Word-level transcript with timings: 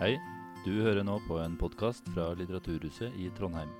Hei, 0.00 0.16
du 0.66 0.72
hører 0.84 1.04
nå 1.06 1.18
på 1.28 1.38
en 1.42 1.56
podkast 1.60 2.08
fra 2.14 2.30
Litteraturhuset 2.38 3.16
i 3.22 3.30
Trondheim. 3.38 3.72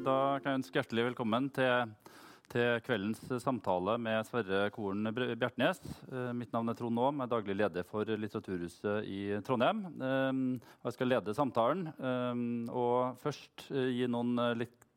Da 0.00 0.16
kan 0.40 0.54
jeg 0.54 0.58
ønske 0.62 0.78
hjertelig 0.80 1.02
velkommen 1.10 1.48
til, 1.54 1.90
til 2.52 2.78
kveldens 2.86 3.20
samtale 3.42 3.96
med 4.00 4.24
Sverre 4.28 4.62
Koren 4.72 5.10
Bjertnæs. 5.12 5.80
Eh, 6.08 6.30
Mitt 6.36 6.54
navn 6.54 6.72
er 6.72 6.78
Trond 6.78 7.00
Aam, 7.02 7.20
er 7.24 7.30
daglig 7.30 7.56
leder 7.60 7.84
for 7.88 8.08
Litteraturhuset 8.08 9.08
i 9.10 9.20
Trondheim. 9.46 9.82
Eh, 10.00 10.40
Jeg 10.86 10.96
skal 10.96 11.12
lede 11.12 11.34
samtalen. 11.36 11.88
eh, 11.92 12.72
Og 12.72 13.18
først 13.20 13.66
eh, 13.70 13.90
gi 13.98 14.08
noen 14.10 14.32
eh, 14.40 14.54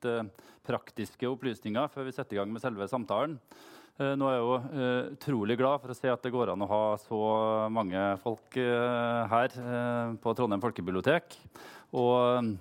eh, 0.10 0.26
praktiske 0.64 1.30
opplysninger 1.30 1.90
før 1.92 2.08
vi 2.08 2.16
setter 2.16 2.38
i 2.38 2.42
gang 2.42 2.52
med 2.54 2.64
selve 2.64 2.88
samtalen. 2.90 3.38
Eh, 4.00 4.14
Nå 4.18 4.28
er 4.30 4.36
jeg 4.36 4.44
jo 4.44 4.58
eh, 4.58 5.14
utrolig 5.16 5.58
glad 5.60 5.84
for 5.84 5.94
å 5.94 5.98
se 5.98 6.12
at 6.12 6.26
det 6.26 6.34
går 6.34 6.54
an 6.54 6.66
å 6.66 6.70
ha 6.72 6.84
så 7.02 7.24
mange 7.74 8.04
folk 8.24 8.58
her 8.58 9.58
på 10.22 10.36
Trondheim 10.38 10.64
folkebibliotek. 10.64 11.38
Og 12.00 12.54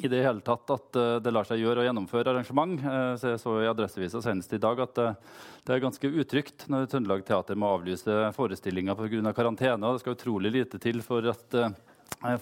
i 0.00 0.08
det 0.08 0.22
hele 0.24 0.40
tatt 0.40 0.70
at 0.72 0.96
det 1.20 1.30
lar 1.34 1.44
seg 1.44 1.60
gjøre 1.60 1.82
å 1.82 1.84
gjennomføre 1.84 2.32
arrangement. 2.32 2.80
Så 3.20 3.34
jeg 3.34 3.40
så 3.42 3.58
i 3.60 3.68
Adresseavisa 3.68 4.22
senest 4.24 4.54
i 4.56 4.60
dag 4.62 4.80
at 4.80 4.96
det 4.96 5.74
er 5.74 5.82
ganske 5.84 6.08
utrygt 6.08 6.64
når 6.72 6.88
Trøndelag 6.88 7.26
Teater 7.28 7.58
må 7.60 7.74
avlyse 7.74 8.30
forestillinga 8.32 8.96
pga. 8.96 9.34
karantene. 9.36 9.84
og 9.84 9.98
Det 9.98 10.04
skal 10.06 10.16
utrolig 10.16 10.54
lite 10.54 10.80
til 10.80 11.04
for 11.04 11.28
at 11.28 11.58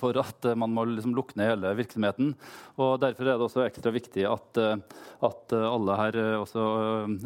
for 0.01 0.16
at 0.20 0.45
eh, 0.48 0.59
man 0.59 0.73
må 0.74 0.84
liksom 0.88 1.15
lukke 1.16 1.38
ned 1.38 1.52
hele 1.52 1.73
virksomheten. 1.79 2.34
Og 2.80 2.98
Derfor 3.02 3.27
er 3.29 3.38
det 3.38 3.47
også 3.47 3.65
ekstra 3.65 3.93
viktig 3.95 4.27
at, 4.29 4.60
eh, 4.60 4.77
at 5.27 5.56
eh, 5.56 5.66
alle 5.70 5.96
her 6.01 6.20
eh, 6.20 6.37
også 6.41 6.66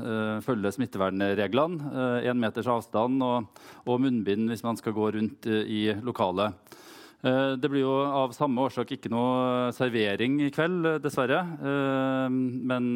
uh, 0.04 0.40
følger 0.44 0.74
smittevernreglene. 0.74 1.92
Én 2.26 2.40
meters 2.40 2.68
avstand 2.70 3.22
og, 3.24 3.60
og 3.86 4.00
munnbind 4.02 4.50
hvis 4.50 4.64
man 4.66 4.78
skal 4.80 4.96
gå 4.96 5.10
rundt 5.16 5.48
uh, 5.50 5.62
i 5.62 5.86
lokalet. 6.04 6.54
Eh, 7.24 7.56
Det 7.56 7.70
blir 7.72 7.80
jo 7.86 7.92
av 8.04 8.34
samme 8.36 8.60
årsak 8.66 8.90
ikke 8.98 9.08
noe 9.12 9.70
servering 9.72 10.36
i 10.44 10.50
kveld, 10.52 10.84
eh, 10.84 10.98
dessverre. 11.00 11.40
Eh, 11.40 12.28
Men 12.28 12.94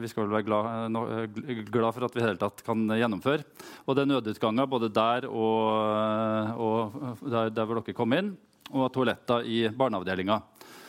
vi 0.00 0.08
skal 0.08 0.26
vel 0.26 0.42
være 0.42 0.46
glad, 1.68 1.94
for 1.94 2.04
at 2.04 2.14
vi 2.14 2.20
i 2.20 2.24
hele 2.24 2.38
tatt 2.38 2.64
kan 2.64 2.88
gjennomføre. 2.88 3.44
Og 3.86 3.94
det 3.94 4.02
er 4.02 4.12
nødutganger 4.12 4.68
både 4.68 4.92
der 4.92 5.28
og, 5.28 6.92
der, 7.28 7.64
hvor 7.64 7.82
dere 7.82 7.94
kom 7.94 8.12
inn, 8.12 8.36
og 8.72 8.92
toaletter 8.92 9.44
i 9.44 9.68
barneavdelinga. 9.68 10.42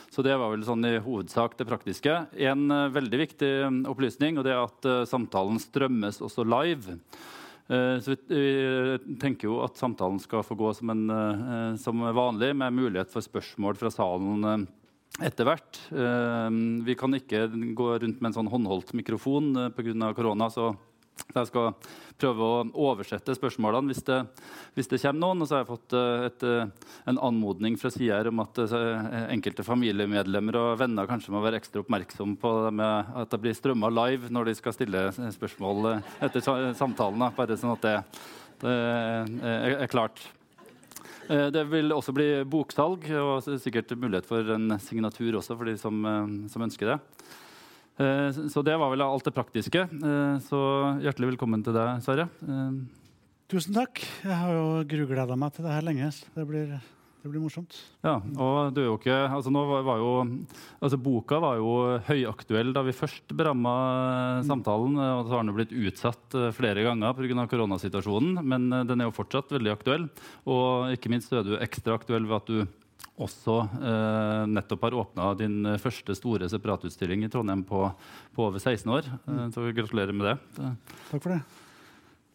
Så 0.09 0.23
det 0.23 0.37
var 0.37 0.49
vel 0.51 0.63
sånn 0.63 0.85
i 0.85 0.99
hovedsak 0.99 1.57
det 1.57 1.67
praktiske. 1.67 2.27
En 2.37 2.69
veldig 2.69 3.19
viktig 3.27 3.51
eh, 3.65 3.91
opplysning 3.91 4.37
og 4.37 4.45
det 4.45 4.53
er 4.53 4.63
at 4.63 5.09
samtalen 5.09 5.59
strømmes 5.59 6.21
også 6.21 6.47
live. 6.47 6.99
Eh, 7.69 7.97
Så 7.99 8.15
vi, 8.29 8.39
vi 9.05 9.15
tenker 9.21 9.49
jo 9.49 9.59
at 9.65 9.77
samtalen 9.79 10.19
skal 10.21 10.43
få 10.45 10.57
gå 10.59 10.71
som, 10.77 10.89
en, 10.93 11.05
eh, 11.09 11.75
som 11.81 11.99
vanlig, 11.99 12.53
med 12.55 12.73
mulighet 12.77 13.09
for 13.13 13.25
spørsmål 13.25 13.77
fra 13.79 13.89
salen 13.93 14.43
eh, 14.51 14.65
etter 15.25 15.47
hvert. 15.49 15.79
Eh, 15.91 16.49
Vi 16.85 16.95
kan 16.99 17.13
ikke 17.17 17.47
gå 17.77 17.89
rundt 18.03 18.21
med 18.21 18.29
en 18.29 18.37
sånn 18.37 18.51
håndholdt 18.51 18.93
mikrofon 18.93 19.55
eh, 19.57 19.69
pga. 19.73 20.13
korona. 20.13 20.49
så 20.49 20.75
jeg 21.35 21.49
skal 21.49 21.73
prøve 22.19 22.47
å 22.47 22.59
oversette 22.87 23.35
spørsmålene 23.35 23.91
hvis 23.91 24.03
det, 24.07 24.19
hvis 24.75 24.89
det 24.91 25.01
kommer 25.03 25.21
noen. 25.21 25.43
Og 25.43 25.49
så 25.49 25.57
har 25.57 25.63
jeg 25.63 25.71
fått 25.71 25.95
eh, 25.97 26.27
et, 26.29 26.45
eh, 26.47 26.93
en 27.11 27.19
anmodning 27.29 27.77
fra 27.79 27.91
sida 27.93 28.21
om 28.31 28.43
at 28.43 28.61
eh, 28.63 29.17
enkelte 29.35 29.65
familiemedlemmer 29.67 30.59
og 30.61 30.79
venner 30.81 31.09
kanskje 31.09 31.35
må 31.35 31.43
være 31.43 31.59
ekstra 31.61 31.83
oppmerksom 31.83 32.37
på 32.41 32.53
det 32.65 32.89
at 33.23 33.33
det 33.33 33.41
blir 33.43 33.57
strømma 33.57 33.91
live 33.93 34.31
når 34.33 34.51
de 34.51 34.55
skal 34.59 34.75
stille 34.75 35.05
spørsmål 35.35 35.91
etter 36.23 36.43
samtalen. 36.77 37.27
Bare 37.35 37.59
sånn 37.59 37.75
at 37.75 37.85
det, 37.85 37.95
det 38.63 38.75
er, 38.75 39.77
er 39.83 39.91
klart. 39.91 40.23
Det 41.25 41.63
vil 41.71 41.89
også 41.89 42.13
bli 42.13 42.27
boksalg, 42.45 43.07
og 43.17 43.47
sikkert 43.57 43.95
mulighet 43.97 44.27
for 44.29 44.45
en 44.53 44.75
signatur 44.77 45.39
også 45.39 45.57
for 45.57 45.65
de 45.65 45.73
som, 45.81 46.05
som 46.53 46.65
ønsker 46.67 46.91
det. 46.91 46.99
Eh, 47.97 48.31
Så 48.51 48.63
det 48.65 48.75
var 48.77 48.89
vel 48.91 49.01
alt 49.05 49.23
det 49.23 49.33
praktiske. 49.35 49.85
Eh, 49.87 50.39
Så 50.43 50.59
hjertelig 51.01 51.35
velkommen 51.35 51.63
til 51.63 51.73
deg, 51.73 52.01
Sverre. 52.03 52.29
Eh, 52.43 52.71
Tusen 53.47 53.73
takk. 53.77 54.01
Jeg 54.23 54.33
har 54.33 54.51
jo 54.51 54.83
grugleda 54.89 55.35
meg 55.37 55.53
til 55.53 55.65
det 55.65 55.71
her 55.71 55.81
lenge. 55.85 56.11
så 56.11 56.25
Det 56.35 56.47
blir, 56.49 56.67
det 57.23 57.29
blir 57.31 57.39
morsomt. 57.43 57.75
Ja, 58.03 58.15
og 58.37 58.73
du 58.73 58.81
er 58.81 58.87
jo 58.89 58.97
ikke 58.97 59.29
altså 59.29 59.51
nå 59.53 59.61
var, 59.69 59.83
var 59.85 59.97
jo, 60.01 60.45
altså 60.81 60.97
Boka 60.97 61.39
var 61.39 61.57
jo 61.57 61.99
høyaktuell 62.07 62.73
da 62.73 62.81
vi 62.81 62.91
først 62.91 63.27
beramma 63.37 64.41
samtalen. 64.43 64.97
eh, 64.97 65.13
og 65.19 65.27
Så 65.27 65.29
har 65.31 65.43
den 65.43 65.53
jo 65.53 65.59
blitt 65.59 65.71
utsatt 65.93 66.53
flere 66.57 66.83
ganger 66.83 67.13
pga. 67.13 67.47
koronasituasjonen. 67.47 68.43
Men 68.43 68.69
den 68.87 68.99
er 69.01 69.05
jo 69.05 69.11
fortsatt 69.15 69.47
veldig 69.53 69.71
aktuell. 69.77 70.09
Og 70.47 70.91
ikke 70.97 71.09
minst 71.09 71.31
er 71.31 71.43
du 71.43 71.55
ekstra 71.57 71.93
aktuell 71.99 72.25
ved 72.25 72.35
at 72.35 72.45
du 72.47 72.67
også 73.15 73.59
eh, 73.79 74.45
nettopp 74.51 74.87
har 74.87 74.97
åpna 74.99 75.29
din 75.39 75.61
eh, 75.65 75.79
første 75.79 76.15
store 76.17 76.49
separatutstilling 76.51 77.23
i 77.23 77.29
Trondheim 77.31 77.63
på, 77.67 77.85
på 78.35 78.47
over 78.49 78.59
16 78.59 78.91
år. 78.91 79.07
Mm. 79.27 79.45
så 79.55 79.69
gratulerer 79.71 80.15
med 80.15 80.33
det. 80.33 80.73
Takk 81.11 81.21
for 81.21 81.35
det. 81.35 81.39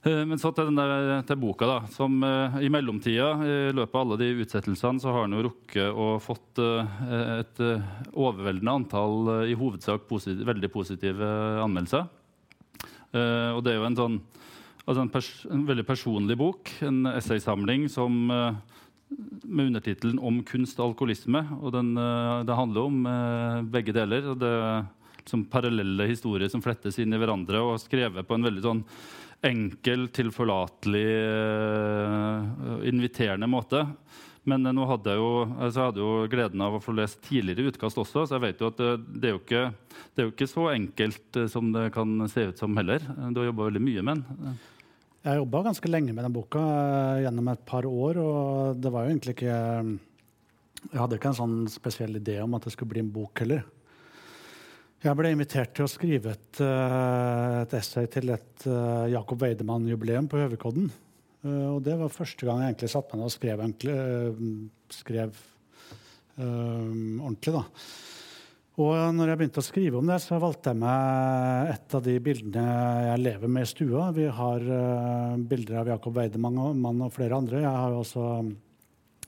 Eh, 0.09 0.23
Men 0.25 0.41
så 0.41 0.53
til, 0.57 0.71
den 0.71 0.81
der, 0.81 1.21
til 1.29 1.37
boka, 1.43 1.69
da. 1.69 1.79
Som 1.93 2.23
eh, 2.25 2.63
i 2.65 2.73
mellomtida, 2.73 3.29
i 3.45 3.57
løpet 3.77 3.93
av 3.99 4.07
alle 4.07 4.21
de 4.23 4.31
utsettelsene, 4.47 5.03
så 5.03 5.13
har 5.13 5.29
den 5.29 5.37
jo 5.37 5.45
rukket 5.51 5.93
å 5.93 6.15
fått 6.25 6.63
eh, 6.65 6.97
et 7.43 7.61
eh, 7.65 7.91
overveldende 8.17 8.79
antall 8.81 9.35
eh, 9.37 9.53
i 9.53 9.59
hovedsak 9.61 10.09
posit 10.09 10.41
veldig 10.49 10.73
positive 10.73 11.29
anmeldelser. 11.61 12.09
Eh, 13.13 13.51
og 13.53 13.61
det 13.67 13.75
er 13.75 13.83
jo 13.83 13.89
en 13.91 14.01
sånn 14.01 14.21
altså 14.91 15.05
en, 15.05 15.13
en 15.55 15.67
veldig 15.69 15.85
personlig 15.87 16.37
bok, 16.41 16.73
en 16.87 17.05
essaysamling 17.13 17.85
som 17.93 18.23
eh, 18.33 18.79
med 19.43 19.67
undertittelen 19.67 20.19
'Om 20.19 20.43
kunst 20.45 20.79
og 20.81 20.95
alkoholisme'. 20.95 21.63
og 21.63 21.73
den, 21.73 21.97
eh, 21.99 22.45
Det 22.45 22.57
handler 22.57 22.81
om 22.81 23.07
eh, 23.07 23.63
begge 23.63 23.93
deler. 23.93 24.31
og 24.31 24.39
Det 24.39 24.49
er 24.49 24.87
parallelle 25.51 26.09
historier 26.09 26.49
som 26.49 26.63
flettes 26.63 26.99
inn 26.99 27.13
i 27.13 27.19
hverandre, 27.19 27.61
og 27.61 27.79
skrevet 27.79 28.27
på 28.27 28.35
en 28.35 28.43
veldig 28.43 28.63
sånn 28.63 28.85
enkel, 29.43 30.09
tilforlatelig, 30.09 31.07
eh, 31.07 32.89
inviterende 32.89 33.47
måte. 33.47 33.87
Men 34.45 34.63
nå 34.63 34.87
hadde 34.87 35.05
jeg 35.05 35.17
jo, 35.17 35.45
altså 35.61 35.75
jeg 35.75 35.93
hadde 35.93 35.97
jo 35.97 36.29
gleden 36.29 36.61
av 36.63 36.73
å 36.73 36.83
få 36.83 36.95
lest 36.97 37.21
tidligere 37.23 37.71
utkast 37.71 37.97
også, 37.97 38.27
så 38.27 38.41
jeg 38.41 38.41
vet 38.41 38.59
jo 38.59 38.67
at 38.67 38.77
det, 38.77 39.25
er, 39.25 39.33
jo 39.37 39.39
ikke, 39.39 39.75
det 40.15 40.19
er 40.19 40.27
jo 40.27 40.33
ikke 40.33 40.49
så 40.49 40.75
enkelt 40.75 41.51
som 41.51 41.73
det 41.73 41.93
kan 41.93 42.29
se 42.29 42.49
ut 42.49 42.59
som 42.59 42.75
heller. 42.77 42.99
Du 43.31 43.41
har 43.41 43.53
jobba 43.53 43.69
veldig 43.71 43.83
mye 43.83 44.03
med 44.03 44.25
den. 44.25 44.59
Jeg 45.21 45.29
har 45.31 45.41
jobba 45.43 45.67
ganske 45.67 45.91
lenge 45.91 46.15
med 46.17 46.25
den 46.25 46.33
boka, 46.33 46.61
eh, 46.61 47.25
gjennom 47.27 47.49
et 47.53 47.67
par 47.67 47.85
år. 47.85 48.17
Og 48.19 48.81
det 48.81 48.93
var 48.93 49.05
jo 49.05 49.11
egentlig 49.13 49.37
ikke 49.37 49.99
Jeg 50.81 50.97
hadde 50.97 51.17
ikke 51.19 51.29
en 51.29 51.37
sånn 51.37 51.69
spesiell 51.69 52.17
idé 52.17 52.39
om 52.41 52.55
at 52.57 52.65
det 52.65 52.73
skulle 52.73 52.89
bli 52.89 53.01
en 53.01 53.13
bok 53.13 53.39
heller. 53.39 53.67
Jeg 55.05 55.17
ble 55.17 55.33
invitert 55.33 55.75
til 55.75 55.85
å 55.85 55.93
skrive 55.93 56.33
et, 56.33 56.61
eh, 56.61 57.61
et 57.61 57.75
essay 57.75 58.07
til 58.07 58.31
et 58.31 58.65
Jacob 59.13 59.39
Weidemann-jubileum 59.43 60.27
på 60.27 60.41
Høvikodden. 60.41 60.91
Eh, 61.41 61.67
og 61.73 61.81
det 61.87 61.97
var 61.97 62.13
første 62.13 62.45
gang 62.47 62.61
jeg 62.61 62.75
egentlig 62.75 62.93
satte 62.93 63.17
meg 63.17 63.23
ned 63.23 63.31
og 63.31 63.35
skrev, 63.35 63.63
eh, 63.65 64.41
skrev 64.93 65.43
um, 66.37 67.21
ordentlig. 67.25 67.55
da. 67.55 67.65
Og 68.81 68.97
når 69.13 69.29
jeg 69.29 69.39
begynte 69.41 69.61
å 69.61 69.67
skrive 69.67 69.99
om 69.99 70.09
det, 70.09 70.17
så 70.25 70.39
valgte 70.41 70.73
jeg 70.73 70.81
meg 70.81 71.73
et 71.75 71.97
av 71.99 72.05
de 72.05 72.15
bildene 72.25 72.77
jeg 73.11 73.23
lever 73.27 73.53
med 73.53 73.67
i 73.67 73.69
stua. 73.69 74.07
Vi 74.17 74.25
har 74.33 74.65
uh, 74.65 75.35
bilder 75.51 75.83
av 75.83 75.91
Jakob 75.93 76.17
Weidemann 76.17 76.57
og, 76.63 77.11
flere 77.13 77.37
andre. 77.37 77.61
Jeg 77.61 77.75
har 77.77 77.93
jo 77.93 78.01
også 78.01 78.25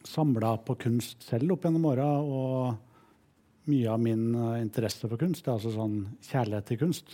samla 0.08 0.54
på 0.64 0.78
kunst 0.86 1.26
selv 1.28 1.52
opp 1.56 1.66
gjennom 1.66 1.84
åra. 1.90 2.08
Og 2.22 3.68
mye 3.70 3.92
av 3.92 4.00
min 4.02 4.32
eh, 4.34 4.56
interesse 4.58 5.06
for 5.06 5.20
kunst 5.20 5.46
er 5.46 5.52
altså 5.54 5.70
sånn 5.70 6.00
kjærlighet 6.26 6.66
til 6.66 6.80
kunst. 6.80 7.12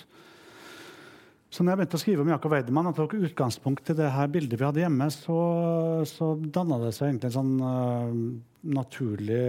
Så 1.52 1.64
når 1.64 1.74
jeg 1.74 1.80
begynte 1.80 1.98
å 1.98 2.00
skrive 2.00 2.24
om 2.24 2.30
Jakob 2.32 2.54
Weidemann 2.54 2.88
og 2.88 2.96
tok 2.96 3.18
utgangspunkt 3.18 3.90
i 3.92 3.96
det 3.98 4.08
her 4.14 4.30
bildet 4.32 4.56
vi 4.56 4.64
hadde 4.64 4.80
hjemme, 4.80 5.10
så, 5.12 5.38
så 6.08 6.30
danna 6.40 6.78
det 6.80 6.94
seg 6.96 7.10
egentlig 7.10 7.28
en 7.30 7.36
sånn 7.36 7.52
uh, 7.60 8.16
naturlig 8.78 9.44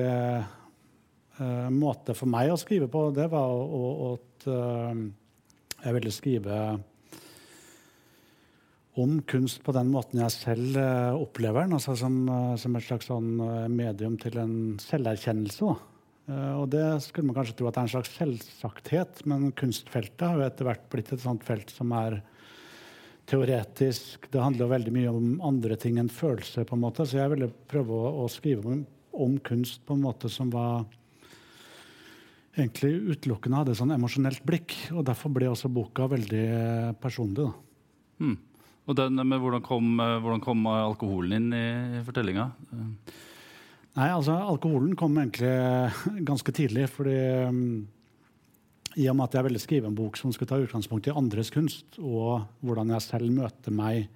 eh, 1.39 1.67
måte 1.73 2.15
for 2.17 2.29
meg 2.31 2.51
å 2.53 2.59
skrive 2.59 2.89
på, 2.91 3.09
det 3.15 3.27
var 3.31 3.49
å, 3.49 4.13
at 4.13 4.47
uh, 4.51 5.03
jeg 5.79 5.95
ville 5.95 6.13
skrive 6.13 6.55
om 8.99 9.19
kunst 9.29 9.61
på 9.63 9.75
den 9.75 9.91
måten 9.93 10.19
jeg 10.23 10.35
selv 10.35 10.79
uh, 10.79 11.19
opplever 11.19 11.65
den, 11.65 11.77
altså 11.77 11.95
som, 11.99 12.17
som 12.59 12.75
et 12.75 12.87
slags 12.87 13.07
sånn, 13.11 13.31
medium 13.71 14.17
til 14.19 14.39
en 14.41 14.57
selverkjennelse. 14.83 15.77
Og 16.29 16.67
det 16.69 16.83
skulle 17.01 17.31
man 17.31 17.39
kanskje 17.39 17.55
tro 17.57 17.65
at 17.65 17.73
det 17.73 17.79
er 17.81 17.87
en 17.87 17.91
slags 17.95 18.11
selvsagthet, 18.19 19.23
men 19.31 19.47
kunstfeltet 19.57 20.27
har 20.27 20.37
jo 20.37 20.43
etter 20.45 20.67
hvert 20.67 20.83
blitt 20.91 21.09
et 21.15 21.23
sånt 21.23 21.41
felt 21.47 21.73
som 21.73 21.89
er 21.97 22.19
teoretisk. 23.29 24.29
Det 24.31 24.41
handler 24.41 24.65
jo 24.65 24.73
veldig 24.73 24.93
mye 24.95 25.11
om 25.13 25.27
andre 25.45 25.77
ting 25.79 25.99
enn 26.01 26.11
følelser, 26.11 26.65
på 26.67 26.77
en 26.77 26.83
måte, 26.83 27.05
så 27.05 27.21
jeg 27.21 27.33
ville 27.33 27.51
prøve 27.69 27.97
å, 27.97 28.13
å 28.23 28.29
skrive 28.31 28.73
om, 28.73 28.85
om 29.25 29.37
kunst 29.45 29.83
på 29.85 29.97
en 29.97 30.05
måte 30.05 30.31
som 30.33 30.51
var 30.53 30.85
egentlig 32.57 33.15
utelukkende 33.15 33.61
hadde 33.61 33.77
sånn 33.77 33.93
emosjonelt 33.95 34.43
blikk. 34.47 34.75
Og 34.95 35.05
derfor 35.07 35.33
ble 35.33 35.49
også 35.51 35.71
boka 35.73 36.07
veldig 36.11 36.45
eh, 36.45 36.91
personlig. 37.01 37.49
Mm. 38.19 38.37
Og 38.89 38.97
den, 38.97 39.21
men 39.21 39.41
hvordan 39.41 39.63
kom, 39.65 39.91
eh, 40.01 40.17
hvordan 40.23 40.43
kom 40.43 40.65
alkoholen 40.71 41.37
inn 41.37 41.55
i, 41.55 41.65
i 41.99 42.03
fortellinga? 42.05 42.49
Nei, 43.99 44.09
altså 44.13 44.35
Alkoholen 44.37 44.93
kom 44.97 45.17
egentlig 45.19 45.53
ganske 46.29 46.53
tidlig. 46.55 46.87
fordi 46.93 47.17
um, 47.49 47.87
i 48.97 49.07
og 49.09 49.17
med 49.17 49.27
at 49.27 49.37
jeg 49.37 49.45
ville 49.45 49.61
skrive 49.61 49.89
en 49.89 49.97
bok 49.97 50.17
som 50.17 50.31
skulle 50.33 50.49
ta 50.49 50.59
utgangspunkt 50.59 51.09
i 51.09 51.15
andres 51.15 51.51
kunst, 51.53 51.99
og 52.01 52.47
hvordan 52.65 52.95
jeg 52.95 53.05
selv 53.05 53.33
møter 53.33 53.75
meg 53.75 54.07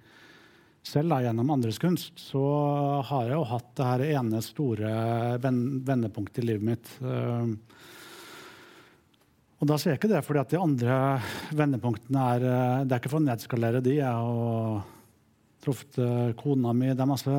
selv 0.83 1.13
da, 1.13 1.21
gjennom 1.23 1.51
andres 1.53 1.77
kunst, 1.79 2.17
så 2.19 2.43
har 3.07 3.29
jeg 3.29 3.37
jo 3.37 3.45
hatt 3.47 3.69
det 3.77 3.87
her 3.87 4.05
ene 4.17 4.41
store 4.43 4.89
vendepunktet 5.39 6.41
i 6.43 6.47
livet 6.49 6.67
mitt. 6.73 6.89
Uh, 6.99 7.53
og 9.61 9.69
da 9.69 9.77
sier 9.79 9.93
jeg 9.93 10.01
ikke 10.01 10.11
det 10.11 10.23
fordi 10.25 10.41
at 10.41 10.51
de 10.51 10.59
andre 10.59 10.97
vendepunktene 11.55 12.25
er 12.35 12.45
eh, 12.49 12.83
Det 12.83 12.95
er 12.95 13.01
ikke 13.01 13.13
for 13.13 13.21
å 13.21 13.27
nedskalere 13.27 13.81
de. 13.85 13.97
Jeg 13.99 14.11
har 14.11 14.81
truffet 15.63 15.99
eh, 16.03 16.31
kona 16.39 16.73
mi. 16.75 16.89
Det 16.91 17.03
er 17.03 17.09
masse 17.09 17.35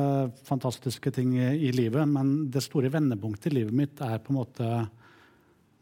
fantastiske 0.47 1.13
ting 1.13 1.35
i, 1.37 1.71
livet. 1.75 2.07
Men 2.09 2.47
det 2.51 2.63
store 2.65 2.89
vendepunktet 2.93 3.51
i 3.51 3.59
livet 3.59 3.77
mitt 3.77 4.01
er 4.01 4.21
på 4.23 4.33
en 4.33 4.39
måte 4.39 4.69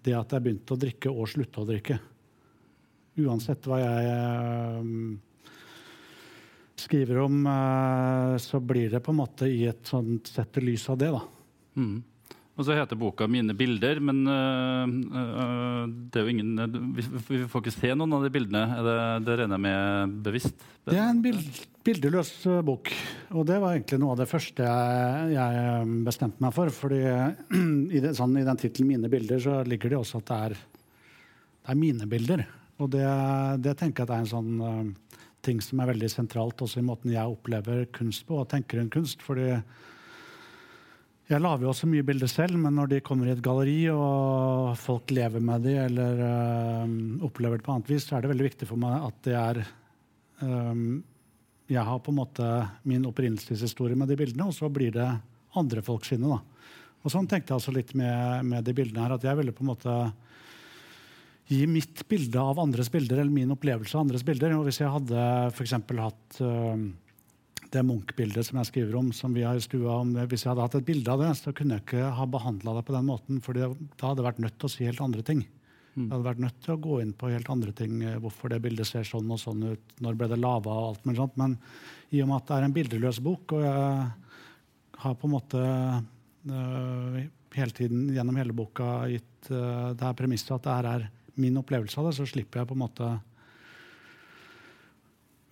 det 0.04 0.18
at 0.18 0.36
jeg 0.36 0.44
begynte 0.44 0.76
å 0.76 0.82
drikke 0.82 1.14
og 1.14 1.30
slutte 1.32 1.62
å 1.62 1.70
drikke. 1.70 2.00
Uansett 3.24 3.70
hva 3.70 3.78
jeg 3.80 4.82
um, 4.82 5.14
skriver 6.84 7.22
om, 7.24 7.38
så 8.42 8.60
blir 8.60 8.90
det 8.92 9.00
på 9.06 9.14
en 9.14 9.20
måte 9.22 9.48
i 9.48 9.62
et 9.70 9.86
sånt 9.88 10.28
sett 10.34 10.60
i 10.60 10.66
lys 10.66 10.90
av 10.92 11.00
det. 11.00 11.14
da. 11.14 11.22
Mm. 11.80 12.02
Og 12.54 12.68
så 12.68 12.76
heter 12.78 12.98
boka 13.00 13.26
'Mine 13.26 13.56
bilder', 13.58 13.98
men 13.98 14.20
uh, 14.30 14.86
det 15.90 16.20
er 16.20 16.28
jo 16.28 16.34
ingen 16.34 16.52
vi, 16.94 17.02
vi, 17.32 17.40
får 17.50 17.64
ikke 17.64 17.74
se 17.74 17.94
noen 17.98 18.14
av 18.14 18.26
de 18.26 18.30
bildene. 18.30 18.62
Det, 18.86 18.98
det 19.26 19.38
regner 19.40 19.58
jeg 19.58 19.64
med 19.64 20.12
bevisst? 20.28 20.66
Det 20.86 21.00
er 21.00 21.08
en 21.08 21.24
bild, 21.24 21.64
bildeløs 21.82 22.32
bok. 22.68 22.92
Og 23.34 23.48
det 23.50 23.58
var 23.58 23.74
egentlig 23.74 23.98
noe 24.04 24.14
av 24.14 24.22
det 24.22 24.30
første 24.30 24.68
jeg, 24.68 25.32
jeg 25.34 25.88
bestemte 26.06 26.46
meg 26.46 26.54
for. 26.54 26.70
fordi 26.70 27.02
i, 27.98 28.04
det, 28.04 28.14
sånn, 28.20 28.38
i 28.38 28.46
den 28.46 28.62
tittelen 28.62 28.92
'Mine 28.92 29.10
bilder' 29.10 29.42
så 29.42 29.56
ligger 29.66 29.96
det 29.96 30.02
også 30.04 30.22
at 30.22 30.30
det 30.30 30.38
er, 30.50 30.60
det 31.64 31.74
er 31.74 31.80
mine 31.80 32.10
bilder. 32.12 32.46
Og 32.84 32.92
det, 32.94 33.08
det, 33.66 33.74
tenker 33.80 34.04
jeg 34.04 34.12
at 34.12 34.14
er 34.14 34.28
en 34.28 34.30
sånn 34.30 34.62
uh, 34.62 35.18
ting 35.42 35.58
som 35.58 35.82
er 35.82 35.90
veldig 35.90 36.12
sentralt 36.12 36.62
også 36.62 36.84
i 36.84 36.86
måten 36.86 37.16
jeg 37.16 37.34
opplever 37.34 37.88
kunst 37.98 38.28
på 38.30 38.38
og 38.44 38.48
tenker 38.54 38.78
en 38.78 38.94
kunst. 38.94 39.26
fordi 39.26 39.58
jeg 41.30 41.40
lager 41.40 41.64
jo 41.64 41.72
også 41.72 41.88
mye 41.88 42.04
bilder 42.04 42.28
selv, 42.28 42.58
men 42.60 42.75
når 42.75 42.90
de 42.92 43.04
kommer 43.06 43.30
i 43.30 43.34
et 43.34 43.44
galleri, 43.44 43.88
og 43.94 44.74
folk 44.80 45.12
lever 45.16 45.44
med 45.44 45.64
de 45.64 45.78
eller 45.86 46.24
øh, 46.28 46.96
opplever 47.24 47.62
det 47.62 47.66
på 47.66 47.72
annet 47.72 47.92
vis, 47.94 48.10
så 48.10 48.18
er 48.18 48.25
det 48.25 48.34
veldig 48.34 48.48
viktig 48.50 48.68
for 48.68 48.81
meg 48.81 49.06
at 49.08 49.22
det 49.24 49.38
er 49.40 49.62
øh, 49.64 50.81
Jeg 51.72 51.86
har 51.88 52.02
på 52.04 52.12
en 52.12 52.20
måte 52.20 52.50
min 52.84 53.08
opprinnelseshistorie 53.08 53.96
med 53.96 54.12
de 54.12 54.18
bildene, 54.20 54.50
og 54.50 54.58
så 54.58 54.68
blir 54.68 54.92
det 54.92 55.08
andre 55.56 55.81
folk 55.86 56.04
sine. 56.06 56.28
da. 56.28 56.42
Og 57.04 57.12
sånn 57.12 57.28
tenkte 57.28 57.54
jeg 57.54 57.62
altså 57.62 57.75
litt 57.75 57.96
med, 57.96 58.44
med, 58.44 58.64
de 58.68 58.75
bildene 58.75 59.06
her, 59.06 59.16
at 59.16 59.24
jeg 59.24 59.40
ville 59.40 59.56
på 59.56 59.64
en 59.64 59.72
måte 59.72 59.96
gi 61.48 61.64
mitt 61.68 62.04
bilde 62.08 62.40
av 62.40 62.60
andres 62.60 62.92
bilder, 62.92 63.22
eller 63.22 63.31
min 63.31 63.56
opplevelse 63.56 63.96
av 63.96 64.04
andres 64.04 64.28
bilder. 64.28 64.58
Og 64.58 64.68
hvis 64.68 64.81
jeg 64.84 64.92
hadde 64.92 65.24
f.eks. 65.56 65.75
hatt 66.04 66.44
øh, 66.44 66.86
det 67.74 67.84
Munch-bildet 67.88 68.46
som 68.48 68.60
jeg 68.60 68.70
skriver 68.70 68.96
om, 69.00 69.10
som 69.16 69.34
vi 69.36 69.44
har 69.46 69.58
i 69.58 69.64
stua 69.64 70.00
om, 70.04 70.14
Hvis 70.30 70.46
jeg 70.46 70.52
hadde 70.52 70.68
hatt 70.68 70.78
et 70.80 70.88
bilde 70.88 71.12
av 71.12 71.24
det, 71.24 71.34
så 71.40 71.54
kunne 71.56 71.78
jeg 71.78 71.86
ikke 71.86 72.14
ha 72.18 72.25
behandla 72.30 72.78
det 72.78 72.86
på 72.88 72.96
den 72.96 73.10
måten. 73.10 73.42
For 73.44 73.58
da 73.58 73.70
hadde 73.70 74.22
jeg 74.22 74.30
vært 74.30 74.42
nødt 74.46 74.58
til 74.60 74.70
å 74.70 74.74
si 74.74 74.88
helt 74.88 75.04
andre 75.04 75.25
ting. 75.25 75.44
Mm. 75.94 76.08
Jeg 76.08 76.12
hadde 76.14 76.28
vært 76.30 76.44
nødt 76.44 76.60
til 76.66 76.74
å 76.74 76.81
gå 76.81 77.00
inn 77.04 77.14
på 77.14 77.30
helt 77.30 77.50
andre 77.54 77.74
ting. 77.78 78.02
Eh, 78.02 78.20
hvorfor 78.22 78.54
det 78.54 78.62
bildet 78.64 78.90
ser 78.90 79.06
sånn 79.08 79.30
og 79.34 79.42
sånn 79.42 79.66
ut. 79.74 79.96
Når 80.02 80.18
ble 80.18 80.30
det 80.31 80.42
lava 80.42 80.74
og 80.74 80.88
alt 80.92 81.06
mulig 81.06 81.22
sånt. 81.22 81.38
Men 81.42 81.58
i 82.14 82.22
og 82.24 82.30
med 82.30 82.40
at 82.40 82.50
det 82.50 82.58
er 82.58 82.68
en 82.68 82.78
bildeløs 82.78 83.22
bok, 83.25 83.58
og 83.58 83.66
jeg 83.66 84.08
har 85.04 85.20
på 85.20 85.30
en 85.30 85.36
måte 85.36 85.62
øh, 86.50 87.20
hele 87.54 87.75
tiden 87.78 88.08
gjennom 88.14 88.40
hele 88.40 88.56
boka 88.56 89.04
gitt 89.12 89.52
øh, 89.52 89.92
det 89.94 90.08
her 90.08 90.18
premisset 90.18 90.56
at 90.56 90.66
det 90.66 90.78
her 90.78 90.90
er 90.94 91.06
min 91.42 91.58
opplevelse 91.62 92.00
av 92.00 92.10
det, 92.10 92.18
så 92.18 92.28
slipper 92.30 92.62
jeg 92.62 92.70
på 92.70 92.78
en 92.78 92.84
måte 92.84 93.10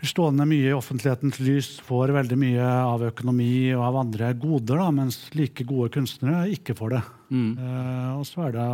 blir 0.01 0.11
stående 0.11 0.47
mye 0.49 0.71
i 0.73 0.75
offentlighetens 0.75 1.39
lys, 1.45 1.71
får 1.87 2.15
veldig 2.17 2.39
mye 2.41 2.67
av 2.67 3.05
økonomi 3.11 3.71
og 3.77 3.85
av 3.87 4.01
andre 4.03 4.33
goder, 4.41 4.81
da, 4.81 4.89
mens 4.95 5.23
like 5.37 5.67
gode 5.69 5.93
kunstnere 5.95 6.49
ikke 6.57 6.75
får 6.79 6.97
det? 6.97 7.03
Mm. 7.31 7.51
Uh, 7.61 8.11
og 8.19 8.27
så 8.29 8.49
er 8.49 8.57
det 8.59 8.69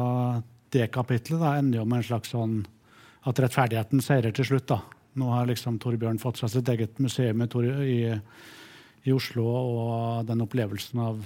det 0.76 0.90
kapitlet 0.94 1.42
da, 1.42 1.56
ender 1.58 1.82
jo 1.82 1.86
med 1.88 2.02
en 2.02 2.10
slags 2.10 2.32
sånn 2.34 2.60
at 3.26 3.40
rettferdigheten 3.42 4.02
seirer 4.04 4.34
til 4.34 4.46
slutt. 4.48 4.68
da. 4.70 4.80
Nå 5.16 5.30
har 5.32 5.48
liksom 5.48 5.80
Torbjørn 5.82 6.20
fått 6.22 6.40
seg 6.40 6.52
sitt 6.52 6.68
eget 6.72 7.00
museum 7.02 7.42
i, 7.42 8.00
i 9.06 9.14
Oslo, 9.14 9.46
og 9.46 10.28
den 10.28 10.44
opplevelsen 10.44 11.02
av 11.02 11.24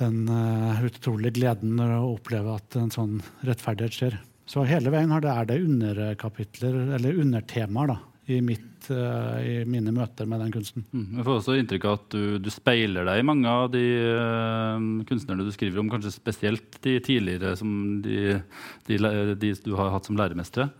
den 0.00 0.26
uh, 0.28 0.82
utrolige 0.86 1.38
gleden 1.38 1.80
å 1.82 2.14
oppleve 2.14 2.56
at 2.58 2.76
en 2.80 2.92
sånn 2.92 3.20
rettferdighet 3.46 3.96
skjer. 3.96 4.18
Så 4.46 4.62
hele 4.68 4.92
veien 4.94 5.10
det, 5.10 5.32
er 5.32 5.48
det 5.48 5.62
underkapitler, 5.64 6.76
eller 6.98 7.18
undertemaer, 7.22 7.90
da, 7.90 7.96
i, 8.30 8.40
mitt, 8.44 8.88
uh, 8.92 9.38
i, 9.42 9.56
mine 9.66 9.94
møter 9.94 10.28
med 10.30 10.44
den 10.44 10.54
kunsten. 10.54 10.86
Mm. 10.92 11.06
Jeg 11.18 11.26
får 11.26 11.40
også 11.40 11.58
inntrykk 11.60 11.86
av 11.88 11.98
at 11.98 12.08
du, 12.14 12.22
du, 12.42 12.50
speiler 12.54 13.08
deg 13.08 13.22
i 13.22 13.26
mange 13.26 13.50
av 13.50 13.68
de 13.74 13.84
uh, 14.06 14.88
kunstnerne 15.08 15.46
du 15.46 15.52
skriver 15.54 15.82
om, 15.82 15.90
kanskje 15.92 16.14
spesielt 16.14 16.80
de 16.86 16.98
tidligere 17.02 17.56
som 17.58 17.70
de, 18.04 18.40
de, 18.88 19.00
de 19.34 19.54
du 19.64 19.72
har 19.78 19.94
hatt 19.94 20.10
som 20.10 20.18
læremestere. 20.18 20.70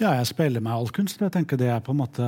Ja, 0.00 0.14
jeg 0.16 0.30
speiler 0.30 0.62
meg 0.64 0.72
i 0.72 0.80
all 0.80 0.94
kunst. 0.96 1.20
Jeg 1.20 1.32
tenker 1.34 1.60
det 1.60 1.68
er 1.74 1.82
på 1.84 1.92
en 1.92 2.00
måte 2.00 2.26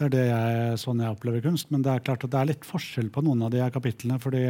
det 0.00 0.06
er 0.06 0.12
det 0.14 0.26
jeg, 0.30 0.76
sånn 0.80 1.00
jeg 1.04 1.12
opplever 1.12 1.42
kunst. 1.44 1.68
Men 1.68 1.82
det 1.84 1.92
er 1.92 2.04
klart 2.04 2.22
at 2.24 2.32
det 2.32 2.38
er 2.40 2.52
litt 2.54 2.64
forskjell 2.64 3.10
på 3.12 3.22
noen 3.26 3.44
av 3.44 3.50
de 3.52 3.60
her 3.60 3.72
kapitlene. 3.74 4.16
fordi 4.22 4.46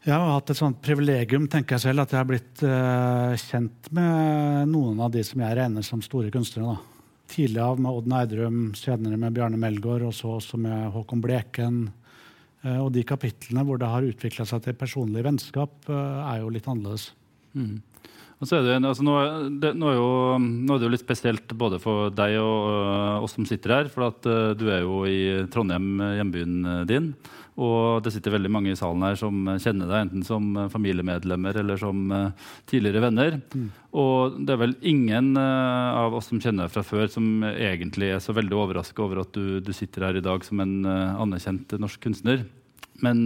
jeg 0.00 0.16
har 0.16 0.30
hatt 0.32 0.48
et 0.48 0.56
sånt 0.56 0.78
privilegium 0.80 1.44
tenker 1.52 1.76
jeg 1.76 1.90
selv, 1.90 2.06
at 2.06 2.14
jeg 2.14 2.22
har 2.22 2.28
blitt 2.28 2.62
uh, 2.64 3.36
kjent 3.36 3.90
med 3.92 4.70
noen 4.72 5.02
av 5.04 5.12
de 5.12 5.20
som 5.28 5.42
jeg 5.44 5.58
regner 5.58 5.84
som 5.84 6.00
store 6.00 6.32
kunstnere. 6.32 6.72
Da. 6.72 7.10
Tidlig 7.28 7.60
av 7.60 7.82
med 7.84 7.98
Odd 7.98 8.08
Neidrum, 8.08 8.62
senere 8.80 9.20
med 9.20 9.36
Bjarne 9.36 9.60
Melgaard, 9.60 10.06
og 10.08 10.16
så 10.16 10.38
også 10.38 10.56
med 10.56 10.88
Håkon 10.96 11.20
Bleken. 11.20 11.82
Uh, 12.64 12.78
og 12.86 12.94
de 12.96 13.04
kapitlene 13.04 13.66
hvor 13.68 13.76
det 13.80 13.92
har 13.92 14.08
utvikla 14.08 14.48
seg 14.48 14.64
til 14.64 14.80
personlig 14.80 15.26
vennskap, 15.28 15.76
uh, 15.92 16.24
er 16.30 16.40
jo 16.40 16.54
litt 16.56 16.72
annerledes. 16.72 17.10
Mm. 17.52 17.76
Og 18.40 18.48
så 18.48 18.56
er 18.56 18.64
det, 18.64 18.78
altså 18.88 19.04
nå, 19.04 19.14
det, 19.60 19.74
nå, 19.76 19.90
er 19.90 19.98
jo, 19.98 20.12
nå, 20.40 20.72
er 20.72 20.80
det 20.80 20.86
jo 20.86 20.94
litt 20.94 21.02
spesielt 21.02 21.52
både 21.60 21.76
for 21.82 22.08
deg 22.16 22.38
og 22.40 22.70
uh, 22.72 23.24
oss 23.26 23.34
som 23.36 23.44
sitter 23.44 23.74
her. 23.74 23.90
For 23.92 24.06
at 24.06 24.24
uh, 24.24 24.52
du 24.56 24.64
er 24.72 24.80
jo 24.80 25.02
i 25.04 25.44
Trondheim, 25.52 26.00
hjembyen 26.16 26.86
din. 26.88 27.10
Og 27.60 28.00
det 28.00 28.14
sitter 28.14 28.32
veldig 28.32 28.52
mange 28.54 28.72
i 28.72 28.78
salen 28.78 29.04
her 29.04 29.18
som 29.20 29.44
kjenner 29.60 29.90
deg 29.90 30.06
enten 30.06 30.22
som 30.24 30.46
familiemedlemmer 30.72 31.58
eller 31.60 31.82
som 31.82 32.00
uh, 32.08 32.54
tidligere 32.70 33.02
venner. 33.04 33.36
Mm. 33.52 33.66
Og 34.00 34.40
det 34.40 34.56
er 34.56 34.62
vel 34.62 34.74
ingen 34.88 35.34
av 35.36 36.16
oss 36.16 36.30
som 36.32 36.40
kjenner 36.40 36.64
deg 36.64 36.72
fra 36.72 36.86
før, 36.86 37.10
som 37.12 37.44
egentlig 37.50 38.14
er 38.14 38.24
så 38.24 38.32
veldig 38.32 38.56
overraska 38.56 39.04
over 39.04 39.20
at 39.26 39.36
du, 39.36 39.58
du, 39.60 39.72
sitter 39.76 40.06
her 40.08 40.16
i 40.16 40.24
dag 40.24 40.46
som 40.46 40.62
en 40.62 40.78
anerkjent 40.86 41.74
norsk 41.82 42.00
kunstner. 42.06 42.46
Men 43.02 43.24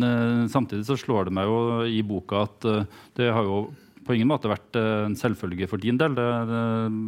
samtidig 0.51 0.87
så 0.89 0.97
slår 0.99 1.29
det 1.29 1.37
meg 1.37 1.51
jo 1.51 1.61
i 1.85 2.01
boka 2.07 2.47
at 2.49 2.71
det 3.19 3.29
har 3.29 3.45
jo 3.45 3.67
på 4.05 4.17
ingen 4.17 4.31
måte 4.31 4.51
vært 4.51 4.79
eh, 4.79 5.07
en 5.09 5.17
selvfølge 5.19 5.69
for 5.71 5.83
din 5.83 5.99
del. 6.01 6.17
Det, 6.17 6.29
det, 6.51 6.63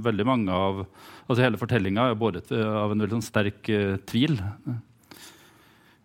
veldig 0.07 0.27
mange 0.29 0.57
av, 0.57 0.83
altså 1.27 1.45
Hele 1.45 1.61
fortellinga 1.61 2.11
er 2.11 2.19
båret 2.19 2.53
eh, 2.55 2.77
av 2.83 2.93
en 2.93 3.05
veldig 3.05 3.19
sånn 3.19 3.27
sterk 3.27 3.71
uh, 3.73 3.97
tvil. 4.09 4.39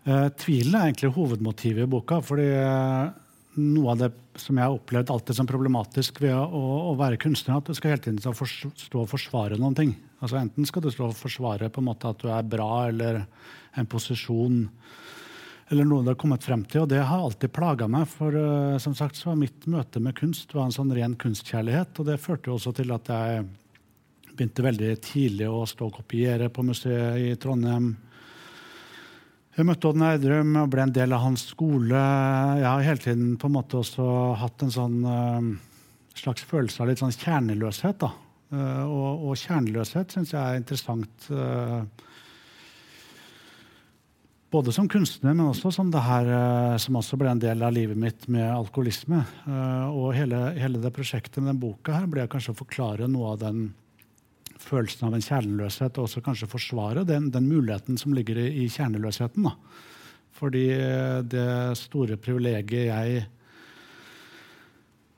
Uh, 0.05 0.27
tvilen 0.41 0.77
er 0.77 0.89
egentlig 0.89 1.13
hovedmotivet 1.15 1.85
i 1.85 1.91
boka. 1.91 2.21
fordi 2.25 2.47
uh, 2.57 3.11
noe 3.61 3.93
av 3.93 4.03
det 4.03 4.11
som 4.39 4.57
jeg 4.57 4.63
har 4.63 4.75
opplevd 4.75 5.11
alltid 5.11 5.37
som 5.37 5.49
problematisk 5.49 6.21
ved 6.23 6.35
å, 6.35 6.63
å 6.91 6.95
være 6.99 7.19
kunstner, 7.21 7.59
at 7.59 7.67
du 7.67 7.75
skal 7.75 7.95
hele 7.95 8.05
tiden 8.05 8.21
stå 8.21 9.01
og 9.03 9.09
forsvare 9.11 9.59
noen 9.59 9.75
ting. 9.77 9.95
Altså 10.21 10.39
Enten 10.39 10.67
skal 10.67 10.85
du 10.85 10.91
stå 10.93 11.09
og 11.09 11.17
forsvare 11.19 11.71
på 11.73 11.81
en 11.81 11.89
måte 11.89 12.11
at 12.11 12.21
du 12.21 12.29
er 12.31 12.47
bra, 12.47 12.69
eller 12.87 13.23
en 13.79 13.89
posisjon 13.89 14.63
eller 15.71 15.87
noe 15.87 16.03
det 16.03 16.13
har 16.13 16.19
kommet 16.19 16.43
frem 16.43 16.65
til. 16.67 16.83
Og 16.83 16.91
det 16.91 16.99
har 16.99 17.23
alltid 17.23 17.53
plaga 17.55 17.87
meg. 17.91 18.09
For 18.11 18.35
uh, 18.35 18.77
som 18.83 18.95
sagt 18.97 19.19
så 19.19 19.31
var 19.31 19.39
mitt 19.39 19.67
møte 19.71 20.03
med 20.03 20.17
kunst 20.17 20.53
var 20.55 20.67
en 20.67 20.75
sånn 20.75 20.93
ren 20.95 21.15
kunstkjærlighet. 21.19 21.95
Og 21.99 22.09
det 22.09 22.21
førte 22.21 22.51
også 22.51 22.75
til 22.75 22.91
at 22.95 23.11
jeg 23.11 23.45
begynte 24.31 24.65
veldig 24.65 24.93
tidlig 25.03 25.49
å 25.51 25.65
stå 25.67 25.89
og 25.89 25.99
kopiere 26.01 26.49
på 26.53 26.65
museet 26.67 27.19
i 27.23 27.35
Trondheim. 27.39 27.93
Jeg 29.51 29.67
møtte 29.67 29.89
Odd 29.89 29.99
Nerdrum 29.99 30.53
og 30.61 30.69
ble 30.71 30.85
en 30.85 30.93
del 30.95 31.11
av 31.15 31.25
hans 31.25 31.49
skole. 31.51 31.99
Jeg 32.61 32.67
har 32.67 32.85
hele 32.87 33.03
tiden 33.03 33.33
på 33.39 33.49
en 33.49 33.57
måte 33.57 33.81
også 33.81 34.05
hatt 34.39 34.63
en 34.63 34.71
sånn 34.71 35.01
uh, 35.03 35.49
slags 36.15 36.45
følelse 36.47 36.83
av 36.83 36.91
litt 36.91 37.01
sånn 37.03 37.15
kjerneløshet. 37.15 37.99
da. 37.99 38.13
Uh, 38.51 38.83
og, 38.87 39.25
og, 39.27 39.35
kjerneløshet 39.39 40.15
syns 40.15 40.31
jeg 40.33 40.41
er 40.41 40.59
interessant. 40.59 41.27
Uh, 41.27 41.83
både 44.51 44.73
som 44.75 44.87
kunstner, 44.91 45.33
men 45.33 45.47
også 45.47 45.71
som 45.71 45.91
det 45.91 46.01
her, 46.03 46.27
eh, 46.27 46.77
som 46.83 46.97
også 46.99 47.17
ble 47.19 47.31
en 47.31 47.41
del 47.41 47.63
av 47.63 47.73
livet 47.73 47.97
mitt 47.97 48.27
med 48.27 48.49
alkoholisme. 48.51 49.23
Eh, 49.47 49.87
og 49.89 50.11
hele, 50.17 50.41
hele 50.59 50.81
det 50.83 50.91
prosjektet 50.95 51.39
med 51.39 51.53
den 51.53 51.61
boka 51.61 51.95
her 51.95 52.09
ble 52.11 52.27
kanskje 52.27 52.51
å 52.55 52.59
forklare 52.59 53.07
noe 53.07 53.33
av 53.35 53.39
den 53.45 53.69
følelsen 54.61 55.07
av 55.07 55.15
en 55.15 55.23
kjerneløshet, 55.25 55.97
og 55.97 56.05
også 56.05 56.23
kanskje 56.25 56.51
forsvare 56.51 57.05
den, 57.07 57.31
den 57.33 57.47
muligheten 57.49 57.97
som 57.97 58.13
ligger 58.13 58.37
i, 58.43 58.49
i 58.65 58.69
kjerneløsheten. 58.69 59.47
Da. 59.47 59.55
Fordi 60.41 60.65
eh, 60.75 61.21
det 61.31 61.77
store 61.79 62.19
privilegiet 62.19 62.91
jeg 62.91 63.23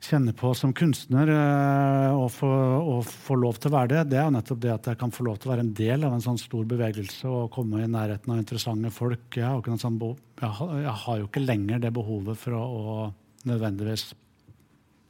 kjenner 0.04 0.34
på 0.36 0.50
som 0.56 0.72
kunstner 0.76 1.30
eh, 1.32 2.14
og 2.14 3.04
få 3.08 3.36
lov 3.40 3.58
til 3.60 3.70
å 3.70 3.74
være 3.76 3.90
det, 3.92 4.02
det 4.12 4.18
er 4.20 4.26
jo 4.28 4.34
nettopp 4.36 4.60
det 4.62 4.72
at 4.74 4.88
jeg 4.90 5.00
kan 5.00 5.12
få 5.14 5.26
lov 5.26 5.38
til 5.40 5.48
å 5.48 5.52
være 5.54 5.64
en 5.64 5.72
del 5.76 6.06
av 6.06 6.16
en 6.16 6.24
sånn 6.24 6.40
stor 6.40 6.66
bevegelse 6.68 7.30
og 7.30 7.52
komme 7.54 7.82
i 7.84 7.90
nærheten 7.90 8.34
av 8.34 8.42
interessante 8.42 8.92
folk. 8.94 9.26
Jeg 9.38 9.46
har, 9.46 9.80
sånn 9.80 9.98
jeg 10.02 10.94
har, 11.04 11.20
jo 11.20 11.28
ikke 11.28 11.44
lenger 11.44 11.82
det 11.84 11.94
behovet 11.96 12.40
for 12.40 12.58
å, 12.58 12.64
å, 12.64 13.08
nødvendigvis 13.48 14.12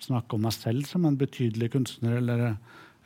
snakke 0.05 0.37
om 0.37 0.47
meg 0.47 0.55
selv 0.57 0.87
som 0.89 1.07
en 1.09 1.19
betydelig 1.19 1.71
kunstner, 1.75 2.19
eller, 2.21 2.57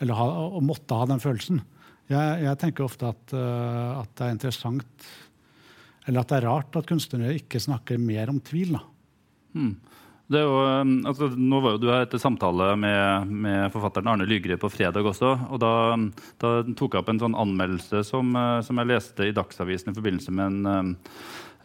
eller 0.03 0.19
ha, 0.19 0.29
å 0.59 0.63
måtte 0.65 0.97
ha 0.97 1.09
den 1.09 1.23
følelsen. 1.23 1.61
Jeg, 2.09 2.43
jeg 2.47 2.61
tenker 2.61 2.87
ofte 2.87 3.11
at, 3.13 3.35
uh, 3.37 4.01
at, 4.01 4.13
det 4.17 4.25
er 4.25 4.35
interessant, 4.35 5.09
eller 6.09 6.23
at 6.23 6.33
det 6.33 6.39
er 6.39 6.47
rart 6.49 6.79
at 6.81 6.89
kunstnere 6.89 7.37
ikke 7.37 7.61
snakker 7.61 8.01
mer 8.01 8.33
om 8.33 8.41
tvil. 8.41 8.79
da. 8.79 8.83
Hmm. 9.53 9.75
Jo, 10.29 10.49
um, 10.61 10.91
altså, 11.09 11.31
nå 11.33 11.59
var 11.65 11.75
jo 11.75 11.81
du 11.81 11.89
her 11.89 12.05
etter 12.05 12.21
samtale 12.21 12.75
med, 12.77 13.31
med 13.33 13.73
forfatteren 13.73 14.11
Arne 14.13 14.27
Lygre 14.29 14.59
på 14.61 14.69
fredag 14.69 15.07
også. 15.09 15.31
og 15.49 15.61
Da, 15.63 15.73
da 16.43 16.51
tok 16.77 16.95
jeg 16.95 17.01
opp 17.01 17.13
en 17.15 17.23
sånn 17.23 17.37
anmeldelse 17.39 18.03
som, 18.05 18.35
uh, 18.37 18.61
som, 18.65 18.77
jeg 18.83 18.91
leste 18.93 19.29
i 19.29 19.37
Dagsavisen 19.37 19.95
i 19.95 19.97
forbindelse 19.97 20.35
med 20.37 20.51
en 20.51 20.73
um, 20.73 20.97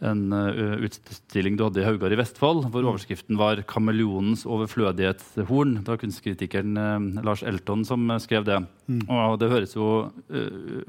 en 0.04 0.34
uh, 0.34 0.74
utstilling 0.84 1.54
du 1.56 1.62
hadde 1.64 1.80
i 1.80 1.84
Haugar 1.86 2.12
i 2.12 2.16
Vestfold, 2.18 2.64
hvor 2.66 2.82
mm. 2.82 2.88
overskriften 2.90 3.38
var 3.40 3.62
'Kameleonens 3.62 4.42
overflødighetshorn'. 4.44 5.78
Det 5.78 5.92
var 5.92 6.00
kunstkritikeren 6.02 7.22
Lars 7.24 7.44
Elton 7.46 7.86
som 7.88 8.10
uh, 8.10 8.18
skrev 8.20 8.44
det. 8.44 8.58
Mm. 8.84 9.06
Og 9.08 9.38
det 9.40 9.48
høres 9.48 9.72
jo 9.72 9.86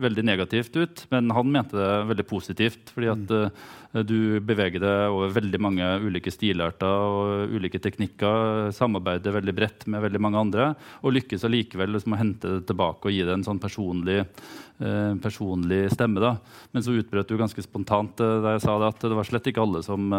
veldig 0.03 0.23
negativt 0.27 0.75
ut, 0.75 1.03
men 1.13 1.31
han 1.31 1.51
mente 1.51 1.77
det 1.79 1.91
veldig 2.09 2.25
positivt. 2.27 2.91
fordi 2.91 3.11
at 3.13 3.31
uh, 3.31 4.03
du 4.03 4.41
beveger 4.43 4.83
deg 4.83 5.13
over 5.15 5.31
veldig 5.37 5.61
mange 5.63 5.87
ulike 6.03 6.33
stilarter 6.33 6.91
og 6.91 7.53
ulike 7.55 7.79
teknikker. 7.79 8.73
Samarbeider 8.75 9.37
veldig 9.37 9.55
bredt 9.55 9.87
med 9.87 10.03
veldig 10.03 10.21
mange 10.21 10.41
andre, 10.41 10.67
og 11.01 11.15
lykkes 11.15 11.47
allikevel 11.47 11.95
liksom, 11.95 12.17
å 12.17 12.19
hente 12.19 12.51
det 12.57 12.65
tilbake 12.67 13.07
og 13.07 13.15
gi 13.15 13.23
det 13.23 13.37
en 13.37 13.47
sånn 13.47 13.63
personlig 13.63 14.25
uh, 14.25 15.15
personlig 15.23 15.85
stemme. 15.95 16.19
Da. 16.19 16.35
Men 16.75 16.83
så 16.83 16.97
utbrøt 16.99 17.31
du 17.31 17.39
ganske 17.39 17.63
spontant 17.63 18.19
da 18.19 18.57
jeg 18.57 18.65
sa 18.65 18.75
det, 18.81 18.91
at 18.91 19.07
det 19.07 19.15
var 19.15 19.31
slett 19.31 19.47
ikke 19.47 19.63
alle 19.63 19.79
som, 19.87 20.11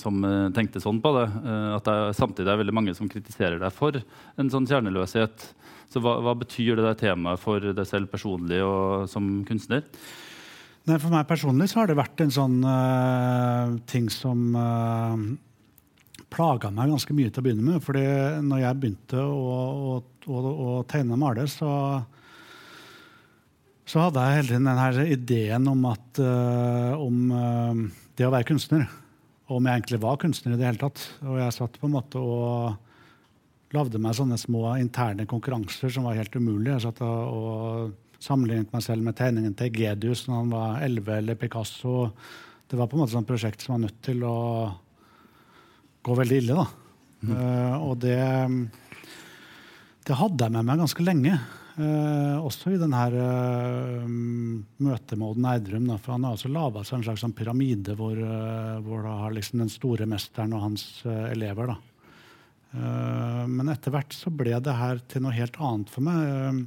som 0.00 0.24
tenkte 0.56 0.80
sånn 0.80 1.02
på 1.04 1.12
det. 1.18 1.28
At 1.76 1.84
det 1.84 2.16
samtidig 2.16 2.48
er 2.52 2.60
veldig 2.64 2.74
mange 2.74 2.96
som 2.96 3.10
kritiserer 3.10 3.60
deg 3.60 3.74
for 3.76 4.00
en 4.00 4.52
sånn 4.52 4.68
kjerneløshet. 4.68 5.50
Så 5.92 6.02
hva, 6.02 6.16
hva 6.24 6.34
betyr 6.38 6.76
det 6.76 6.86
der 6.86 7.00
temaet 7.00 7.42
for 7.42 7.62
deg 7.62 7.88
selv 7.88 8.10
personlig 8.12 8.60
og 8.64 9.06
som 9.10 9.40
kunstner? 9.48 9.84
Nei, 10.86 10.98
for 11.02 11.10
meg 11.10 11.26
personlig 11.26 11.70
så 11.72 11.80
har 11.80 11.90
det 11.90 11.98
vært 11.98 12.20
en 12.22 12.34
sånn 12.34 12.60
uh, 12.62 13.74
ting 13.90 14.06
som 14.12 14.42
uh, 14.54 15.16
plaga 16.30 16.70
meg 16.74 16.92
ganske 16.94 17.16
mye 17.16 17.30
til 17.30 17.42
å 17.42 17.46
begynne 17.46 17.72
med. 17.72 17.80
fordi 17.82 18.04
når 18.46 18.62
jeg 18.62 18.80
begynte 18.82 19.22
å, 19.22 19.56
å, 19.94 19.96
å, 20.30 20.44
å 20.68 20.76
tegne 20.90 21.16
og 21.16 21.22
male, 21.24 21.48
så 21.50 21.72
så 23.86 24.02
hadde 24.02 24.22
jeg 24.22 24.38
hele 24.40 24.48
tiden 24.50 24.66
denne 24.66 25.04
ideen 25.14 25.68
om, 25.70 25.84
at, 25.92 26.18
uh, 26.18 26.98
om 26.98 27.18
uh, 27.30 27.84
det 28.18 28.26
å 28.26 28.32
være 28.34 28.48
kunstner. 28.48 28.88
Og 29.46 29.60
om 29.60 29.68
jeg 29.68 29.78
egentlig 29.78 30.00
var 30.02 30.18
kunstner 30.18 30.56
i 30.56 30.58
det 30.58 30.66
hele 30.66 30.80
tatt. 30.80 31.04
Og 31.22 31.38
jeg 31.38 31.54
satt 31.54 31.78
på 31.78 31.86
en 31.86 31.94
måte 31.94 32.18
og 32.18 32.74
lagde 33.74 34.00
meg 34.02 34.14
sånne 34.18 34.38
små 34.38 34.76
interne 34.78 35.26
konkurranser 35.28 35.90
som 35.92 36.06
var 36.06 36.18
helt 36.18 36.36
umulige. 36.36 36.76
Jeg 36.76 36.84
satt 36.86 37.02
og, 37.02 37.94
sammenlignet 38.22 38.72
meg 38.72 38.84
selv 38.84 39.04
med 39.04 39.16
tegningen 39.18 39.54
til 39.58 39.74
Gedius 39.74 40.24
når 40.26 40.38
han 40.40 40.54
var 40.54 40.80
11, 40.86 41.12
eller 41.18 41.38
Picasso. 41.40 41.96
Det 42.66 42.78
var 42.78 42.88
på 42.88 42.96
en 42.96 43.04
måte 43.04 43.14
sånn 43.14 43.28
prosjekt 43.28 43.62
som 43.62 43.76
var 43.76 43.84
nødt 43.84 44.00
til 44.06 44.24
å 44.26 44.36
gå 46.06 46.16
veldig 46.16 46.40
ille. 46.40 46.56
da. 46.56 46.66
Mm. 47.26 47.30
Uh, 47.34 47.76
og 47.90 47.94
det, 48.02 48.16
det 50.06 50.18
hadde 50.18 50.48
jeg 50.48 50.56
med 50.56 50.68
meg 50.68 50.82
ganske 50.84 51.06
lenge. 51.06 51.36
Uh, 51.76 52.40
også 52.40 52.70
i 52.72 52.78
denne 52.80 53.02
uh, 53.12 54.04
møtet 54.80 55.18
med 55.20 55.26
Odd 55.28 55.42
Da, 55.44 55.98
for 56.00 56.14
han 56.14 56.24
har 56.24 56.38
også 56.38 56.48
laga 56.48 56.80
seg 56.88 56.96
en 56.96 57.04
slags 57.04 57.20
sånn 57.20 57.34
pyramide 57.36 57.92
hvor, 57.98 58.16
uh, 58.16 58.78
hvor 58.80 59.04
da 59.04 59.18
har 59.26 59.34
liksom 59.36 59.60
den 59.60 59.72
store 59.72 60.08
mesteren 60.08 60.56
og 60.56 60.64
hans 60.64 60.86
elever. 61.04 61.74
Men 62.76 63.70
etter 63.72 63.94
hvert 63.94 64.12
så 64.12 64.28
ble 64.28 64.58
det 64.60 64.74
her 64.76 64.98
til 65.08 65.22
noe 65.24 65.32
helt 65.32 65.56
annet 65.62 65.92
for 65.92 66.04
meg. 66.04 66.66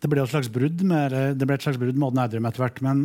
det 0.00 0.10
ble 0.12 0.22
et 0.22 0.30
slags 0.30 0.50
brudd 0.52 0.84
med, 0.86 1.16
det 1.38 1.48
ble 1.48 1.56
et 1.58 1.66
slags 1.66 1.80
brudd 1.80 1.98
med 1.98 2.06
Odd 2.08 2.18
Nerdrum 2.20 2.46
etter 2.46 2.64
hvert. 2.64 2.80
Men 2.84 3.04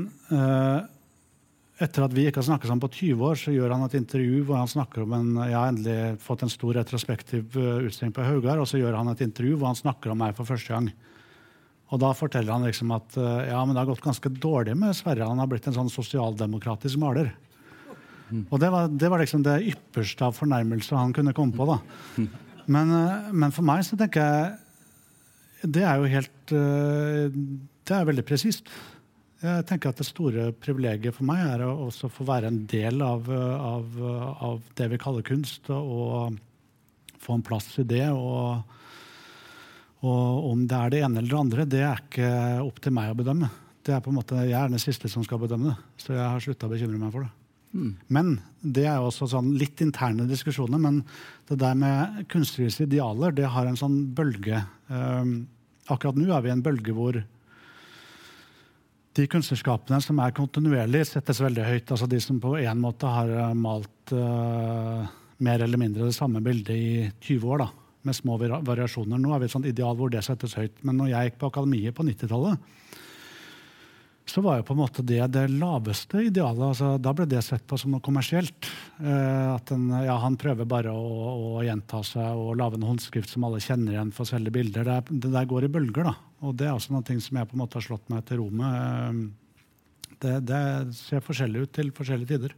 etter 1.79 2.03
at 2.03 2.15
vi 2.15 2.25
ikke 2.27 2.41
har 2.41 2.47
snakket 2.49 2.69
sammen 2.69 2.83
på 2.83 2.91
20 2.91 3.21
år, 3.23 3.37
så 3.39 3.53
gjør 3.55 3.71
han 3.71 3.85
et 3.85 3.95
intervju 3.99 4.41
hvor 4.47 4.59
han 4.59 4.71
snakker 4.71 5.05
om 5.05 5.13
en, 5.15 5.29
jeg 5.47 5.55
har 5.55 5.69
endelig 5.71 5.99
fått 6.23 6.43
en 6.43 6.51
stor 6.51 6.75
retrospektiv 6.75 7.55
eh, 7.55 7.85
utstilling 7.87 8.15
på 8.15 8.25
Haugar, 8.27 8.59
og 8.59 8.67
så 8.67 8.81
gjør 8.81 8.97
han 8.99 9.11
et 9.13 9.23
intervju 9.23 9.55
hvor 9.55 9.71
han 9.71 9.79
snakker 9.79 10.11
om 10.11 10.19
meg 10.19 10.35
for 10.37 10.49
første 10.49 10.73
gang. 10.73 10.89
Og 11.89 12.01
da 12.03 12.11
forteller 12.13 12.53
han 12.53 12.67
liksom 12.67 12.91
at 12.93 13.15
eh, 13.17 13.45
ja, 13.53 13.61
men 13.63 13.73
det 13.73 13.83
har 13.83 13.91
gått 13.93 14.03
ganske 14.03 14.31
dårlig 14.43 14.75
med 14.79 14.97
Sverre. 14.97 15.29
Han 15.29 15.39
har 15.39 15.47
blitt 15.51 15.69
en 15.71 15.77
sånn 15.77 15.93
sosialdemokratisk 15.93 16.99
maler. 17.01 17.31
Og 18.49 18.61
det 18.61 18.69
var, 18.73 18.87
det 18.91 19.09
var, 19.09 19.23
liksom 19.23 19.43
det 19.45 19.57
ypperste 19.71 20.27
av 20.27 20.37
fornærmelse 20.37 20.97
han 20.97 21.13
kunne 21.15 21.33
komme 21.37 21.55
på. 21.55 21.67
da. 21.69 21.79
Men, 22.69 22.93
eh, 22.93 23.29
men, 23.33 23.53
for 23.55 23.65
meg 23.65 23.83
så 23.87 23.97
tenker 23.97 24.21
jeg 24.21 25.71
Det 25.73 25.81
er 25.83 25.97
jo 25.97 26.11
helt 26.11 26.51
Det 26.53 27.95
er 27.95 28.05
veldig 28.05 28.23
presist. 28.23 28.69
Jeg 29.41 29.65
tenker 29.65 29.89
at 29.89 30.01
Det 30.01 30.07
store 30.07 30.49
privilegiet 30.51 31.15
for 31.15 31.27
meg 31.27 31.41
er 31.45 31.63
å 31.65 31.87
også 31.87 32.11
få 32.11 32.27
være 32.27 32.51
en 32.51 32.61
del 32.69 33.01
av, 33.01 33.29
av, 33.31 33.97
av 34.49 34.59
det 34.75 34.89
vi 34.91 34.99
kaller 34.99 35.23
kunst, 35.23 35.69
og 35.71 36.35
få 37.23 37.37
en 37.37 37.45
plass 37.45 37.71
i 37.79 37.85
det. 37.87 38.05
Og, 38.11 38.59
og, 40.03 40.51
om 40.51 40.67
det 40.67 40.77
er 40.77 40.93
det 40.93 41.01
ene 41.05 41.21
eller 41.21 41.31
det 41.31 41.39
andre, 41.39 41.67
det 41.71 41.83
er 41.87 42.03
ikke 42.03 42.31
opp 42.65 42.83
til 42.83 42.95
meg 42.95 43.13
å 43.13 43.19
bedømme. 43.19 43.51
Det 43.85 43.95
er 43.95 44.03
på 44.03 44.11
en 44.11 44.19
måte, 44.19 44.43
Jeg 44.43 44.59
er 44.59 44.71
den 44.71 44.81
siste 44.81 45.09
som 45.11 45.23
skal 45.23 45.39
bedømme 45.39 45.71
det, 45.71 45.77
så 46.03 46.13
jeg 46.13 46.25
har 46.25 46.43
slutta 46.43 46.67
å 46.67 46.73
bekymre 46.73 46.99
meg 46.99 47.15
for 47.15 47.23
det. 47.23 47.38
Men 47.71 48.37
det 48.61 48.85
er 48.89 48.97
jo 48.97 49.09
også 49.09 49.27
sånn 49.29 49.51
litt 49.59 49.81
interne 49.85 50.25
diskusjoner. 50.29 50.81
Men 50.81 51.01
det 51.49 51.59
der 51.61 51.75
med 51.77 52.23
kunstneriske 52.31 52.87
idealer, 52.87 53.35
det 53.35 53.49
har 53.53 53.69
en 53.69 53.77
sånn 53.79 53.99
bølge. 54.17 54.63
Eh, 54.89 55.33
akkurat 55.89 56.17
nå 56.17 56.31
er 56.33 56.45
vi 56.45 56.51
i 56.51 56.55
en 56.55 56.65
bølge 56.65 56.95
hvor 56.97 57.19
de 59.17 59.25
kunstnerskapene 59.29 59.99
som 60.03 60.19
er 60.21 60.35
kontinuerlig, 60.37 61.03
settes 61.09 61.41
veldig 61.43 61.65
høyt. 61.65 61.93
Altså 61.93 62.07
de 62.09 62.19
som 62.23 62.39
på 62.41 62.55
en 62.59 62.81
måte 62.81 63.09
har 63.09 63.31
eh, 63.33 63.57
malt 63.57 64.15
eh, 64.15 65.17
mer 65.45 65.65
eller 65.65 65.81
mindre 65.81 66.09
det 66.09 66.17
samme 66.17 66.41
bildet 66.45 66.75
i 66.75 66.89
20 67.27 67.53
år. 67.53 67.65
da, 67.65 67.69
Med 68.07 68.17
små 68.17 68.37
variasjoner. 68.39 69.19
Nå 69.19 69.33
er 69.33 69.41
vi 69.41 69.49
et 69.49 69.55
sånt 69.55 69.69
ideal 69.69 69.97
hvor 69.99 70.11
det 70.13 70.23
settes 70.25 70.57
høyt. 70.57 70.81
Men 70.83 70.99
når 71.01 71.13
jeg 71.13 71.29
gikk 71.29 71.39
på 71.41 71.51
akademiet 71.53 71.95
på 71.95 72.05
90-tallet, 72.07 72.69
så 74.29 74.43
var 74.45 74.59
jo 74.59 74.65
på 74.67 74.75
en 74.75 74.81
måte 74.83 75.03
det 75.05 75.21
det 75.33 75.47
laveste 75.51 76.21
idealet. 76.27 76.61
altså 76.69 76.91
Da 77.01 77.13
ble 77.15 77.25
det 77.29 77.41
sett 77.45 77.65
på 77.67 77.77
som 77.79 77.91
noe 77.93 78.03
kommersielt. 78.05 78.69
Eh, 79.01 79.47
at 79.55 79.73
en, 79.73 79.89
ja, 80.05 80.17
Han 80.21 80.37
prøver 80.39 80.69
bare 80.69 80.93
å, 80.93 81.33
å, 81.57 81.63
gjenta 81.65 82.03
seg 82.05 82.37
og 82.37 82.55
lage 82.59 82.77
en 82.77 82.87
håndskrift 82.87 83.33
som 83.33 83.47
alle 83.47 83.61
kjenner 83.63 83.95
igjen 83.95 84.13
for 84.15 84.27
å 84.27 84.31
selge 84.31 84.53
bilder. 84.53 84.85
Det, 84.85 85.17
det, 85.25 85.33
der 85.33 85.49
går 85.49 85.65
i 85.65 85.73
bølger. 85.73 86.11
da. 86.11 86.15
Og 86.45 86.55
det 86.59 86.69
er 86.69 86.77
også 86.77 86.93
noe 86.95 87.19
som 87.19 87.41
jeg 87.41 87.49
på 87.49 87.57
en 87.57 87.63
måte 87.63 87.79
har 87.79 87.87
slått 87.89 88.09
meg 88.13 88.25
til 88.29 88.43
ro 88.43 88.49
med. 88.61 88.79
Eh, 88.79 90.15
det, 90.19 90.35
det 90.49 90.63
ser 90.99 91.25
forskjellig 91.25 91.65
ut 91.65 91.75
til 91.79 91.93
forskjellige 91.95 92.35
tider. 92.35 92.57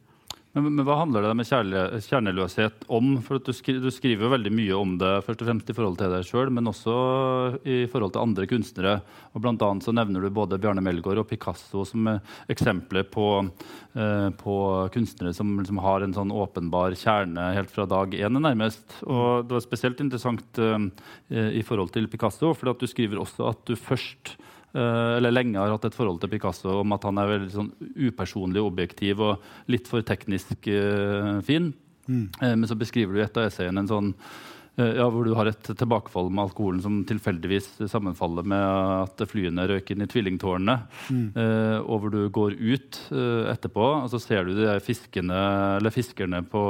Men, 0.51 0.65
men, 0.67 0.83
Hva 0.83 0.97
handler 0.99 1.23
det 1.23 1.35
med 1.39 1.47
kjerneløshet 1.47 2.83
om? 2.91 3.13
For 3.23 3.39
du, 3.39 3.53
skri, 3.55 3.77
du, 3.79 3.87
skriver 3.93 4.27
jo 4.27 4.31
veldig 4.33 4.51
mye 4.51 4.75
om 4.75 4.97
det 4.99 5.11
først 5.23 5.43
og 5.43 5.47
fremst 5.47 5.71
i 5.71 5.75
forhold 5.77 5.95
til 6.01 6.11
deg 6.11 6.27
sjøl, 6.27 6.51
men 6.51 6.67
også 6.67 6.95
i 7.63 7.77
forhold 7.91 8.11
til 8.15 8.23
andre 8.25 8.47
kunstnere. 8.51 8.97
Og 9.31 9.45
blant 9.45 9.63
annet 9.63 9.87
så 9.87 9.95
nevner 9.95 10.25
du 10.25 10.33
både 10.35 10.59
Bjarne 10.59 10.83
Melgaard 10.83 11.23
og 11.23 11.29
Picasso 11.29 11.85
som 11.87 12.11
eksempler 12.51 13.07
på, 13.07 13.29
eh, 13.95 14.27
på 14.43 14.57
kunstnere 14.91 15.31
som 15.37 15.55
liksom 15.61 15.79
har 15.85 16.03
en 16.03 16.17
sånn 16.19 16.35
åpenbar 16.35 16.99
kjerne 16.99 17.53
helt 17.55 17.71
fra 17.71 17.87
dag 17.87 18.11
én, 18.19 18.41
nærmest. 18.43 18.99
Og 19.07 19.47
Det 19.47 19.55
var 19.55 19.67
spesielt 19.69 20.03
interessant 20.03 20.59
eh, 20.59 20.89
i 21.31 21.63
forhold 21.63 21.95
til 21.95 22.11
Picasso, 22.11 22.51
for 22.51 22.75
du 22.75 22.89
skriver 22.91 23.23
også 23.23 23.53
at 23.53 23.63
du 23.71 23.79
først 23.79 24.35
Eh, 24.35 24.50
eller 24.73 25.33
lenge 25.33 25.59
har 25.59 25.73
hatt 25.73 25.89
et 25.89 25.97
forhold 25.97 26.21
til 26.21 26.31
Picasso 26.31 26.77
om 26.81 26.95
at 26.95 27.03
han 27.07 27.19
er 27.19 27.33
veldig 27.33 27.51
sånn 27.55 27.73
upersonlig 28.07 28.63
objektiv 28.63 29.23
og 29.25 29.51
litt 29.71 29.89
for 29.91 30.05
teknisk 30.05 30.69
uh, 30.71 31.41
fin. 31.45 31.73
Mm. 32.07 32.29
Uh, 32.39 32.55
men 32.55 32.69
så 32.69 32.79
beskriver 32.79 33.13
du 33.13 33.21
i 33.21 33.27
et 33.27 33.37
av 33.37 33.49
essayene 33.49 33.83
en 33.83 33.89
sånn 33.89 34.09
uh, 34.15 34.93
ja, 34.95 35.07
hvor 35.11 35.27
du 35.27 35.33
har 35.35 35.49
et 35.51 35.71
tilbakefall 35.77 36.31
med 36.31 36.45
alkoholen 36.45 36.79
som 36.83 37.01
tilfeldigvis 37.07 37.67
sammenfaller 37.91 38.47
med 38.47 38.63
at 38.63 39.23
flyene 39.29 39.67
røyk 39.69 39.91
inn 39.91 40.05
i 40.05 40.09
tvillingtårnene. 40.09 40.77
Mm. 41.11 41.25
og 41.83 41.97
hvor 42.01 42.13
du 42.13 42.21
går 42.33 42.55
ut 42.55 42.99
etterpå, 43.51 43.87
og 44.05 44.07
så 44.13 44.19
ser 44.23 44.47
du 44.47 44.55
de 44.55 44.77
fiskene, 44.83 45.41
fiskerne 45.91 46.39
på 46.47 46.61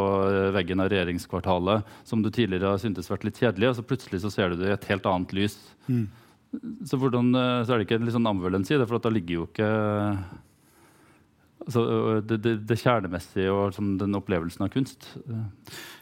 veggen 0.55 0.81
av 0.81 0.89
regjeringskvartalet 0.91 1.93
som 2.07 2.25
du 2.25 2.31
tidligere 2.33 2.73
har 2.73 2.81
syntes 2.81 3.11
vært 3.11 3.27
litt 3.29 3.39
kjedelige, 3.39 3.71
og 3.71 3.77
så 3.77 3.85
plutselig 3.85 4.23
så 4.25 4.33
ser 4.33 4.51
du 4.51 4.63
det 4.63 4.71
i 4.71 4.75
et 4.75 4.89
helt 4.89 5.07
annet 5.13 5.37
lys. 5.37 5.59
Mm. 5.85 6.09
Så, 6.51 6.97
hvordan, 6.99 7.31
eh, 7.37 7.57
så 7.63 7.73
er 7.73 7.79
det 7.79 7.87
ikke 7.87 7.99
en 7.99 8.07
litt 8.07 8.15
sånn 8.15 8.27
ambivalens 8.27 8.71
i 8.71 8.79
det, 8.79 8.87
for 8.89 8.99
da 8.99 9.11
ligger 9.13 9.37
jo 9.37 9.45
ikke 9.47 9.67
altså, 11.65 11.83
det, 12.27 12.39
det, 12.43 12.55
det, 12.67 12.79
kjernemessige 12.81 13.53
og 13.55 13.77
sånn, 13.77 13.93
den 14.01 14.17
opplevelsen 14.19 14.65
av 14.65 14.73
kunst. 14.73 15.07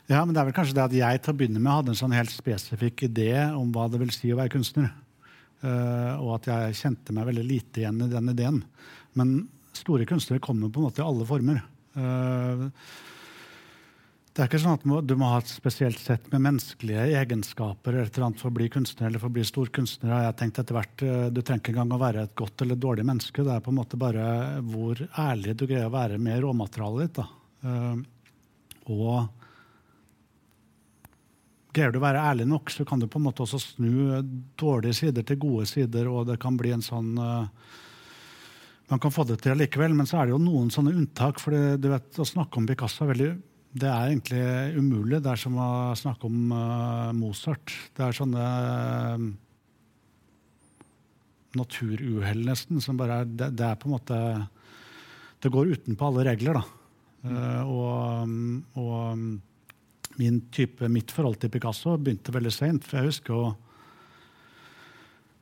Ja, 0.09 0.23
men 0.23 0.33
det 0.33 0.41
er 0.41 0.49
vel 0.49 0.55
kanskje 0.57 0.77
det 0.79 0.87
at 0.87 0.97
jeg 0.97 1.21
til 1.21 1.35
å 1.35 1.37
begynne 1.37 1.61
med 1.61 1.75
hadde 1.75 1.93
en 1.93 1.99
sånn 2.01 2.15
helt 2.17 2.33
spesifikk 2.33 3.05
idé 3.11 3.31
om 3.53 3.69
hva 3.75 3.85
det 3.91 4.01
vil 4.01 4.13
si 4.15 4.31
å 4.33 4.39
være 4.39 4.55
kunstner. 4.55 4.89
Uh, 5.59 6.15
og 6.23 6.37
at 6.37 6.47
jeg 6.47 6.77
kjente 6.79 7.13
meg 7.13 7.27
veldig 7.27 7.43
lite 7.43 7.81
igjen 7.81 7.99
i 8.05 8.09
den 8.09 8.31
ideen. 8.31 8.61
Men 9.19 9.33
store 9.75 10.07
kunstnere 10.09 10.41
kommer 10.41 10.71
på 10.71 10.79
en 10.81 10.87
måte 10.87 11.03
i 11.03 11.05
alle 11.05 11.27
former. 11.27 11.61
Uh, 11.99 12.69
det 14.39 14.45
er 14.45 14.47
ikke 14.53 14.59
sånn 14.63 14.77
at 14.77 15.03
du 15.03 15.11
må 15.19 15.33
ha 15.33 15.39
et 15.41 15.49
spesielt 15.51 15.99
sett 15.99 16.29
med 16.31 16.39
menneskelige 16.45 17.09
egenskaper 17.19 17.97
eller 17.99 18.37
for 18.39 18.47
å 18.47 18.55
bli 18.55 18.69
kunstner 18.71 19.09
eller 19.09 19.19
for 19.19 19.27
å 19.27 19.35
bli 19.35 19.43
stor 19.43 19.67
kunstner. 19.75 20.13
Jeg 20.13 20.27
har 20.29 20.37
tenkt 20.39 20.61
etter 20.61 20.77
hvert, 20.77 21.03
eh, 21.03 21.25
Du 21.27 21.41
trenger 21.41 21.59
ikke 21.59 21.73
engang 21.73 21.91
å 21.91 21.99
være 21.99 22.23
et 22.23 22.35
godt 22.39 22.61
eller 22.61 22.77
et 22.77 22.79
dårlig 22.79 23.03
menneske. 23.03 23.43
Det 23.43 23.51
er 23.51 23.59
på 23.59 23.73
en 23.73 23.79
måte 23.81 23.99
bare 23.99 24.61
hvor 24.63 24.95
ærlig 24.95 25.57
du 25.57 25.65
greier 25.67 25.89
å 25.89 25.91
være 25.91 26.17
med 26.17 26.39
råmaterialet 26.39 27.03
ditt. 27.03 27.19
Da. 27.19 27.27
Eh, 27.67 27.97
og 28.95 29.27
greier 31.73 31.91
du 31.91 31.99
å 31.99 32.07
være 32.07 32.23
ærlig 32.31 32.47
nok, 32.47 32.71
så 32.71 32.87
kan 32.87 33.03
du 33.03 33.07
på 33.07 33.19
en 33.19 33.27
måte 33.27 33.43
også 33.43 33.59
snu 33.59 34.23
dårlige 34.55 35.01
sider 35.03 35.27
til 35.27 35.35
gode 35.35 35.67
sider, 35.67 36.07
og 36.07 36.31
det 36.31 36.39
kan 36.39 36.55
bli 36.55 36.71
en 36.71 36.81
sånn 36.81 37.11
uh, 37.19 37.45
man 38.87 38.99
kan 39.03 39.11
få 39.11 39.27
det 39.27 39.41
til 39.43 39.59
likevel, 39.59 39.93
men 39.93 40.07
så 40.07 40.17
er 40.17 40.25
det 40.25 40.33
jo 40.33 40.41
noen 40.41 40.71
sånne 40.71 40.95
unntak. 40.95 41.39
for 41.39 41.51
du 41.51 41.89
vet, 41.89 42.09
Å 42.17 42.25
snakke 42.25 42.57
om 42.57 42.65
Picasso 42.65 43.03
er 43.03 43.13
veldig 43.13 43.31
det 43.69 43.85
er 43.85 44.07
egentlig 44.09 44.79
umulig. 44.79 45.19
Det 45.21 45.29
er 45.29 45.39
som 45.39 45.57
å 45.61 45.69
snakke 45.97 46.25
om 46.25 46.53
uh, 46.53 47.11
Mozart. 47.13 47.73
Det 47.93 48.05
er 48.05 48.17
sånne 48.17 48.45
uh, 48.45 49.27
naturuhell, 51.59 52.41
nesten, 52.47 52.81
som 52.81 52.97
bare 52.97 53.21
er 53.21 53.29
det, 53.29 53.51
det, 53.59 53.67
er 53.67 53.77
på 53.77 53.89
en 53.89 53.95
måte 53.97 54.17
Det 55.41 55.51
går 55.53 55.75
utenpå 55.75 56.09
alle 56.09 56.25
regler, 56.31 56.59
da. 56.59 56.65
Uh, 57.19 57.61
og, 57.69 58.35
og 58.79 60.19
min 60.19 60.41
type, 60.51 60.89
mitt 60.89 61.13
forhold 61.13 61.37
til 61.39 61.51
Picasso 61.53 61.93
begynte 61.97 62.33
veldig 62.33 62.53
seint. 62.53 62.87
For 62.87 62.99
jeg 62.99 63.13
husker 63.13 63.35
jo 63.35 63.51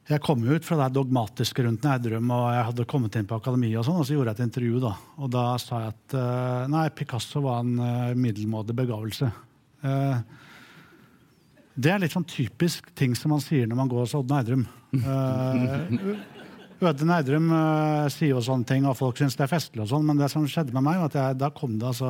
jeg 0.08 0.24
kom 0.24 0.44
ut 0.48 0.64
fra 0.64 0.78
det 0.80 0.96
dogmatiske 0.96 1.66
rundt 1.66 1.84
Nerdrum, 1.84 2.30
og 2.32 2.46
jeg 2.56 2.66
hadde 2.70 2.86
kommet 2.88 3.18
inn 3.20 3.28
på 3.28 3.40
akademiet, 3.42 3.76
og 3.82 3.88
sånn, 3.88 4.00
og 4.00 4.08
så 4.08 4.16
gjorde 4.16 4.32
jeg 4.32 4.40
et 4.40 4.46
intervju. 4.46 4.80
da. 4.86 4.94
Og 5.20 5.32
da 5.34 5.44
sa 5.60 5.82
jeg 5.84 5.96
at 5.96 6.16
uh, 6.16 6.64
nei, 6.72 6.86
Picasso 6.96 7.44
var 7.44 7.66
en 7.66 7.74
uh, 7.82 8.16
middelmådig 8.16 8.76
begavelse. 8.78 9.28
Uh, 9.84 10.16
det 11.76 11.92
er 11.92 12.02
litt 12.02 12.16
sånn 12.16 12.26
typisk 12.28 12.88
ting 12.98 13.14
som 13.20 13.36
man 13.36 13.44
sier 13.44 13.68
når 13.68 13.82
man 13.82 13.92
går 13.92 14.06
hos 14.06 14.16
Odd 14.18 14.32
Nerdrum. 14.32 14.64
Øde 16.78 17.06
Nerdrum 17.10 17.52
sier 18.14 18.32
jo 18.32 18.42
sånne 18.46 18.66
ting, 18.70 18.88
og 18.88 18.98
folk 18.98 19.20
syns 19.20 19.36
det 19.38 19.46
er 19.46 19.52
festlig, 19.52 19.84
og 19.84 19.92
sånn, 19.92 20.08
men 20.08 20.18
det 20.18 20.32
som 20.32 20.48
skjedde 20.50 20.74
med 20.74 20.88
meg, 20.88 21.02
var 21.02 21.12
at 21.12 21.20
jeg, 21.20 21.38
da 21.44 21.52
kom 21.54 21.76
det 21.78 21.92
altså 21.92 22.10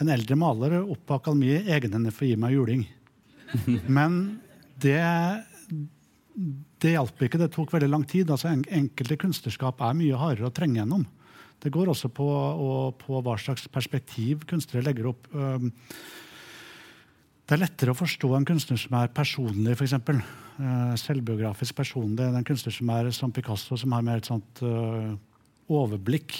en 0.00 0.12
eldre 0.12 0.38
maler 0.38 0.78
opp 0.80 1.02
på 1.08 1.18
akademiet 1.18 1.68
egenhendig 1.68 2.14
for 2.14 2.24
å 2.24 2.30
gi 2.30 2.38
meg 2.40 2.54
juling. 2.54 2.86
Men 3.98 4.20
det 4.80 5.02
det 6.82 6.94
hjalp 6.94 7.24
ikke. 7.26 7.40
Det 7.40 7.50
tok 7.52 7.74
veldig 7.74 7.90
lang 7.90 8.04
tid. 8.08 8.30
Altså, 8.32 8.52
enkelte 8.52 9.18
kunstnerskap 9.20 9.82
er 9.84 9.98
mye 9.98 10.18
hardere 10.20 10.48
å 10.48 10.54
trenge 10.54 10.80
gjennom. 10.80 11.04
Det 11.62 11.70
går 11.70 11.92
også 11.92 12.10
på, 12.10 12.26
og, 12.26 12.96
på 12.98 13.20
hva 13.22 13.36
slags 13.38 13.68
perspektiv 13.70 14.46
kunstnere 14.50 14.86
legger 14.88 15.12
opp. 15.12 15.28
Det 17.42 17.54
er 17.54 17.60
lettere 17.62 17.92
å 17.92 17.98
forstå 17.98 18.32
en 18.34 18.46
kunstner 18.48 18.80
som 18.80 18.96
er 18.98 19.12
personlig, 19.14 19.76
f.eks. 19.76 19.94
Uh, 20.56 20.94
selvbiografisk 21.00 21.76
personlig. 21.76 22.24
En 22.24 22.46
kunstner 22.46 22.74
som 22.74 22.90
er 22.94 23.10
som 23.14 23.34
Picasso, 23.34 23.78
som 23.78 23.94
har 23.94 24.04
mer 24.06 24.22
et 24.22 24.30
sånt 24.30 24.62
uh, 24.64 25.12
overblikk. 25.70 26.36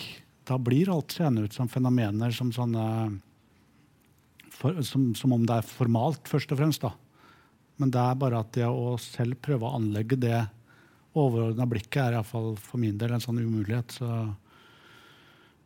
Da 0.48 0.58
blir 0.58 0.90
alt 0.92 1.14
seende 1.14 1.46
ut 1.46 1.54
som 1.54 1.70
fenomener 1.70 2.34
som 2.34 2.50
sånne 2.54 2.86
for, 4.52 4.78
som, 4.86 5.10
som, 5.18 5.34
om 5.34 5.46
det 5.48 5.58
er 5.58 5.66
formalt, 5.66 6.28
først 6.30 6.52
og 6.54 6.60
fremst. 6.60 6.84
da. 6.84 6.92
Men 7.80 7.92
det 7.92 8.02
er 8.02 8.18
bare 8.20 8.42
at 8.42 8.52
det 8.56 8.68
å 8.68 8.96
selv 9.00 9.40
prøve 9.42 9.68
å 9.68 9.76
anlegge 9.78 10.18
det 10.20 10.38
overordna 11.18 11.66
blikket 11.68 12.00
er 12.04 12.16
iallfall 12.16 12.54
for 12.60 12.80
min 12.80 12.98
del 13.00 13.14
en 13.16 13.22
sånn 13.22 13.40
umulighet. 13.42 13.96
Så 13.98 14.08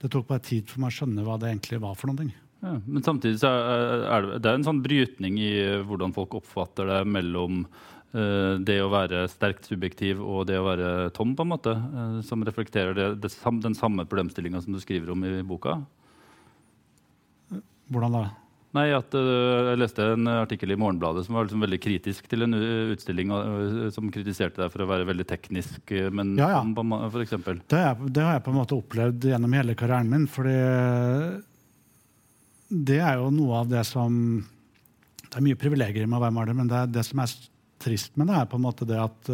det 0.02 0.10
tok 0.12 0.28
bare 0.28 0.44
tid 0.44 0.68
for 0.70 0.82
meg 0.82 0.92
å 0.92 0.96
skjønne 1.00 1.24
hva 1.26 1.38
det 1.40 1.52
egentlig 1.52 1.80
var 1.82 1.96
for 1.98 2.10
noe. 2.10 2.28
Ja, 2.64 2.72
men 2.86 3.04
samtidig 3.04 3.40
så 3.42 3.50
er 3.52 4.24
det, 4.24 4.38
det 4.42 4.50
er 4.50 4.58
en 4.58 4.66
sånn 4.66 4.80
brytning 4.84 5.36
i 5.38 5.52
hvordan 5.86 6.14
folk 6.16 6.38
oppfatter 6.38 6.88
det 6.88 7.02
mellom 7.12 7.64
uh, 7.66 8.56
det 8.58 8.78
å 8.82 8.88
være 8.92 9.26
sterkt 9.30 9.68
subjektiv 9.68 10.22
og 10.24 10.46
det 10.48 10.56
å 10.58 10.64
være 10.66 11.10
tom, 11.16 11.36
på 11.36 11.44
en 11.44 11.52
måte, 11.52 11.76
uh, 11.76 12.18
som 12.26 12.44
reflekterer 12.46 12.96
det, 12.96 13.10
det, 13.22 13.32
den 13.62 13.76
samme 13.76 14.08
problemstillinga 14.08 14.64
som 14.64 14.74
du 14.74 14.80
skriver 14.82 15.12
om 15.12 15.26
i 15.28 15.36
boka. 15.46 15.78
Hvordan 17.92 18.16
da? 18.16 18.24
Nei, 18.76 18.90
at 18.92 19.14
uh, 19.16 19.70
Jeg 19.70 19.80
leste 19.80 20.06
en 20.12 20.28
artikkel 20.28 20.74
i 20.74 20.78
Morgenbladet 20.78 21.24
som 21.26 21.36
var 21.36 21.46
liksom 21.46 21.64
veldig 21.64 21.78
kritisk 21.80 22.28
til 22.30 22.44
en 22.46 22.56
utstilling 22.92 23.32
uh, 23.32 23.88
som 23.94 24.10
kritiserte 24.12 24.60
deg 24.62 24.72
for 24.74 24.84
å 24.84 24.90
være 24.90 25.08
veldig 25.08 25.26
teknisk, 25.30 25.80
uh, 25.94 26.10
men 26.12 26.34
ja, 26.38 26.50
ja. 26.58 26.62
for 27.08 27.24
eksempel. 27.24 27.62
Det, 27.64 27.80
er, 27.80 28.06
det, 28.06 28.24
har 28.24 28.36
jeg 28.36 28.46
på 28.46 28.52
en 28.52 28.60
måte 28.60 28.76
opplevd 28.76 29.28
gjennom 29.32 29.56
hele 29.56 29.76
karrieren 29.78 30.12
min. 30.12 30.28
fordi 30.30 30.56
det 32.86 33.00
er 33.00 33.20
jo 33.20 33.30
noe 33.30 33.62
av 33.62 33.68
det 33.70 33.84
som 33.86 34.14
Det 35.22 35.38
er 35.38 35.44
mye 35.46 35.58
privilegier 35.58 36.08
med 36.08 36.18
å 36.18 36.24
være 36.24 36.34
maler, 36.34 36.56
men 36.58 36.70
det, 36.70 36.88
det, 36.96 37.04
som 37.06 37.22
er 37.22 37.36
trist 37.82 38.16
med 38.18 38.28
det, 38.30 38.40
er 38.40 38.48
på 38.50 38.58
en 38.58 38.66
måte 38.66 38.88
det 38.88 38.98
at 38.98 39.30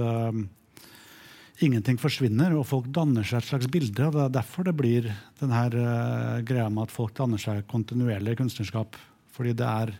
ingenting 1.62 1.98
forsvinner, 2.00 2.54
og 2.56 2.66
folk 2.68 2.88
danner 2.94 3.26
seg 3.26 3.40
et 3.40 3.48
slags 3.48 3.70
bilde. 3.70 4.06
og 4.06 4.16
Det 4.16 4.24
er 4.24 4.34
derfor 4.34 4.66
det 4.66 4.74
blir 4.78 5.08
denne 5.40 5.62
uh, 5.76 6.42
greia 6.46 6.68
med 6.72 6.88
at 6.88 6.94
folk 6.94 7.14
danner 7.18 7.40
seg 7.40 7.66
kontinuerlig 7.70 8.36
kunstnerskap. 8.40 8.98
Fordi 9.32 9.54
det 9.56 9.68
er, 9.68 9.92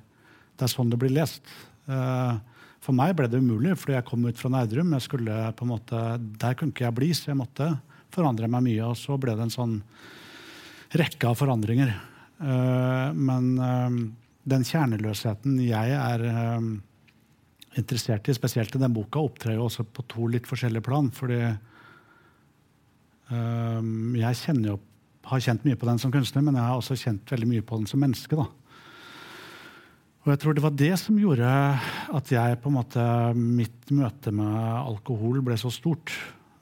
det 0.56 0.66
er 0.66 0.72
sånn 0.72 0.92
det 0.92 1.00
blir 1.00 1.14
lest. 1.14 1.42
Uh, 1.88 2.38
for 2.82 2.96
meg 2.96 3.14
ble 3.18 3.28
det 3.30 3.40
umulig, 3.40 3.76
fordi 3.78 3.96
jeg 3.96 4.06
kom 4.08 4.24
ut 4.26 4.38
fra 4.38 4.50
Nerdrum. 4.52 4.92
Jeg 4.96 5.06
skulle 5.06 5.38
på 5.56 5.66
en 5.66 5.72
måte, 5.72 6.00
Der 6.18 6.56
kunne 6.58 6.74
ikke 6.74 6.88
jeg 6.88 6.98
bli, 6.98 7.10
så 7.14 7.30
jeg 7.30 7.40
måtte 7.40 7.68
forandre 8.12 8.50
meg 8.50 8.66
mye. 8.66 8.88
Og 8.90 8.98
så 8.98 9.16
ble 9.20 9.36
det 9.38 9.46
en 9.46 9.54
sånn 9.54 9.76
rekke 10.98 11.30
av 11.30 11.38
forandringer. 11.40 11.94
Uh, 12.42 13.14
men 13.14 13.52
uh, 13.58 14.00
den 14.42 14.66
kjerneløsheten 14.66 15.60
jeg 15.62 15.94
er 15.94 16.24
interessert 17.78 18.26
i, 18.28 18.34
spesielt 18.34 18.74
i 18.74 18.80
den 18.82 18.92
boka, 18.92 19.22
opptrer 19.22 19.54
jo 19.54 19.68
også 19.68 19.86
på 19.86 20.02
to 20.10 20.26
litt 20.28 20.48
forskjellige 20.50 20.84
plan. 20.84 21.06
Fordi 21.14 21.38
jeg 23.32 24.56
jo, 24.66 24.74
har 25.30 25.40
kjent 25.40 25.62
mye 25.64 25.78
på 25.78 25.86
den 25.88 26.02
som 26.02 26.12
kunstner, 26.12 26.42
men 26.44 26.58
jeg 26.58 26.66
har 26.66 26.82
også 26.82 26.98
kjent 27.00 27.30
veldig 27.32 27.48
mye 27.48 27.64
på 27.64 27.78
den 27.78 27.86
som 27.88 28.02
menneske. 28.02 28.36
da. 28.36 28.44
Og 30.22 30.30
jeg 30.30 30.38
tror 30.38 30.54
det 30.54 30.62
var 30.62 30.74
det 30.78 30.92
som 31.00 31.18
gjorde 31.18 31.48
at 32.14 32.30
jeg 32.30 32.58
måte, 32.70 33.04
mitt 33.35 33.90
møte 33.90 34.30
med 34.35 34.54
alkohol 34.54 35.40
ble 35.42 35.56
så 35.58 35.70
stort. 35.74 36.12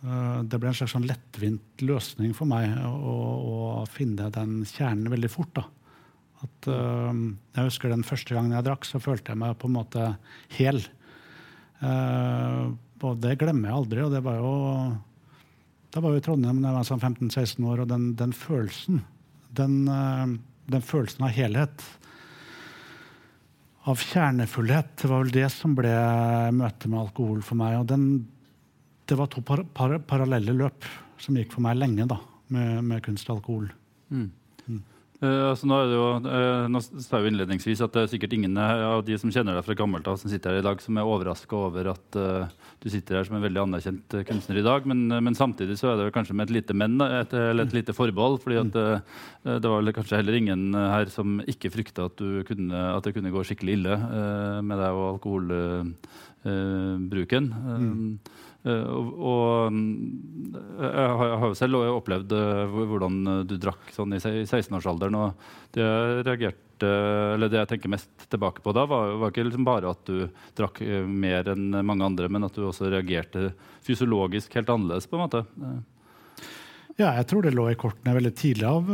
Eh, 0.00 0.38
det 0.48 0.56
ble 0.56 0.70
en 0.70 0.78
slags 0.78 0.94
sånn 0.96 1.08
lettvint 1.08 1.84
løsning 1.84 2.32
for 2.36 2.48
meg 2.48 2.72
å, 2.88 3.16
å 3.52 3.58
finne 3.92 4.30
den 4.32 4.62
kjernen 4.64 5.12
veldig 5.12 5.32
fort. 5.32 5.60
At, 6.40 6.70
uh, 6.72 7.12
jeg 7.52 7.66
husker 7.66 7.92
Den 7.92 8.06
første 8.06 8.32
gangen 8.32 8.54
jeg 8.56 8.64
drakk, 8.64 8.86
så 8.88 8.96
følte 8.96 9.34
jeg 9.34 9.40
meg 9.42 9.58
på 9.60 9.68
en 9.68 9.74
måte 9.76 10.06
hel. 10.56 10.80
Uh, 11.84 12.72
og 13.04 13.20
det 13.20 13.36
glemmer 13.42 13.68
jeg 13.68 13.76
aldri. 13.76 14.04
og 14.06 14.14
det 14.14 14.22
var 14.24 14.40
jo 14.40 14.54
da 15.90 16.00
var 16.00 16.14
jo 16.14 16.20
i 16.20 16.24
Trondheim 16.24 16.62
da 16.62 16.70
jeg 16.70 16.78
var 16.78 16.88
sånn 16.88 17.02
15-16 17.02 17.66
år, 17.66 17.82
og 17.82 17.90
den, 17.90 18.12
den 18.16 18.32
følelsen 18.32 19.02
den, 19.58 19.82
den, 20.70 20.84
følelsen 20.86 21.24
av 21.26 21.32
helhet 21.34 21.84
av 23.88 24.02
kjernefullhet. 24.02 24.96
Det 25.00 25.08
var 25.08 25.24
vel 25.24 25.32
det 25.34 25.46
som 25.54 25.74
ble 25.76 25.92
møtet 26.56 26.88
med 26.90 27.00
alkohol 27.00 27.40
for 27.44 27.60
meg. 27.60 27.78
og 27.80 27.86
den, 27.88 28.26
Det 29.06 29.16
var 29.16 29.26
to 29.26 29.40
par, 29.40 29.64
par, 29.74 29.98
parallelle 29.98 30.52
løp 30.52 30.84
som 31.18 31.36
gikk 31.36 31.52
for 31.52 31.64
meg 31.64 31.76
lenge 31.76 32.06
da, 32.06 32.18
med, 32.48 32.84
med 32.84 33.02
kunst 33.02 33.28
og 33.30 33.40
alkohol. 33.40 33.70
Mm. 34.10 34.30
Uh, 35.20 35.50
altså 35.50 35.66
nå, 35.68 35.76
jo, 35.92 36.04
uh, 36.24 36.64
nå, 36.72 36.80
sa 36.80 37.18
jeg 37.18 37.26
jo 37.26 37.28
innledningsvis 37.28 37.82
at 37.84 37.92
det 37.92 38.06
er 38.06 38.10
sikkert 38.14 38.32
ingen 38.38 38.54
av 38.56 39.02
de 39.04 39.18
som 39.20 39.28
kjenner 39.32 39.52
deg 39.52 39.66
fra 39.66 39.74
gammelt 39.76 40.06
av, 40.08 40.16
som 40.16 40.30
sitter 40.32 40.54
her 40.54 40.60
i 40.62 40.64
dag, 40.64 40.80
som 40.80 40.96
er 40.96 41.10
overraska 41.12 41.56
over 41.58 41.90
at 41.92 42.16
uh, 42.16 42.48
du 42.80 42.88
sitter 42.88 43.18
her 43.18 43.26
som 43.28 43.36
en 43.36 43.44
veldig 43.44 43.60
anerkjent 43.66 44.08
kunstner 44.30 44.56
i 44.62 44.64
dag. 44.64 44.80
Men, 44.88 45.00
men, 45.12 45.36
samtidig 45.36 45.76
så 45.76 45.92
er 45.92 46.00
det 46.00 46.16
kanskje 46.16 46.32
med 46.38 46.48
et 46.48 46.56
lite 46.56 46.72
men, 46.72 46.96
et, 47.04 47.28
eller 47.36 47.68
et 47.68 47.76
lite 47.76 47.92
forbehold. 47.96 48.40
fordi 48.40 48.56
at 48.62 48.72
det 49.60 49.68
var 49.68 49.92
kanskje 49.92 50.16
heller 50.22 50.34
ingen 50.38 50.72
her 50.72 51.04
som 51.12 51.40
ikke 51.44 51.70
frykta 51.74 52.06
at, 52.08 52.16
at, 52.20 53.04
det 53.04 53.14
kunne 53.16 53.32
gå 53.34 53.42
skikkelig 53.44 53.72
ille 53.76 53.94
med 54.64 54.76
deg 54.80 54.90
og 54.96 55.18
alkoholbruken. 55.18 57.44
Mm. 57.52 58.16
Uh, 58.60 58.88
og, 58.92 59.72
mm, 59.72 60.56
jeg, 60.82 61.12
har, 61.20 61.44
jo 61.46 61.56
selv 61.56 61.78
opplevd 61.94 62.34
uh, 62.36 62.80
hvordan 62.90 63.20
du 63.48 63.54
drakk 63.60 63.92
sånn 63.94 64.16
i 64.16 64.20
16-årsalderen. 64.20 65.16
Og 65.16 65.46
det 65.76 65.86
jeg 65.86 66.26
reagerte, 66.26 66.90
eller 67.36 67.52
det 67.52 67.60
jeg 67.62 67.70
tenker 67.74 67.94
mest 67.96 68.26
tilbake 68.32 68.64
på 68.64 68.74
da, 68.76 68.86
var, 68.88 69.14
var 69.20 69.32
ikke 69.32 69.46
liksom 69.48 69.68
bare 69.68 69.94
at 69.94 70.04
du 70.08 70.28
drakk 70.56 70.82
mer 71.08 71.52
enn 71.52 71.80
mange 71.84 72.06
andre, 72.06 72.28
men 72.32 72.48
at 72.48 72.56
du 72.56 72.66
også 72.68 72.92
reagerte 72.92 73.50
fysiologisk 73.86 74.54
helt 74.56 74.72
annerledes. 74.72 75.08
på 75.08 75.18
en 75.18 75.24
måte. 75.26 75.44
Ja, 77.00 77.14
jeg 77.16 77.28
tror 77.30 77.44
det 77.44 77.54
lå 77.56 77.68
i 77.70 77.78
kortene 77.80 78.16
veldig 78.16 78.32
tidlig 78.36 78.66
av 78.68 78.88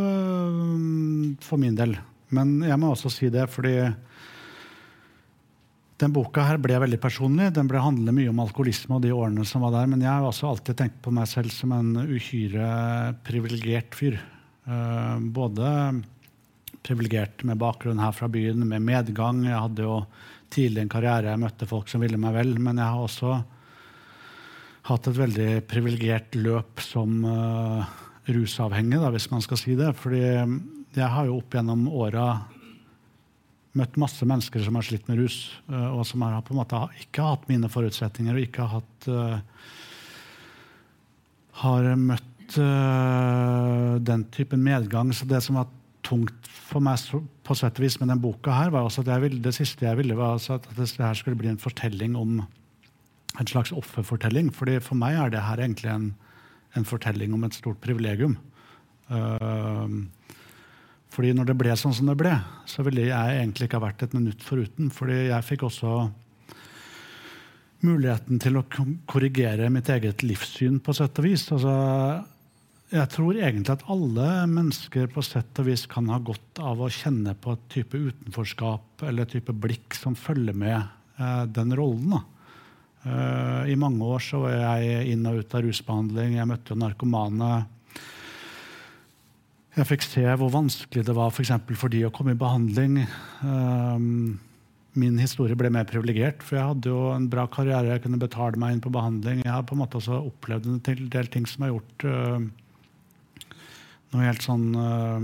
for 1.43 1.63
min 1.63 1.79
del. 1.79 1.97
Men 2.35 2.59
jeg 2.67 2.79
må 2.83 2.91
også 2.93 3.11
si 3.13 3.31
det 3.31 3.47
fordi 3.51 3.79
den 6.01 6.13
boka 6.13 6.45
her 6.45 6.59
ble 6.61 6.77
veldig 6.83 6.99
personlig. 7.01 7.53
Den 7.57 7.69
ble 7.71 7.81
handlet 7.81 8.15
mye 8.17 8.29
om 8.29 8.41
alkoholisme 8.45 8.99
og 8.99 9.05
de 9.05 9.15
årene 9.17 9.47
som 9.49 9.65
var 9.65 9.73
der. 9.79 9.89
Men 9.89 10.05
jeg 10.05 10.13
har 10.13 10.27
også 10.29 10.51
alltid 10.51 10.77
tenkt 10.77 10.99
på 11.05 11.13
meg 11.15 11.29
selv 11.31 11.53
som 11.55 11.73
en 11.73 11.95
uhyre 12.05 12.69
privilegert 13.25 13.97
fyr. 13.97 14.19
Uh, 14.69 15.17
både 15.21 15.71
privilegert 16.87 17.43
med 17.49 17.59
bakgrunn 17.59 18.03
her 18.03 18.13
fra 18.15 18.29
byen, 18.31 18.67
med 18.69 18.85
medgang. 18.85 19.41
Jeg 19.49 19.63
hadde 19.63 19.87
jo 19.87 20.01
tidlig 20.53 20.85
en 20.85 20.93
karriere, 20.93 21.33
jeg 21.33 21.43
møtte 21.43 21.69
folk 21.71 21.89
som 21.91 22.05
ville 22.05 22.21
meg 22.21 22.37
vel. 22.37 22.53
Men 22.61 22.83
jeg 22.83 22.93
har 22.93 23.07
også 23.07 23.39
hatt 24.91 25.09
et 25.09 25.19
veldig 25.19 25.51
privilegert 25.67 26.37
løp 26.37 26.85
som 26.85 27.25
uh, 27.25 27.89
rusavhengig, 28.29 29.01
da, 29.01 29.09
hvis 29.17 29.31
man 29.33 29.43
skal 29.43 29.63
si 29.63 29.79
det. 29.81 29.95
Fordi 29.97 30.21
jeg 30.27 31.09
har 31.17 31.25
jo 31.25 31.41
opp 31.41 31.57
gjennom 31.57 31.89
åra 31.89 32.29
møtt 33.77 33.99
masse 34.01 34.27
mennesker 34.29 34.63
som 34.65 34.79
har 34.79 34.87
slitt 34.87 35.09
med 35.11 35.21
rus, 35.21 35.39
uh, 35.71 35.93
og 35.97 36.05
som 36.09 36.25
har 36.25 36.39
på 36.45 36.55
en 36.55 36.61
måte 36.63 36.83
ikke 37.03 37.25
har 37.25 37.37
hatt 37.37 37.49
mine 37.51 37.71
forutsetninger 37.73 38.37
og 38.37 38.47
ikke 38.47 38.65
har 38.65 38.81
hatt 38.81 39.11
uh, 39.11 39.39
Har 41.57 41.87
møtt 41.97 42.59
uh, 42.61 43.97
den 44.05 44.27
typen 44.29 44.61
medgang. 44.61 45.13
Så 45.17 45.25
det 45.25 45.41
som 45.45 45.57
var 45.57 45.71
tungt 46.05 46.51
for 46.69 46.85
meg 46.85 47.01
på 47.47 47.57
sett 47.57 47.79
og 47.81 47.87
vis 47.87 47.97
med 48.01 48.11
den 48.13 48.21
boka, 48.23 48.53
her, 48.53 48.71
var 48.75 48.87
også 48.87 49.03
at 49.07 49.23
ville, 49.23 49.41
det 49.43 49.55
siste 49.57 49.87
jeg 49.87 49.99
ville, 49.99 50.19
var 50.19 50.37
at 50.37 50.69
det 50.77 50.89
her 50.99 51.17
skulle 51.17 51.39
bli 51.39 51.49
en 51.49 51.61
fortelling 51.61 52.17
om 52.19 52.43
en 53.41 53.49
slags 53.49 53.73
offerfortelling. 53.73 54.53
Fordi 54.55 54.79
For 54.81 54.99
meg 54.99 55.17
er 55.17 55.33
det 55.33 55.45
her 55.47 55.63
egentlig 55.65 55.91
en, 55.93 56.11
en 56.77 56.85
fortelling 56.85 57.35
om 57.35 57.45
et 57.45 57.57
stort 57.57 57.81
privilegium. 57.81 58.37
Uh, 59.11 60.05
fordi 61.17 61.33
når 61.33 61.49
det 61.49 61.57
ble 61.57 61.73
sånn 61.81 61.95
som 61.97 62.11
det 62.11 62.19
ble, 62.21 62.35
så 62.69 62.85
ville 62.85 63.07
jeg 63.09 63.37
egentlig 63.39 63.71
ikke 63.71 63.79
ha 63.79 63.87
vært 63.87 64.03
et 64.05 64.13
minutt 64.13 64.43
foruten. 64.45 64.91
Fordi 64.93 65.15
jeg 65.31 65.47
fikk 65.49 65.63
også 65.65 65.93
muligheten 67.87 68.41
til 68.43 68.59
å 68.61 68.65
korrigere 69.09 69.71
mitt 69.73 69.89
eget 69.93 70.21
livssyn 70.27 70.77
på 70.85 70.93
sett 70.99 71.17
og 71.17 71.25
vis. 71.25 71.47
Altså, 71.57 71.73
jeg 72.93 73.09
tror 73.15 73.41
egentlig 73.41 73.73
at 73.79 73.87
alle 73.93 74.29
mennesker 74.53 75.09
på 75.15 75.25
sett 75.25 75.63
og 75.63 75.71
vis 75.71 75.87
kan 75.89 76.13
ha 76.13 76.21
godt 76.21 76.61
av 76.61 76.85
å 76.85 76.93
kjenne 76.93 77.33
på 77.41 77.57
et 77.57 77.65
type 77.73 77.97
utenforskap 77.97 79.07
eller 79.09 79.25
et 79.25 79.37
type 79.39 79.57
blikk 79.57 79.97
som 79.97 80.19
følger 80.21 80.57
med 80.57 80.77
eh, 80.77 81.45
den 81.49 81.73
rollen. 81.81 82.19
Eh, 83.07 83.73
I 83.73 83.79
mange 83.81 84.05
år 84.05 84.21
så 84.21 84.45
var 84.45 84.59
jeg 84.61 85.17
inn 85.17 85.25
og 85.33 85.41
ut 85.41 85.57
av 85.57 85.65
rusbehandling. 85.65 86.37
Jeg 86.37 86.51
møtte 86.53 86.77
jo 86.77 86.81
narkomane 86.85 87.55
jeg 89.77 89.89
fikk 89.91 90.05
se 90.07 90.25
hvor 90.41 90.53
vanskelig 90.53 91.05
det 91.05 91.15
var 91.17 91.33
for, 91.35 91.45
for 91.77 91.93
de 91.93 92.07
å 92.07 92.13
komme 92.15 92.33
i 92.33 92.41
behandling. 92.41 93.03
Um, 93.45 94.39
min 94.97 95.19
historie 95.21 95.57
ble 95.59 95.69
mer 95.73 95.85
privilegert, 95.89 96.41
for 96.45 96.57
jeg 96.57 96.69
hadde 96.71 96.89
jo 96.89 97.11
en 97.13 97.27
bra 97.33 97.45
karriere. 97.53 97.93
Jeg 97.93 98.07
kunne 98.07 98.21
betale 98.23 98.57
meg 98.61 98.73
inn 98.73 98.81
på 98.85 98.93
behandling. 98.95 99.43
Jeg 99.45 99.53
har 99.53 99.67
på 99.69 99.77
en 99.77 99.83
måte 99.83 100.01
også 100.01 100.23
opplevd 100.31 100.71
en 100.71 100.81
del 101.13 101.29
ting 101.33 101.45
som 101.51 101.67
har 101.67 101.75
gjort 101.75 102.07
uh, 102.09 102.41
noe 104.15 104.25
helt 104.25 104.45
sånn 104.47 104.67
uh, 104.81 105.21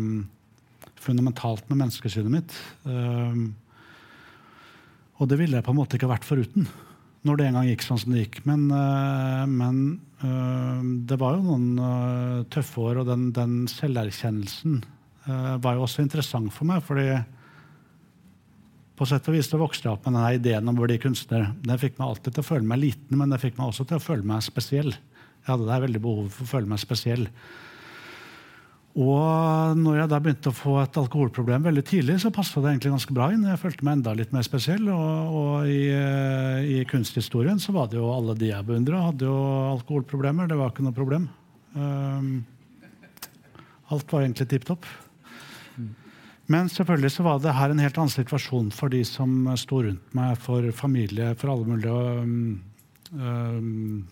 fundamentalt 1.01 1.65
med 1.71 1.81
menneskesynet 1.87 2.33
mitt. 2.37 2.57
Uh, 2.85 3.49
og 5.17 5.31
det 5.31 5.41
ville 5.41 5.57
jeg 5.57 5.65
på 5.65 5.73
en 5.73 5.81
måte 5.81 5.97
ikke 5.97 6.13
vært 6.13 6.29
foruten 6.29 6.69
når 7.23 7.39
det 7.39 7.45
en 7.47 7.57
gang 7.57 7.69
gikk 7.71 7.85
sånn 7.87 8.01
som 8.03 8.13
det 8.13 8.27
gikk. 8.27 8.43
Men, 8.49 8.67
uh, 8.69 9.49
men 9.49 9.77
det 10.23 11.17
var 11.19 11.35
jo 11.35 11.43
noen 11.43 11.79
uh, 11.83 12.43
tøffe 12.53 12.79
år, 12.79 13.01
og 13.03 13.09
den, 13.09 13.31
den 13.35 13.63
selverkjennelsen 13.71 14.83
var 15.23 15.77
jo 15.77 15.85
også 15.85 16.03
interessant 16.03 16.51
for 16.51 16.67
meg. 16.67 16.81
fordi 16.83 17.13
på 18.99 19.07
sett 19.09 19.27
og 19.31 19.35
vis 19.35 19.49
så 19.51 19.59
vokste 19.59 19.89
jeg 19.89 19.97
opp 19.97 20.05
med 20.07 20.15
denne 20.15 20.35
ideen 20.37 20.69
om 20.71 20.77
å 20.79 20.85
bli 20.85 20.99
kunstner. 21.03 21.49
Den 21.65 21.81
fikk 21.81 21.97
meg 21.99 22.09
alltid 22.09 22.37
til 22.37 22.45
å 22.45 22.47
føle 22.47 22.69
meg 22.69 22.83
liten, 22.83 23.17
men 23.19 23.33
det 23.33 23.41
fikk 23.43 23.57
meg 23.59 23.71
også 23.71 23.87
til 23.89 23.99
å 23.99 24.05
føle 24.05 24.27
meg 24.29 24.45
spesiell. 24.47 24.93
Jeg 24.93 25.49
hadde 25.49 25.67
der 25.67 25.83
veldig 25.83 26.03
behov 26.05 26.29
for 26.35 26.45
å 26.45 26.51
føle 26.53 26.71
meg 26.71 26.83
spesiell. 26.83 27.25
Og 28.93 29.79
når 29.81 30.03
jeg 30.03 30.09
da 30.13 30.19
begynte 30.21 30.51
å 30.51 30.57
få 30.57 30.75
et 30.83 30.97
alkoholproblem 31.01 31.65
veldig 31.65 31.85
tidlig, 31.89 32.19
så 32.21 32.33
passa 32.35 32.61
det 32.61 32.75
egentlig 32.75 32.91
ganske 32.93 33.15
bra 33.17 33.31
inn. 33.33 33.47
Jeg 33.49 33.61
følte 33.63 33.87
meg 33.89 33.97
enda 33.97 34.13
litt 34.19 34.35
mer 34.37 34.45
spesiell. 34.45 34.85
Og, 34.93 35.37
og 35.39 35.71
i, 35.73 35.87
eh, 35.97 36.59
i, 36.75 36.83
kunsthistorien 36.89 37.63
så 37.63 37.73
var 37.73 37.89
det 37.89 37.97
jo 37.97 38.11
alle 38.13 38.37
de 38.37 38.51
jeg 38.51 38.69
beundra, 38.69 39.07
hadde 39.07 39.31
jo 39.31 39.39
alkoholproblemer. 39.71 40.51
Det 40.51 40.61
var 40.61 40.75
ikke 40.75 40.85
noe 40.85 40.99
problem. 40.99 41.31
Um, 41.73 42.45
alt 43.97 44.13
var 44.13 44.27
egentlig 44.27 44.51
tipp 44.53 44.69
topp. 44.69 44.91
Men 46.53 46.69
selvfølgelig 46.69 47.15
så 47.17 47.25
var 47.25 47.41
det 47.41 47.57
her 47.57 47.73
en 47.73 47.81
helt 47.81 47.97
annen 47.97 48.13
situasjon 48.13 48.73
for 48.77 48.93
de 48.93 49.01
som 49.09 49.47
sto 49.57 49.81
rundt 49.87 50.17
meg, 50.17 50.37
for 50.43 50.69
familie, 50.77 51.33
for 51.41 51.55
alle 51.55 51.69
mulige 51.71 52.17
um, 52.21 52.41
um, 53.17 54.03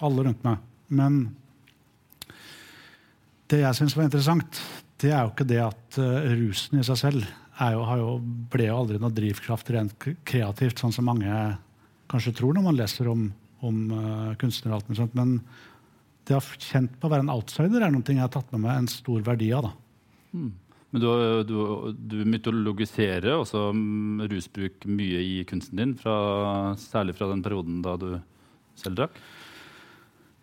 Alle 0.00 0.30
rundt 0.30 0.46
meg. 0.46 0.62
Men 0.88 1.26
det 3.52 3.60
jeg 3.60 3.78
syns 3.78 3.96
var 3.96 4.06
interessant, 4.08 4.60
det 5.02 5.10
er 5.12 5.24
jo 5.24 5.32
ikke 5.32 5.48
det 5.48 5.60
at 5.64 5.98
uh, 6.00 6.32
rusen 6.38 6.80
i 6.80 6.86
seg 6.86 7.00
selv 7.00 7.24
jo, 7.54 7.82
jo, 8.00 8.08
ble 8.50 8.66
jo 8.66 8.78
aldri 8.80 8.98
noe 8.98 9.14
drivkraft 9.14 9.70
rent 9.74 9.94
kreativt, 10.26 10.80
sånn 10.80 10.94
som 10.94 11.06
mange 11.06 11.30
kanskje 12.10 12.34
tror 12.40 12.56
når 12.56 12.66
man 12.66 12.78
leser 12.78 13.08
om, 13.10 13.28
om 13.64 13.78
uh, 13.92 14.34
kunstnere. 14.40 14.74
og 14.74 14.82
alt 14.82 14.98
sånt, 14.98 15.14
Men 15.14 15.38
det 16.26 16.34
å 16.34 16.42
ha 16.42 16.58
kjent 16.58 16.98
på 16.98 17.06
å 17.08 17.12
være 17.12 17.26
en 17.26 17.32
outsider 17.34 17.84
er 17.84 17.94
noe 17.94 18.04
jeg 18.06 18.22
har 18.22 18.32
tatt 18.32 18.50
med 18.54 18.64
meg 18.64 18.78
en 18.80 18.90
stor 18.90 19.22
verdi 19.26 19.52
av. 19.54 19.68
da. 19.68 19.72
Mm. 20.34 20.52
Men 20.94 21.02
du, 21.02 21.08
du, 21.46 21.56
du, 21.98 22.18
mytologiserer 22.30 23.32
også 23.34 23.68
mm, 23.74 24.26
rusbruk 24.30 24.84
mye 24.86 25.22
i 25.26 25.40
kunsten 25.48 25.80
din, 25.80 25.94
fra, 25.98 26.14
særlig 26.78 27.16
fra 27.18 27.32
den 27.32 27.42
perioden 27.42 27.80
da 27.82 27.96
du 27.98 28.12
selv 28.78 29.00
drakk? 29.00 29.18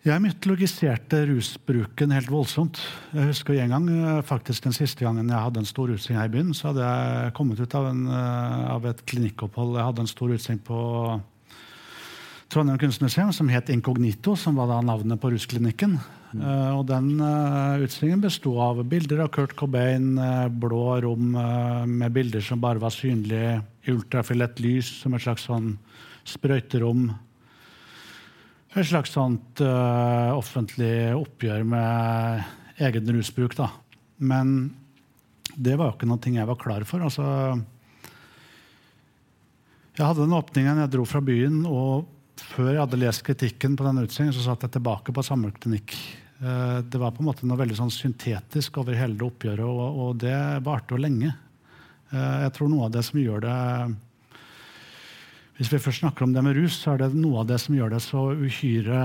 Jeg 0.02 0.18
mytologiserte 0.18 1.20
rusbruken 1.28 2.10
helt 2.10 2.26
voldsomt. 2.26 2.80
Jeg 3.14 3.28
husker 3.28 3.54
en 3.54 3.70
gang, 3.70 3.84
eh, 3.88 4.22
faktisk 4.26 4.64
Den 4.64 4.74
siste 4.74 5.04
gangen 5.04 5.28
jeg 5.28 5.38
hadde 5.38 5.60
en 5.60 5.64
stor 5.64 5.86
utstilling 5.94 6.18
her 6.18 6.26
i 6.26 6.32
byen, 6.32 6.54
så 6.54 6.72
hadde 6.72 6.82
jeg 6.82 7.34
kommet 7.34 7.60
ut 7.60 7.74
av, 7.74 7.86
en, 7.86 8.08
eh, 8.08 8.70
av 8.74 8.84
et 8.84 9.06
klinikkopphold. 9.06 9.76
Jeg 9.76 9.84
hadde 9.84 10.00
en 10.00 10.06
stor 10.10 10.28
utstilling 10.28 10.58
på 10.64 11.22
Trondheim 12.50 12.78
kunstmuseum 12.78 13.32
som 13.32 13.48
het 13.48 13.70
Inkognito, 13.70 14.34
som 14.36 14.56
var 14.56 14.66
da 14.66 14.80
navnet 14.80 15.20
på 15.20 15.30
rusklinikken. 15.30 16.00
Mm. 16.34 16.40
Uh, 16.42 16.78
og 16.78 16.86
den 16.86 17.20
uh, 17.20 17.78
utstillingen 17.78 18.20
besto 18.20 18.58
av 18.58 18.82
bilder 18.84 19.20
av 19.20 19.30
Kurt 19.30 19.54
Cobain, 19.54 20.18
uh, 20.18 20.48
blå 20.48 21.00
rom 21.00 21.32
med 21.86 22.12
bilder 22.12 22.40
som 22.40 22.60
bare 22.60 22.80
var 22.80 22.90
synlige 22.90 23.62
i 23.86 23.90
ultrafiolett 23.92 24.60
lys, 24.60 25.00
som 25.02 25.14
et 25.14 25.22
slags 25.22 25.46
sånn 25.46 25.78
sprøyterom 26.24 27.12
et 28.80 28.88
slags 28.88 29.12
sånt 29.12 29.60
uh, 29.60 30.32
offentlig 30.32 31.12
oppgjør 31.12 31.64
med 31.68 32.80
egen 32.82 33.10
rusbruk. 33.16 33.56
da. 33.58 33.68
Men 34.16 34.72
det 35.52 35.76
var 35.76 35.90
jo 35.90 35.96
ikke 35.98 36.08
noe 36.08 36.32
jeg 36.32 36.48
var 36.48 36.60
klar 36.60 36.86
for. 36.88 37.04
Altså, 37.04 37.26
jeg 39.92 40.06
hadde 40.06 40.24
den 40.24 40.38
åpningen, 40.38 40.80
jeg 40.80 40.92
dro 40.94 41.04
fra 41.04 41.20
byen, 41.20 41.62
og 41.68 42.08
før 42.40 42.70
jeg 42.72 42.80
hadde 42.80 43.00
lest 43.02 43.24
kritikken 43.26 43.76
på 43.76 43.84
denne 43.84 44.06
utstillingen, 44.06 44.36
så 44.36 44.46
satt 44.46 44.64
jeg 44.64 44.76
tilbake 44.78 45.12
på 45.12 45.26
samleklinikk. 45.26 45.96
Uh, 46.42 46.80
det 46.80 46.98
var 46.98 47.12
på 47.12 47.22
en 47.22 47.28
måte 47.28 47.46
noe 47.46 47.60
veldig 47.60 47.76
sånn 47.78 47.92
syntetisk 47.92 48.80
over 48.80 48.96
hele 48.98 49.20
oppgjøret, 49.28 49.68
og, 49.68 50.00
og 50.06 50.16
det 50.24 50.38
varte 50.64 50.96
jo 50.96 51.02
lenge. 51.02 51.34
Uh, 52.08 52.46
jeg 52.46 52.56
tror 52.56 52.72
noe 52.72 52.88
av 52.88 52.96
det 52.96 53.04
som 53.04 53.20
gjør 53.20 53.44
det 53.44 53.58
hvis 55.62 55.70
vi 55.70 55.78
først 55.78 56.02
snakker 56.02 56.24
om 56.26 56.32
det 56.34 56.42
med 56.42 56.56
rus, 56.58 56.74
så 56.82 56.96
er 56.96 57.04
det 57.04 57.12
noe 57.14 57.44
av 57.44 57.46
det 57.46 57.60
som 57.62 57.76
gjør 57.76 57.92
det 57.92 58.00
så 58.02 58.22
uhyre 58.34 59.02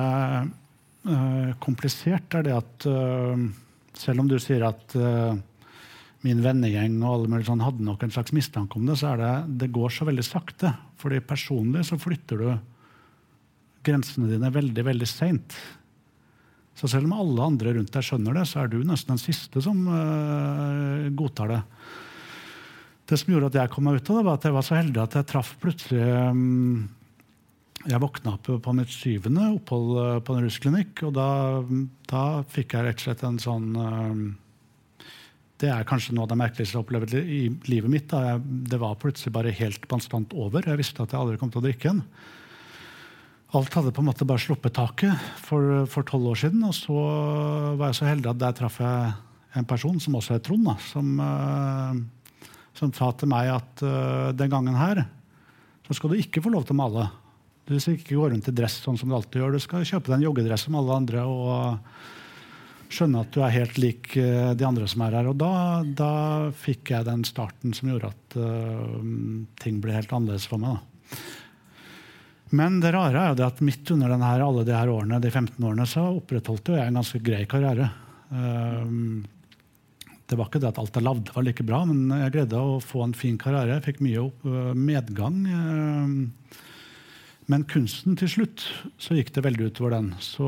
uh, 1.05 1.51
komplisert, 1.61 2.33
er 2.33 2.47
det 2.47 2.55
at 2.57 2.87
uh, 2.89 3.43
selv 3.93 4.23
om 4.23 4.31
du 4.31 4.39
sier 4.41 4.65
at 4.65 4.95
uh, 4.97 5.37
min 6.25 6.41
vennegjeng 6.41 6.95
og 7.03 7.11
alle 7.11 7.29
mulige 7.29 7.51
sånn 7.51 7.61
hadde 7.61 7.85
nok 7.85 8.07
en 8.07 8.15
slags 8.15 8.33
mistanke 8.33 8.79
om 8.79 8.89
det, 8.89 8.97
så 8.97 9.11
er 9.11 9.21
det, 9.21 9.35
det 9.61 9.69
går 9.75 9.93
så 9.93 10.07
veldig 10.09 10.25
sakte. 10.25 10.73
Fordi 10.97 11.21
personlig 11.29 11.85
så 11.91 11.99
flytter 12.01 12.41
du 12.41 12.49
grensene 13.85 14.31
dine 14.31 14.49
veldig, 14.49 14.87
veldig 14.89 15.11
seint. 15.11 15.59
Så 16.73 16.89
selv 16.89 17.05
om 17.05 17.19
alle 17.21 17.51
andre 17.51 17.77
rundt 17.77 17.93
deg 17.93 18.09
skjønner 18.09 18.33
det, 18.33 18.47
så 18.49 18.63
er 18.63 18.73
du 18.73 18.81
nesten 18.81 19.13
den 19.13 19.21
siste 19.21 19.61
som 19.61 19.85
godtar 21.21 21.53
det. 21.53 21.61
Det 23.07 23.15
som 23.15 23.31
gjorde 23.31 23.51
at 23.53 23.57
jeg 23.61 23.71
kom 23.71 23.85
meg 23.87 24.01
ut 24.01 24.09
av 24.11 24.19
det, 24.19 24.25
var 24.27 24.37
at 24.37 24.45
jeg 24.47 24.55
var 24.57 24.65
så 24.67 24.77
heldig 24.77 24.99
at 25.03 25.13
jeg 25.15 25.27
traff 25.29 25.53
plutselig 25.61 26.07
um, 26.27 26.87
Jeg 27.87 28.01
våkna 28.03 28.33
opp 28.35 28.49
på 28.65 28.73
mitt 28.75 28.91
syvende 28.91 29.45
opphold 29.53 29.93
uh, 29.95 30.17
på 30.19 30.35
en 30.35 30.43
rusklinikk, 30.43 31.05
og 31.07 31.13
da, 31.15 31.29
da, 32.11 32.23
fikk 32.51 32.75
jeg 32.75 32.87
rett 32.87 32.99
og 32.99 33.05
slett 33.05 33.23
en 33.23 33.39
sånn 33.39 33.69
um, 33.79 34.25
Det 35.61 35.71
er 35.71 35.87
kanskje 35.87 36.17
noe 36.17 36.27
av 36.27 36.33
det 36.33 36.39
merkeligste 36.41 36.75
jeg 36.75 36.81
har 36.81 36.87
opplevd 36.87 37.15
i 37.21 37.45
livet 37.71 37.93
mitt. 37.93 38.11
Jeg, 38.11 38.41
det 38.73 38.81
var 38.81 38.99
plutselig 38.99 39.31
bare 39.39 39.55
helt 39.55 39.87
konstant 39.89 40.35
over. 40.35 40.67
Jeg 40.67 40.81
visste 40.83 41.05
at 41.05 41.15
jeg 41.15 41.21
aldri 41.21 41.39
kom 41.39 41.53
til 41.53 41.63
å 41.63 41.67
drikke 41.69 41.87
igjen. 41.87 42.03
Alt 43.55 43.73
hadde 43.79 43.93
på 43.95 44.03
en 44.03 44.09
måte 44.09 44.27
bare 44.27 44.43
sluppet 44.43 44.75
taket 44.75 45.15
for 45.47 46.03
tolv 46.03 46.33
år 46.33 46.43
siden. 46.43 46.67
Og 46.67 46.75
så 46.75 46.99
var 47.79 47.87
jeg 47.89 47.99
så 48.01 48.09
heldig 48.11 48.33
at 48.33 48.43
der 48.43 48.59
traff 48.59 48.81
jeg 48.83 49.15
en 49.57 49.65
person 49.65 49.97
som 50.03 50.19
også 50.19 50.35
er 50.35 50.43
Trond, 50.43 50.67
da, 50.67 50.75
som 50.91 51.15
uh, 51.23 51.95
som 52.77 52.93
sa 52.95 53.11
til 53.17 53.31
meg 53.31 53.51
at 53.53 53.83
uh, 53.85 54.33
den 54.37 54.51
gangen 54.51 54.77
her 54.77 55.05
så 55.87 55.95
skal 55.95 56.11
du 56.11 56.19
ikke 56.19 56.43
få 56.43 56.51
lov 56.51 56.67
til 56.67 56.75
å 56.75 56.81
male. 56.81 57.07
Du 57.67 57.75
skal 57.79 57.95
ikke 57.95 58.15
gå 58.15 58.29
rundt 58.31 58.47
i 58.51 58.55
dress 58.55 58.77
sånn 58.83 58.97
som 58.99 59.09
du 59.09 59.15
alltid 59.15 59.41
gjør. 59.41 59.55
Du 59.55 59.63
skal 59.63 59.87
kjøpe 59.87 60.11
deg 60.11 60.17
en 60.17 60.27
joggedress 60.27 60.65
som 60.67 60.75
alle 60.79 60.99
andre 60.99 61.23
og 61.27 62.91
skjønne 62.91 63.23
at 63.23 63.33
du 63.35 63.41
er 63.43 63.55
helt 63.55 63.79
lik 63.79 64.13
uh, 64.19 64.53
de 64.55 64.67
andre 64.67 64.87
som 64.91 65.03
er 65.07 65.17
her. 65.19 65.31
Og 65.31 65.39
da, 65.39 65.51
da, 65.87 66.11
fikk 66.55 66.93
jeg 66.93 67.07
den 67.07 67.25
starten 67.27 67.75
som 67.75 67.91
gjorde 67.91 68.13
at 68.13 68.39
uh, 68.39 68.95
ting 69.63 69.81
ble 69.83 69.95
helt 69.95 70.13
annerledes 70.15 70.47
for 70.47 70.63
meg. 70.63 70.77
Da. 70.77 71.17
Men 72.57 72.79
det 72.79 72.93
rare 72.95 73.19
er 73.19 73.31
jo 73.33 73.39
det 73.41 73.47
at 73.47 73.63
midt 73.65 73.89
under 73.91 74.13
denne, 74.13 74.27
alle 74.43 74.63
de 74.67 74.75
her 74.75 74.91
årene, 74.91 75.19
de 75.19 75.31
15 75.31 75.57
årene 75.59 75.87
så 75.89 76.05
opprettholdt 76.13 76.71
jeg 76.71 76.87
en 76.87 76.99
ganske 77.01 77.19
grei 77.23 77.43
karriere. 77.49 77.89
Uh, 78.31 79.27
det 80.27 80.35
var 80.35 80.49
ikke 80.49 80.59
det 80.59 80.71
at 80.73 80.79
alt 80.81 80.97
jeg 80.97 81.05
lagde, 81.05 81.31
var 81.31 81.45
like 81.45 81.63
bra, 81.63 81.83
men 81.87 82.11
jeg 82.11 82.33
greide 82.35 82.59
å 82.59 82.79
få 82.83 83.05
en 83.05 83.15
fin 83.15 83.37
karriere. 83.39 83.77
Jeg 83.77 83.85
fikk 83.85 84.01
mye 84.03 84.23
opp, 84.25 84.47
medgang. 84.75 85.37
Øh, 85.47 86.57
men 87.47 87.63
kunsten 87.71 88.17
til 88.19 88.31
slutt 88.33 88.65
så 88.99 89.15
gikk 89.15 89.31
det 89.37 89.45
veldig 89.45 89.69
utover 89.71 89.95
den. 89.95 90.09
Så 90.19 90.47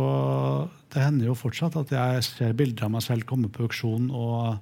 det 0.91 1.05
hender 1.05 1.29
jo 1.29 1.37
fortsatt 1.39 1.77
at 1.79 1.93
jeg 1.95 2.25
ser 2.27 2.57
bilder 2.59 2.89
av 2.89 2.97
meg 2.97 3.05
selv 3.05 3.27
komme 3.29 3.47
på 3.47 3.69
auksjon 3.69 4.09
og 4.11 4.59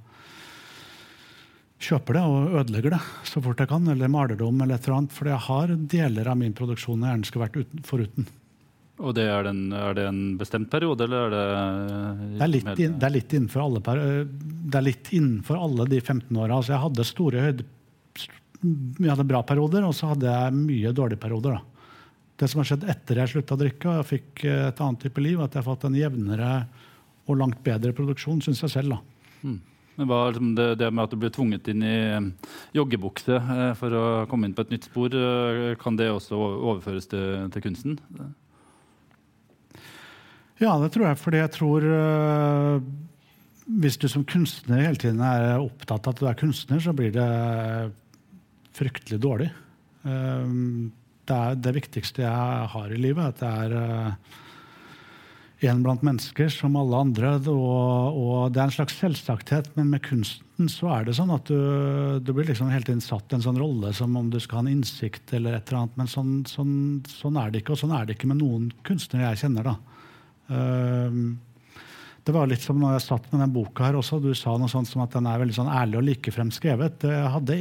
kjøper 1.81 2.17
det 2.17 2.23
og 2.25 2.59
ødelegger 2.61 2.93
det 2.93 3.01
så 3.25 3.41
fort 3.41 3.61
jeg 3.61 3.69
kan, 3.69 3.89
eller 3.89 4.13
maler 4.13 4.37
det 4.37 4.45
om, 4.45 4.61
eller 4.61 4.77
et 4.77 4.85
eller 4.85 4.99
annet. 4.99 5.17
For 5.17 5.29
jeg 5.29 5.45
har 5.47 5.73
deler 5.97 6.29
av 6.29 6.37
min 6.37 6.53
produksjon 6.57 7.01
jeg 7.01 7.09
gjerne 7.09 7.29
skulle 7.31 7.47
vært 7.47 7.59
uten, 7.63 7.87
foruten. 7.89 8.29
Og 8.97 9.13
det 9.13 9.27
er, 9.29 9.45
den, 9.45 9.67
er, 9.77 9.93
det 9.93 10.07
en 10.09 10.21
bestemt 10.39 10.71
periode, 10.73 11.05
eller 11.05 11.27
er 11.27 11.33
det 11.33 12.37
Det 12.37 12.45
er 12.45 12.51
litt, 12.53 12.71
in, 12.81 12.95
det 12.97 13.05
er 13.05 13.13
litt, 13.13 13.33
innenfor, 13.37 13.63
alle, 13.67 13.97
det 14.41 14.79
er 14.79 14.85
litt 14.87 15.11
innenfor 15.13 15.59
alle 15.67 15.85
de 15.91 15.99
15 16.01 16.31
åra. 16.33 16.57
Altså 16.57 16.73
jeg 16.73 16.83
hadde 16.87 17.05
store 17.05 17.43
høyde, 17.45 17.67
vi 18.97 19.09
hadde 19.11 19.27
bra 19.29 19.43
perioder, 19.45 19.85
og 19.85 19.93
så 19.93 20.15
hadde 20.15 20.33
jeg 20.33 20.57
mye 20.57 20.95
dårlige 20.97 21.21
perioder. 21.21 21.59
Da. 21.59 21.93
Det 22.41 22.49
som 22.49 22.63
har 22.63 22.71
skjedd 22.71 22.87
etter 22.89 23.21
jeg 23.21 23.33
slutta 23.35 23.53
å 23.53 23.61
drikke 23.61 23.89
og 23.91 23.99
jeg 23.99 24.09
fikk 24.15 24.45
et 24.49 24.83
annet 24.87 25.05
type 25.05 25.21
liv, 25.21 25.39
at 25.41 25.53
jeg 25.53 25.61
har 25.61 25.69
fått 25.69 25.85
en 25.89 25.97
jevnere 25.97 26.51
og 27.27 27.37
langt 27.37 27.61
bedre 27.65 27.93
produksjon, 27.93 28.41
syns 28.41 28.63
jeg 28.65 28.73
selv. 28.79 28.97
da. 28.97 29.29
Mm. 29.45 29.59
Men 29.97 30.09
hva, 30.09 30.19
liksom 30.29 30.51
det, 30.57 30.67
det, 30.77 30.89
med 30.93 31.07
at 31.07 31.13
du 31.13 31.17
ble 31.21 31.29
tvunget 31.33 31.69
inn 31.73 31.85
i 31.85 31.97
joggebukse 32.77 33.37
eh, 33.37 33.71
for 33.79 33.93
å 33.97 34.03
komme 34.29 34.49
inn 34.49 34.53
på 34.57 34.65
et 34.65 34.73
nytt 34.75 34.85
spor, 34.85 35.13
eh, 35.13 35.73
kan 35.81 35.97
det 35.97 36.11
også 36.13 36.37
overføres 36.37 37.09
til, 37.09 37.47
til 37.53 37.65
kunsten? 37.65 37.97
Ja, 40.61 40.73
det 40.81 40.91
tror 40.93 41.11
jeg. 41.11 41.19
Fordi 41.21 41.41
jeg 41.43 41.53
tror 41.53 41.85
uh, 41.85 42.81
Hvis 43.83 43.99
du 44.01 44.07
som 44.09 44.25
kunstner 44.27 44.85
hele 44.87 45.01
tiden 45.01 45.21
er 45.21 45.59
opptatt 45.59 46.07
av 46.07 46.15
at 46.15 46.21
du 46.21 46.29
er 46.29 46.39
kunstner, 46.39 46.81
så 46.81 46.95
blir 46.97 47.13
det 47.13 47.29
fryktelig 48.77 49.21
dårlig. 49.21 49.51
Uh, 50.05 50.89
det 51.27 51.37
er 51.37 51.57
det 51.59 51.77
viktigste 51.81 52.23
jeg 52.23 52.67
har 52.73 52.91
i 52.91 52.99
livet. 53.01 53.35
At 53.35 53.41
det 53.43 53.53
er 53.67 53.77
uh, 53.77 54.45
en 55.65 55.81
blant 55.83 56.03
mennesker 56.05 56.49
som 56.53 56.77
alle 56.79 57.03
andre. 57.05 57.35
Og, 57.49 58.17
og, 58.17 58.39
det 58.53 58.61
er 58.61 58.69
en 58.69 58.77
slags 58.77 58.97
selvsagthet, 59.01 59.69
men 59.77 59.91
med 59.93 60.03
kunsten 60.05 60.71
så 60.71 60.89
er 60.95 61.05
det 61.05 61.17
sånn 61.17 61.33
at 61.33 61.49
du, 61.49 61.57
du 62.21 62.31
blir 62.33 62.49
liksom 62.49 62.71
hele 62.73 62.85
tiden 62.87 63.03
satt 63.03 63.29
i 63.29 63.37
en 63.37 63.45
sånn 63.45 63.59
rolle 63.61 63.91
som 63.97 64.15
om 64.17 64.31
du 64.33 64.39
skal 64.41 64.61
ha 64.61 64.65
en 64.65 64.73
innsikt 64.77 65.33
eller 65.37 65.57
et 65.57 65.69
eller 65.69 65.83
annet. 65.83 65.99
Men 66.01 66.09
sånn, 66.11 66.33
sånn, 66.49 66.73
sånn 67.11 67.37
er 67.41 67.53
det 67.53 67.61
ikke, 67.61 67.75
og 67.75 67.81
sånn 67.83 67.93
er 67.97 68.07
det 68.07 68.17
ikke 68.17 68.31
med 68.31 68.41
noen 68.41 68.71
kunstnere 68.87 69.31
jeg 69.31 69.43
kjenner. 69.45 69.73
da. 69.73 69.96
Ehm, 70.53 71.37
det 72.27 72.35
var 72.35 72.49
litt 72.49 72.63
som 72.63 72.79
når 72.79 72.97
jeg 72.97 73.05
satt 73.05 73.29
med 73.31 73.43
den 73.43 73.53
boka 73.55 73.87
her 73.87 73.97
også. 73.99 74.19
Du 74.23 74.33
sa 74.35 74.57
noe 74.59 74.71
sånt 74.71 74.89
som 74.89 75.03
at 75.05 75.13
den 75.15 75.29
er 75.29 75.39
veldig 75.39 75.55
sånn 75.55 75.71
ærlig 75.71 75.99
og 75.99 76.07
likefrem 76.09 76.51
skrevet. 76.55 77.05
Jeg 77.07 77.31
hadde 77.33 77.55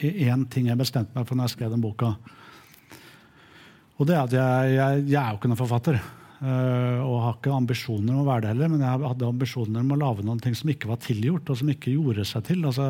én 0.00 0.44
ting 0.50 0.70
jeg 0.70 0.78
bestemte 0.78 1.16
meg 1.16 1.26
for 1.26 1.38
når 1.38 1.48
jeg 1.48 1.56
skrev 1.56 1.74
den 1.74 1.82
boka. 1.82 2.14
Og 3.98 4.06
det 4.08 4.14
er 4.16 4.22
at 4.22 4.34
jeg, 4.36 4.76
jeg, 4.76 5.02
jeg 5.10 5.20
er 5.20 5.34
jo 5.34 5.40
ikke 5.40 5.50
noen 5.50 5.60
forfatter. 5.60 5.98
Uh, 6.40 7.02
og 7.04 7.18
har 7.20 7.34
ikke 7.36 7.52
ambisjoner 7.52 8.14
om 8.14 8.22
å 8.22 8.28
være 8.30 8.46
det 8.46 8.52
heller, 8.54 8.70
men 8.72 8.80
jeg 8.80 9.00
hadde 9.10 9.26
ambisjoner 9.28 9.82
om 9.82 9.90
å 9.92 9.98
lage 10.00 10.22
noen 10.24 10.38
ting 10.40 10.54
som 10.56 10.70
ikke 10.72 10.88
var 10.88 11.02
tilgjort, 11.04 11.50
og 11.52 11.58
som 11.60 11.68
ikke 11.68 11.92
gjorde 11.92 12.24
seg 12.24 12.46
til. 12.46 12.62
Altså, 12.64 12.86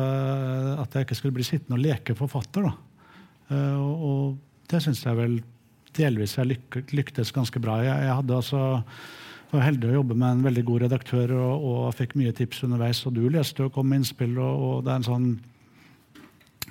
at 0.85 0.95
jeg 0.95 1.07
ikke 1.07 1.17
skulle 1.19 1.35
bli 1.35 1.47
sittende 1.49 1.75
og 1.75 1.83
leke 1.83 2.15
forfatter. 2.15 2.69
Da. 2.69 3.57
og, 3.81 4.05
og 4.07 4.69
det 4.71 4.79
syns 4.85 5.03
jeg 5.03 5.17
vel 5.17 5.41
delvis 5.97 6.37
jeg 6.37 6.53
lyk 6.53 6.79
lyktes 6.95 7.33
ganske 7.35 7.59
bra. 7.63 7.79
Jeg, 7.85 8.07
jeg 8.07 8.17
hadde 8.21 8.37
altså, 8.37 8.61
var 9.51 9.65
heldig 9.67 9.89
å 9.89 9.97
jobbe 9.99 10.15
med 10.15 10.37
en 10.37 10.45
veldig 10.47 10.63
god 10.67 10.85
redaktør 10.85 11.35
og, 11.35 11.67
og 11.71 11.95
fikk 11.97 12.15
mye 12.19 12.33
tips 12.35 12.63
underveis. 12.67 13.03
Og 13.07 13.15
du 13.17 13.25
leste 13.29 13.65
og 13.65 13.73
kom 13.75 13.89
med 13.91 14.01
innspill, 14.01 14.37
og, 14.39 14.65
og, 14.67 14.75
det 14.85 14.93
er 14.93 15.01
en 15.01 15.07
sånn 15.09 15.29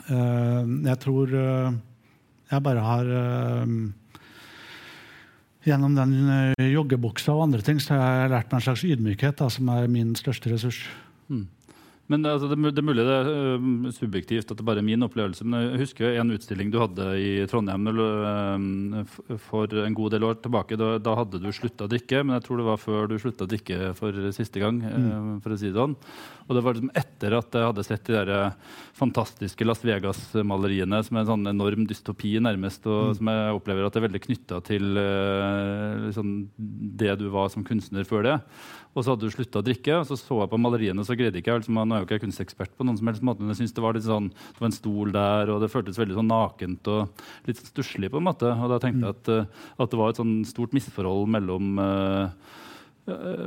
uh, 0.09 0.62
Jeg 0.88 1.00
tror 1.04 1.35
uh, 1.37 1.72
jeg 2.50 2.66
bare 2.66 2.85
har 2.87 3.14
uh, 3.14 3.78
Gjennom 5.61 5.92
den 5.92 6.14
joggebuksa 6.72 7.35
og 7.37 7.42
andre 7.44 7.61
ting 7.61 7.76
så 7.85 7.92
har 7.92 8.14
jeg 8.22 8.30
lært 8.33 8.46
meg 8.48 8.62
en 8.62 8.64
slags 8.64 8.85
ydmykhet, 8.88 9.35
da, 9.37 9.50
som 9.52 9.68
er 9.68 9.90
min 9.92 10.14
største 10.16 10.48
ressurs. 10.48 10.78
Mm. 11.28 11.42
Men 12.11 12.27
altså, 12.27 12.49
det, 12.51 12.59
det, 12.75 12.83
er 12.83 12.87
mulig 12.87 13.05
det 13.07 13.14
er 13.14 13.29
uh, 13.31 13.90
subjektivt 13.94 14.51
at 14.51 14.59
det 14.59 14.66
bare 14.66 14.83
er 14.83 14.87
min 14.87 15.07
opplevelse. 15.07 15.46
Men 15.46 15.68
jeg 15.68 15.83
husker 15.85 16.18
en 16.18 16.35
utstilling 16.35 16.73
du 16.73 16.81
hadde 16.83 17.07
i 17.23 17.31
Trondheim 17.51 17.87
uh, 17.87 19.14
for 19.46 19.70
en 19.85 19.96
god 19.96 20.16
del 20.16 20.27
år 20.27 20.40
tilbake. 20.42 20.79
Da, 20.81 20.96
da 20.99 21.14
hadde 21.20 21.38
du 21.42 21.46
slutta 21.55 21.87
å 21.87 21.92
drikke, 21.92 22.25
men 22.25 22.37
jeg 22.37 22.46
tror 22.49 22.61
det 22.61 22.66
var 22.66 22.83
før 22.83 23.11
du 23.11 23.16
slutta 23.23 23.46
å 23.46 23.51
drikke 23.53 23.92
for 23.99 24.18
siste 24.35 24.62
gang. 24.62 24.81
Mm. 24.81 25.38
for 25.44 25.55
å 25.55 25.59
si 25.61 25.70
det 25.70 25.79
sånn. 25.79 25.94
Og 26.49 26.57
det 26.57 26.64
var 26.66 26.75
liksom 26.75 26.90
etter 26.99 27.37
at 27.37 27.55
jeg 27.55 27.68
hadde 27.68 27.87
sett 27.87 28.09
de 28.09 28.16
der 28.16 28.33
fantastiske 28.99 29.66
Las 29.66 29.85
Vegas-maleriene 29.87 30.99
som 31.07 31.16
er 31.16 31.23
en 31.23 31.31
sånn 31.31 31.53
enorm 31.53 31.87
dystopi, 31.88 32.35
nærmest, 32.42 32.87
og 32.90 33.12
mm. 33.12 33.14
som 33.20 33.31
jeg 33.31 33.57
opplever 33.61 33.87
at 33.87 33.94
det 33.94 34.03
er 34.03 34.07
veldig 34.09 34.23
knytta 34.27 34.61
til 34.66 34.88
liksom, 36.09 36.35
det 36.99 37.14
du 37.23 37.29
var 37.31 37.53
som 37.55 37.66
kunstner 37.66 38.09
før 38.09 38.27
det. 38.27 38.37
Og 38.90 39.05
så 39.05 39.12
hadde 39.12 39.29
du 39.29 39.31
slutta 39.31 39.61
å 39.61 39.66
drikke, 39.66 40.00
og 40.00 40.07
så 40.09 40.16
så 40.18 40.40
jeg 40.40 40.50
på 40.50 40.59
maleriene, 40.59 41.05
så 41.07 41.14
greide 41.18 41.38
ikke 41.38 41.53
jeg 41.53 41.61
altså, 41.61 41.74
Nå 41.74 41.85
er 41.94 42.03
jo 42.03 42.09
ikke 42.09 42.16
jeg 42.16 42.24
kunstekspert 42.24 42.72
på 42.74 42.87
noen 42.87 42.98
som 42.98 43.11
helst 43.11 43.26
måte, 43.26 43.44
men 43.44 43.55
jeg 43.55 43.61
synes 43.62 43.76
det 43.76 43.85
var 43.85 43.94
litt 43.94 44.07
sånn, 44.07 44.31
det 44.35 44.62
var 44.62 44.70
en 44.70 44.74
stol 44.74 45.12
der, 45.14 45.53
og 45.55 45.61
det 45.62 45.70
føltes 45.70 46.00
veldig 46.00 46.16
sånn 46.18 46.33
nakent 46.33 46.90
og 46.90 47.29
litt 47.46 47.62
stusslig. 47.62 48.11
på 48.11 48.18
en 48.18 48.26
måte. 48.26 48.50
Og 48.50 48.72
da 48.72 48.81
tenkte 48.83 49.07
jeg 49.07 49.14
at, 49.14 49.31
eh, 49.31 49.68
at, 49.79 49.92
det 49.92 50.00
var 50.00 50.11
et 50.11 50.18
sånn 50.18 50.35
stort 50.48 50.74
misforhold 50.74 51.31
mellom 51.31 51.79
uh, 51.79 52.35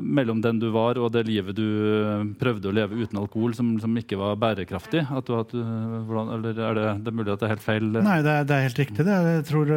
mellom 0.03 0.41
den 0.43 0.57
du 0.59 0.65
var 0.73 0.97
og 0.99 1.11
det 1.13 1.21
livet 1.27 1.55
du 1.55 2.33
prøvde 2.39 2.67
å 2.67 2.73
leve 2.75 2.97
uten 2.99 3.19
alkohol, 3.21 3.53
som, 3.55 3.75
som 3.79 3.93
ikke 3.99 4.17
var 4.19 4.39
bærekraftig? 4.41 5.05
At 5.07 5.27
du, 5.27 5.35
at 5.37 5.53
du, 5.53 5.61
hvordan, 6.07 6.33
eller 6.37 6.57
er 6.57 6.79
det, 6.79 6.87
det, 7.03 7.11
er 7.11 7.19
mulig 7.19 7.35
at 7.35 7.43
det 7.43 7.47
er 7.47 7.53
helt 7.53 7.67
feil? 7.67 7.91
Nei, 7.99 8.17
det 8.25 8.33
er, 8.33 8.49
det 8.49 8.57
er 8.57 8.65
helt 8.67 8.81
riktig. 8.81 9.05
Det. 9.07 9.19
Jeg 9.37 9.45
tror 9.51 9.71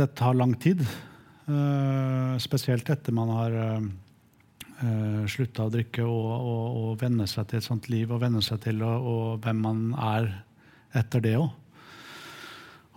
det 0.00 0.10
tar 0.18 0.36
lang 0.36 0.52
tid. 0.60 0.84
Uh, 1.48 2.36
spesielt 2.42 2.90
etter 2.92 3.14
man 3.16 3.32
har 3.32 3.56
uh, 3.56 3.88
uh, 4.82 5.24
slutta 5.30 5.66
å 5.66 5.72
drikke 5.72 6.04
og, 6.04 6.28
og, 6.34 6.66
og, 6.82 6.90
venne 7.00 7.26
seg 7.30 7.48
til 7.50 7.60
et 7.60 7.66
sånt 7.66 7.88
liv 7.92 8.12
og 8.12 8.22
venne 8.22 8.42
seg 8.44 8.60
til 8.64 8.82
og, 8.86 9.08
og 9.12 9.42
hvem 9.44 9.64
man 9.64 9.82
er 9.94 10.30
etter 10.98 11.24
det 11.24 11.34
òg. 11.38 11.50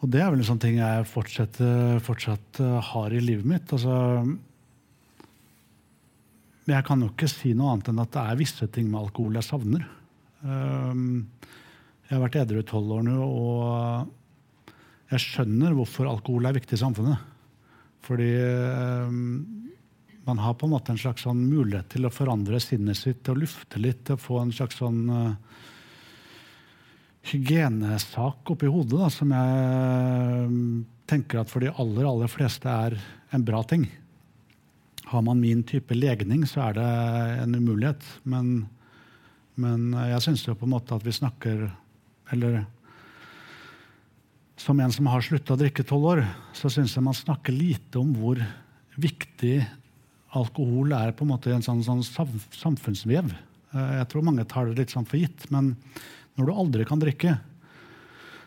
Og 0.01 0.09
det 0.09 0.21
er 0.23 0.31
vel 0.33 0.41
en 0.41 0.47
sånn 0.47 0.61
ting 0.61 0.79
jeg 0.79 1.09
fortsatt, 1.11 1.59
fortsatt 2.01 2.61
uh, 2.63 2.79
har 2.91 3.13
i 3.13 3.21
livet 3.21 3.45
mitt. 3.45 3.73
Altså, 3.75 3.93
jeg 6.71 6.85
kan 6.87 7.01
jo 7.03 7.09
ikke 7.11 7.29
si 7.29 7.51
noe 7.57 7.73
annet 7.73 7.91
enn 7.91 8.01
at 8.01 8.13
det 8.13 8.23
er 8.23 8.39
visse 8.39 8.67
ting 8.73 8.89
med 8.89 9.01
alkohol 9.01 9.37
jeg 9.37 9.47
savner. 9.47 9.85
Um, 10.41 11.27
jeg 12.07 12.17
har 12.17 12.23
vært 12.25 12.37
edru 12.41 12.59
i 12.61 12.67
tolv 12.67 12.95
år 12.97 13.05
nå, 13.07 13.17
og 13.23 14.71
jeg 15.11 15.23
skjønner 15.25 15.75
hvorfor 15.75 16.09
alkohol 16.11 16.47
er 16.47 16.57
viktig 16.57 16.77
i 16.77 16.81
samfunnet. 16.81 17.27
Fordi 18.05 18.29
um, 19.07 19.70
man 20.31 20.39
har 20.39 20.53
på 20.53 20.65
en 20.65 20.71
måte 20.71 20.93
en 20.93 20.99
slags 21.01 21.25
sånn 21.25 21.41
mulighet 21.43 21.89
til 21.91 22.07
å 22.07 22.13
forandre 22.13 22.59
sinnet 22.63 22.95
sitt 22.95 23.27
og 23.27 23.41
lufte 23.41 23.81
litt. 23.83 24.07
og 24.13 24.21
Få 24.23 24.37
en 24.39 24.53
slags 24.55 24.77
sånn 24.79 25.01
uh, 25.11 25.33
hygienesak 27.27 28.53
oppi 28.53 28.69
hodet 28.71 28.95
da, 29.01 29.09
som 29.11 29.33
jeg 29.35 30.45
uh, 30.47 30.53
tenker 31.11 31.41
at 31.41 31.51
for 31.51 31.59
de 31.59 31.73
aller, 31.73 32.07
aller 32.07 32.31
fleste 32.31 32.71
er 32.71 32.95
en 33.35 33.43
bra 33.43 33.59
ting. 33.67 33.83
Har 35.11 35.25
man 35.27 35.41
min 35.43 35.65
type 35.67 35.97
legning, 35.97 36.45
så 36.47 36.69
er 36.69 36.79
det 36.79 36.87
en 37.43 37.59
umulighet. 37.59 38.07
Men, 38.23 38.69
men 39.59 39.91
jeg 40.13 40.23
syns 40.29 40.45
jo 40.47 40.55
på 40.55 40.69
en 40.69 40.77
måte 40.77 40.95
at 40.95 41.03
vi 41.03 41.17
snakker 41.17 41.67
Eller 42.31 42.61
som 44.55 44.79
en 44.79 44.93
som 44.95 45.11
har 45.11 45.27
slutta 45.27 45.57
å 45.57 45.59
drikke 45.59 45.83
tolv 45.83 46.07
år, 46.13 46.25
så 46.55 46.71
syns 46.71 46.95
jeg 46.95 47.03
man 47.03 47.17
snakker 47.17 47.51
lite 47.51 47.99
om 47.99 48.15
hvor 48.15 48.39
viktig 48.95 49.57
alkohol 50.37 50.93
er 50.95 51.13
på 51.15 51.25
en 51.25 51.33
måte 51.33 51.51
en 51.53 51.63
sånn, 51.65 51.83
sånn 51.83 52.03
samfunnsvev. 52.05 53.33
Eh, 53.71 53.93
jeg 53.99 54.07
tror 54.11 54.25
mange 54.27 54.47
tar 54.49 54.69
det 54.69 54.79
litt 54.79 54.93
sånn 54.93 55.07
for 55.07 55.19
gitt. 55.19 55.47
Men 55.53 55.73
når 56.39 56.47
du 56.47 56.53
aldri 56.53 56.87
kan 56.87 57.01
drikke, 57.01 57.37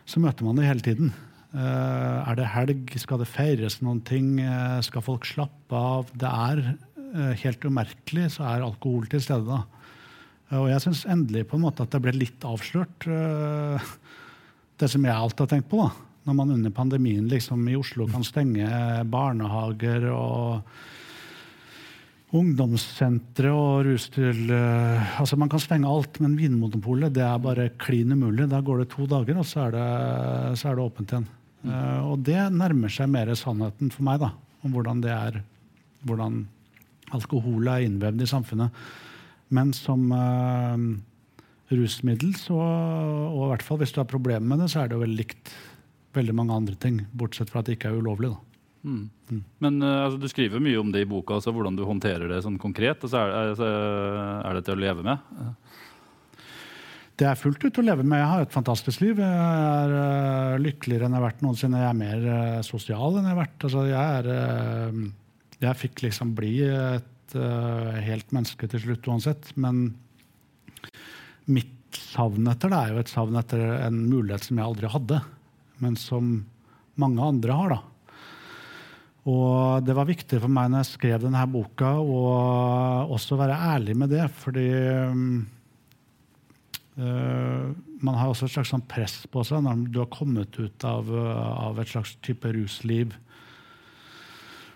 så 0.05 0.21
møter 0.21 0.45
man 0.45 0.59
det 0.59 0.67
hele 0.67 0.85
tiden. 0.85 1.13
Eh, 1.55 2.17
er 2.25 2.39
det 2.39 2.51
helg? 2.53 2.97
Skal 3.01 3.21
det 3.21 3.29
feires 3.29 3.79
noen 3.85 4.01
ting? 4.05 4.35
Eh, 4.41 4.79
skal 4.85 5.05
folk 5.05 5.27
slappe 5.29 5.77
av? 5.77 6.11
Det 6.13 6.29
er 6.31 6.67
helt 7.15 7.63
umerkelig, 7.63 8.25
så 8.33 8.43
er 8.43 8.65
alkohol 8.65 9.05
til 9.07 9.21
stede 9.23 9.47
da. 9.47 9.61
Og 10.59 10.65
jeg 10.67 10.81
syns 10.83 11.05
endelig 11.07 11.45
på 11.47 11.55
en 11.55 11.63
måte 11.63 11.85
at 11.85 11.93
det 11.93 12.01
ble 12.03 12.11
litt 12.11 12.43
avslørt, 12.43 13.05
det 14.75 14.89
som 14.91 15.07
jeg 15.07 15.15
alltid 15.15 15.45
har 15.45 15.51
tenkt 15.53 15.69
på. 15.71 15.79
da. 15.79 15.93
Når 16.27 16.35
man 16.35 16.51
under 16.57 16.73
pandemien 16.75 17.29
liksom 17.31 17.63
i 17.71 17.77
Oslo 17.79 18.09
kan 18.11 18.27
stenge 18.27 18.67
barnehager 19.07 20.09
og 20.11 20.67
ungdomssentre 22.35 23.51
og 23.55 23.85
rustil 23.87 24.51
uh, 24.51 25.19
altså 25.21 25.37
Man 25.39 25.51
kan 25.51 25.61
stenge 25.63 25.89
alt, 25.89 26.19
men 26.23 26.37
Vinmonopolet 26.39 27.13
det 27.15 27.23
er 27.25 27.41
bare 27.41 27.69
klin 27.81 28.13
umulig. 28.15 28.49
Da 28.51 28.61
går 28.65 28.83
det 28.83 28.91
to 28.93 29.07
dager, 29.09 29.39
og 29.39 29.47
så 29.47 29.67
er 29.67 29.75
det, 29.75 29.87
så 30.59 30.69
er 30.69 30.77
det 30.77 30.85
åpent 30.85 31.15
igjen. 31.15 31.27
Uh, 31.65 32.01
og 32.11 32.25
det 32.27 32.39
nærmer 32.53 32.93
seg 32.93 33.09
mer 33.11 33.31
sannheten 33.39 33.91
for 33.93 34.05
meg, 34.07 34.21
da, 34.21 34.33
om 34.65 34.75
hvordan 34.75 35.01
det 35.05 35.13
er 35.15 35.41
hvordan 36.05 36.43
alkohol 37.15 37.69
er 37.71 37.85
innvevd 37.85 38.21
i 38.21 38.29
samfunnet. 38.29 38.85
Men 39.55 39.71
som 39.77 40.09
uh, 40.13 40.75
rusmiddel, 41.71 42.35
så, 42.37 42.57
og 42.57 43.45
i 43.45 43.53
hvert 43.53 43.65
fall 43.65 43.81
hvis 43.81 43.95
du 43.95 44.01
har 44.01 44.09
problemer 44.09 44.45
med 44.45 44.63
det, 44.63 44.73
så 44.73 44.83
er 44.83 44.91
det 44.91 44.99
jo 44.99 45.05
veldig 45.05 45.21
likt 45.21 45.55
veldig 46.15 46.35
mange 46.37 46.55
andre 46.55 46.75
ting, 46.79 47.01
bortsett 47.11 47.51
fra 47.51 47.61
at 47.61 47.69
det 47.69 47.77
ikke 47.77 47.91
er 47.91 47.99
ulovlig. 47.99 48.31
da. 48.31 48.54
Mm. 48.85 49.09
Mm. 49.31 49.41
Men 49.65 49.81
uh, 49.81 50.05
altså, 50.05 50.19
du 50.21 50.27
skriver 50.29 50.61
mye 50.61 50.77
om 50.77 50.91
det 50.93 51.01
i 51.01 51.09
boka, 51.09 51.39
altså, 51.39 51.53
hvordan 51.55 51.77
du 51.77 51.83
håndterer 51.87 52.29
det 52.29 52.43
sånn 52.45 52.59
konkret. 52.61 53.01
Altså, 53.01 53.23
er, 53.23 53.51
altså, 53.55 53.69
er, 53.71 54.57
det 54.57 54.63
til 54.67 54.75
å 54.75 54.83
leve 54.83 55.05
med? 55.05 55.33
Det 57.15 57.27
er 57.29 57.39
fullt 57.39 57.65
ut 57.65 57.79
å 57.81 57.85
leve 57.85 58.05
med. 58.05 58.19
Jeg 58.21 58.29
har 58.29 58.45
et 58.45 58.55
fantastisk 58.55 59.01
liv. 59.01 59.21
Jeg 59.23 59.41
er 59.65 59.95
uh, 59.95 60.61
lykkeligere 60.61 61.07
enn 61.07 61.17
jeg 61.17 61.23
har 61.23 61.27
vært 61.29 61.45
noensinne. 61.45 61.81
Jeg 61.81 61.89
er 61.89 62.01
mer 62.03 62.27
uh, 62.29 62.63
sosial 62.67 63.17
enn 63.17 63.25
jeg 63.25 63.33
har 63.33 63.41
vært. 63.41 63.67
Altså, 63.69 63.85
jeg, 63.89 64.21
er, 64.21 65.03
jeg 65.65 65.81
fikk 65.81 66.05
liksom 66.05 66.35
bli 66.37 66.57
et 66.69 67.11
helt 68.05 68.29
menneske 68.35 68.67
til 68.69 68.83
slutt 68.83 69.07
uansett. 69.09 69.49
Men 69.59 69.87
mitt 71.49 71.97
savn 71.97 72.45
etter 72.51 72.71
det 72.71 72.77
er 72.77 72.93
jo 72.93 73.01
et 73.01 73.11
savn 73.11 73.39
etter 73.39 73.63
en 73.79 73.97
mulighet 74.05 74.45
som 74.45 74.59
jeg 74.59 74.67
aldri 74.67 74.91
hadde, 74.91 75.19
men 75.83 75.97
som 75.99 76.29
mange 77.01 77.25
andre 77.33 77.57
har. 77.57 77.73
da. 77.73 77.94
Og 79.25 79.81
det 79.85 79.95
var 79.97 80.05
viktig 80.05 80.37
for 80.41 80.51
meg 80.53 80.69
når 80.69 80.83
jeg 80.83 80.91
skrev 80.93 81.23
denne 81.23 81.45
boka, 81.49 81.95
å 81.97 82.21
også 83.15 83.37
være 83.39 83.57
ærlig 83.73 83.95
med 83.97 84.13
det. 84.13 84.27
Fordi 84.37 84.69
øh, 87.01 87.65
man 88.05 88.19
har 88.19 88.29
også 88.29 88.45
et 88.45 88.53
slags 88.53 88.73
sånn 88.75 88.85
press 88.85 89.23
på 89.31 89.41
seg 89.47 89.65
når 89.65 89.87
du 89.89 90.01
har 90.03 90.11
kommet 90.13 90.59
ut 90.61 90.85
av, 90.85 91.09
av 91.09 91.81
et 91.81 91.89
slags 91.89 92.13
type 92.25 92.53
rusliv. 92.53 93.15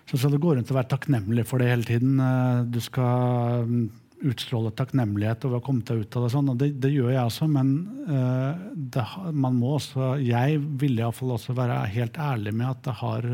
Så 0.09 0.17
skal 0.17 0.33
du 0.33 0.41
gå 0.41 0.55
rundt 0.57 0.71
og 0.73 0.77
være 0.79 0.89
takknemlig 0.95 1.45
for 1.45 1.61
det 1.61 1.69
hele 1.69 1.85
tiden. 1.85 2.17
Uh, 2.17 2.65
du 2.65 2.79
skal 2.81 3.67
um, 3.69 3.83
utstråle 4.25 4.71
takknemlighet 4.75 5.45
over 5.45 5.59
å 5.59 5.61
ha 5.61 5.65
kommet 5.67 5.91
deg 5.91 6.01
ut 6.01 6.17
av 6.17 6.25
det. 6.25 6.31
sånn, 6.33 6.49
og 6.49 6.57
Det, 6.59 6.71
det 6.81 6.89
gjør 6.91 7.13
jeg 7.13 7.21
også, 7.29 7.45
men 7.53 7.69
øh, 8.03 8.63
det, 8.75 9.05
man 9.31 9.55
må 9.55 9.77
også 9.77 10.09
Jeg 10.19 10.57
ville 10.81 10.99
iallfall 11.05 11.37
også 11.37 11.55
være 11.55 11.77
helt 11.93 12.19
ærlig 12.19 12.51
med 12.51 12.67
at 12.67 12.81
det 12.83 12.95
har 12.99 13.29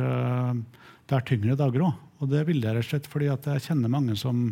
det 1.05 1.17
er 1.17 1.25
tyngre 1.27 1.57
dager 1.59 1.85
òg. 1.85 2.01
Og 2.23 2.31
det 2.31 2.45
vil 2.47 2.63
jeg 2.63 2.75
rett 2.75 2.85
og 2.85 2.91
slett 2.93 3.09
fordi 3.11 3.27
at 3.31 3.47
jeg 3.51 3.65
kjenner 3.67 3.91
mange 3.91 4.15
som 4.19 4.47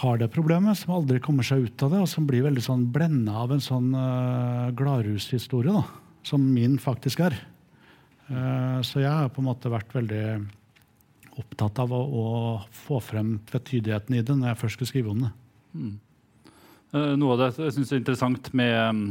har 0.00 0.20
det 0.20 0.30
problemet, 0.32 0.78
som 0.80 0.94
aldri 0.96 1.20
kommer 1.22 1.44
seg 1.44 1.66
ut 1.66 1.82
av 1.84 1.92
det, 1.92 2.00
og 2.02 2.08
som 2.08 2.26
blir 2.28 2.46
veldig 2.46 2.62
sånn 2.64 2.86
blenda 2.92 3.36
av 3.42 3.52
en 3.52 3.62
sånn 3.62 3.90
uh, 3.92 4.70
gladrushistorie, 4.76 5.74
da, 5.76 5.82
som 6.24 6.46
min 6.54 6.78
faktisk 6.80 7.20
er. 7.26 7.36
Uh, 8.30 8.80
så 8.86 9.02
jeg 9.02 9.12
har 9.12 9.28
på 9.32 9.42
en 9.42 9.50
måte 9.50 9.72
vært 9.72 9.92
veldig 9.92 10.24
opptatt 11.40 11.82
av 11.84 11.92
å, 11.92 12.00
å 12.00 12.28
få 12.74 13.00
frem 13.04 13.36
tvetydigheten 13.48 14.16
i 14.16 14.22
det 14.24 14.36
når 14.36 14.54
jeg 14.54 14.60
først 14.62 14.78
skulle 14.78 14.92
skrive 14.94 15.12
om 15.12 15.26
det. 15.26 15.34
Mm. 15.76 15.98
Noe 17.20 17.36
av 17.36 17.38
det 17.38 17.50
jeg 17.68 17.76
synes 17.76 17.92
er 17.92 18.00
interessant 18.00 18.48
med, 18.56 19.02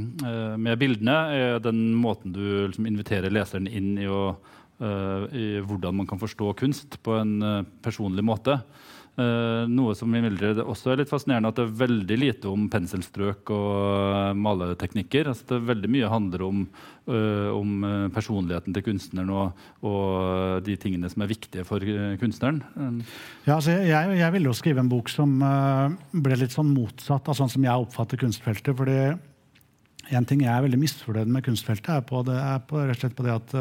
med, 0.60 0.74
bildene, 0.82 1.14
er 1.32 1.62
den 1.64 1.94
måten 1.96 2.34
du 2.36 2.42
liksom, 2.68 2.90
inviterer 2.90 3.32
leseren 3.32 3.70
inn 3.72 3.94
i 4.02 4.10
å 4.12 4.34
Eh, 4.34 4.59
i 4.80 5.48
hvordan 5.60 5.98
man 5.98 6.08
kan 6.08 6.22
forstå 6.22 6.54
kunst 6.60 7.00
på 7.04 7.18
en 7.20 7.34
eh, 7.44 7.68
personlig 7.84 8.24
måte. 8.24 8.62
Uh, 9.20 9.66
noe 9.68 9.92
som 10.00 10.14
også 10.14 10.94
er 10.94 11.02
litt 11.02 11.10
fascinerende, 11.10 11.50
at 11.52 11.58
det 11.58 11.66
er 11.66 11.80
veldig 11.82 12.18
lite 12.22 12.48
om 12.48 12.70
penselstrøk 12.72 13.50
og 13.52 13.74
uh, 13.76 14.38
maleteknikker. 14.38 15.28
Altså, 15.28 15.44
det 15.50 15.58
er 15.58 15.66
veldig 15.74 15.90
mye 15.92 16.12
handler 16.14 16.46
om, 16.46 16.62
uh, 17.10 17.50
om 17.52 17.84
personligheten 18.16 18.76
til 18.78 18.86
kunstneren 18.86 19.34
og, 19.34 19.66
og, 19.84 20.62
de 20.64 20.78
tingene 20.80 21.10
som 21.12 21.26
er 21.26 21.32
viktige 21.34 21.66
for 21.68 21.84
kunstneren. 22.22 22.62
Ja, 23.44 23.58
altså, 23.58 23.76
jeg, 23.76 24.16
jeg, 24.22 24.34
ville 24.38 24.54
jo 24.54 24.56
skrive 24.56 24.86
en 24.86 24.92
bok 24.92 25.12
som 25.12 25.36
ble 26.14 26.40
litt 26.40 26.56
sånn 26.56 26.72
motsatt 26.72 27.28
av 27.28 27.36
sånn 27.36 27.52
som 27.52 27.66
jeg 27.66 27.88
oppfatter 27.88 28.22
kunstfeltet. 28.24 28.72
fordi 28.78 29.02
en 30.16 30.30
ting 30.30 30.46
jeg 30.46 30.54
er 30.54 30.64
veldig 30.64 30.80
misfornøyd 30.80 31.28
med 31.34 31.44
kunstfeltet, 31.46 31.92
er 31.98 32.08
på, 32.08 32.24
det, 32.30 32.40
er 32.40 32.64
på, 32.70 32.80
rett 32.86 32.96
og 32.96 33.04
slett 33.04 33.20
på 33.20 33.28
det 33.28 33.36
at 33.36 33.60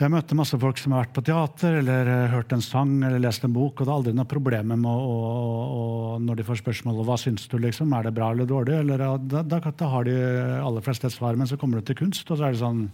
Jeg 0.00 0.08
møtte 0.08 0.36
masse 0.36 0.56
folk 0.56 0.78
som 0.80 0.94
har 0.94 1.02
vært 1.02 1.12
på 1.12 1.22
teater 1.28 1.74
eller 1.82 2.08
uh, 2.08 2.30
hørt 2.32 2.54
en 2.56 2.62
sang 2.64 2.94
eller 3.04 3.20
lest 3.20 3.42
en 3.44 3.52
bok. 3.52 3.82
Og 3.82 3.84
det 3.84 3.90
er 3.90 3.98
aldri 3.98 4.14
noe 4.16 4.28
problem 4.30 4.70
med 4.72 4.86
å, 4.88 4.94
å, 4.96 5.18
å, 5.76 5.82
når 6.24 6.40
de 6.40 6.46
får 6.48 6.62
spørsmål 6.62 7.02
hva 7.04 7.18
syns 7.20 7.44
du 7.52 7.58
liksom, 7.60 7.92
er 7.92 8.08
det 8.08 8.14
bra 8.16 8.30
eller 8.32 8.48
dårlig. 8.48 8.78
Eller, 8.80 9.04
da, 9.04 9.42
da, 9.44 9.60
da, 9.60 9.90
har 9.92 10.08
de 10.08 10.16
aller 10.56 10.86
fleste 10.86 11.10
et 11.10 11.16
svar. 11.16 11.36
Men 11.36 11.50
så 11.50 11.60
kommer 11.60 11.80
du 11.80 11.90
til 11.90 12.00
kunst, 12.00 12.24
og 12.32 12.40
så 12.40 12.48
er 12.48 12.56
det 12.56 12.62
sånn 12.64 12.88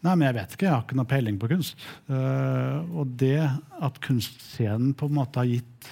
Nei, 0.00 0.14
men 0.14 0.24
jeg 0.30 0.36
vet 0.38 0.54
ikke. 0.56 0.64
Jeg 0.64 0.72
har 0.72 0.84
ikke 0.86 0.96
noe 0.96 1.08
peiling 1.08 1.40
på 1.40 1.48
kunst. 1.50 1.88
Uh, 2.08 2.84
og 3.00 3.16
det 3.20 3.40
at 3.44 3.98
kunstscenen 4.04 4.94
på 4.96 5.08
en 5.08 5.18
måte 5.18 5.40
har 5.40 5.48
gitt 5.48 5.90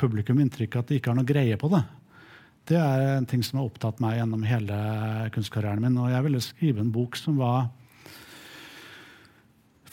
publikum 0.00 0.40
inntrykk 0.40 0.76
av 0.76 0.84
at 0.84 0.92
de 0.92 1.00
ikke 1.00 1.12
har 1.12 1.18
noe 1.20 1.28
greie 1.28 1.58
på 1.60 1.68
det, 1.72 1.82
det 2.68 2.78
er 2.78 3.18
en 3.18 3.26
ting 3.28 3.42
som 3.44 3.58
har 3.58 3.68
opptatt 3.68 4.00
meg 4.02 4.16
gjennom 4.16 4.44
hele 4.46 4.76
kunstkarrieren 5.34 5.82
min. 5.82 5.98
Og 6.00 6.12
jeg 6.12 6.24
ville 6.28 6.42
skrive 6.44 6.84
en 6.84 6.92
bok 6.94 7.18
som 7.20 7.40
var 7.40 7.70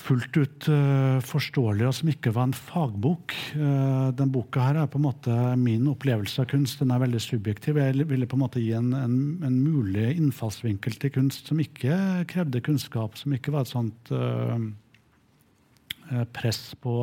fullt 0.09 0.37
ut 0.39 0.67
uh, 0.71 1.19
forståelig, 1.25 1.85
og 1.85 1.95
som 1.99 2.09
ikke 2.11 2.33
var 2.33 2.49
en 2.49 2.55
fagbok. 2.57 3.35
Uh, 3.53 4.09
den 4.17 4.31
boka 4.33 4.63
her 4.65 4.81
er 4.81 4.89
på 4.89 4.97
en 4.99 5.05
måte 5.05 5.35
min 5.61 5.85
opplevelse 5.91 6.41
av 6.43 6.49
kunst. 6.49 6.81
Den 6.81 6.93
er 6.95 7.03
veldig 7.03 7.21
subjektiv. 7.23 7.77
Jeg 7.77 8.07
ville 8.09 8.29
på 8.29 8.39
en 8.39 8.43
måte 8.43 8.63
gi 8.63 8.73
en, 8.77 8.91
en, 8.97 9.17
en 9.45 9.59
mulig 9.61 10.15
innfallsvinkel 10.15 10.97
til 11.01 11.13
kunst 11.19 11.51
som 11.51 11.61
ikke 11.61 12.25
krevde 12.31 12.63
kunnskap, 12.65 13.19
som 13.19 13.35
ikke 13.37 13.53
var 13.53 13.67
et 13.67 13.73
sånt 13.73 14.13
uh, 14.13 14.57
press 16.33 16.63
på, 16.81 16.95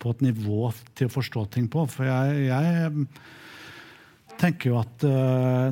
på, 0.00 0.14
et 0.14 0.24
nivå 0.30 0.70
til 0.96 1.10
å 1.10 1.14
forstå 1.18 1.44
ting 1.56 1.68
på. 1.72 1.84
For 1.92 2.08
jeg, 2.08 2.48
jeg 2.48 2.94
tenker 4.40 4.72
jo 4.72 4.80
at 4.80 5.04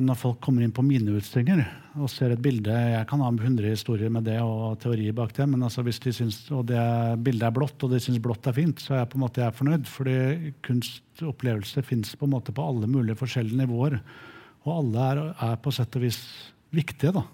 når 0.03 0.17
folk 0.19 0.39
kommer 0.45 0.63
inn 0.63 0.73
på 0.75 0.85
mine 0.85 1.15
utstillinger 1.17 1.63
og 1.99 2.09
ser 2.11 2.33
et 2.33 2.41
bilde 2.41 2.69
Jeg 2.71 3.07
kan 3.09 3.21
ha 3.23 3.29
100 3.31 3.65
historier 3.65 4.11
med 4.13 4.27
det 4.27 4.37
og 4.43 4.77
teori 4.81 5.09
bak 5.15 5.33
det, 5.35 5.47
men 5.49 5.63
altså 5.65 5.83
hvis 5.85 5.99
de 6.03 6.13
syns, 6.15 6.37
og 6.53 6.67
det 6.69 6.79
bildet 7.25 7.47
er 7.47 7.55
blått, 7.55 7.81
og 7.83 7.93
de 7.93 7.99
syns 8.03 8.21
blått 8.23 8.47
er 8.49 8.55
fint, 8.55 8.81
så 8.81 8.93
er 8.93 9.01
jeg 9.01 9.11
på 9.11 9.19
en 9.19 9.23
måte 9.25 9.43
jeg 9.43 9.57
fornøyd. 9.57 9.89
Fordi 9.89 10.17
kunstopplevelse 10.65 11.83
fins 11.87 12.13
på 12.15 12.27
en 12.27 12.35
måte 12.35 12.55
på 12.55 12.65
alle 12.65 12.89
mulige 12.89 13.17
forskjellige 13.19 13.63
nivåer. 13.63 13.99
Og 14.67 14.71
alle 14.75 15.09
er, 15.11 15.23
er 15.49 15.59
på 15.63 15.73
sett 15.75 15.97
og 15.97 16.05
vis 16.05 16.21
viktige. 16.75 17.15
da. 17.15 17.25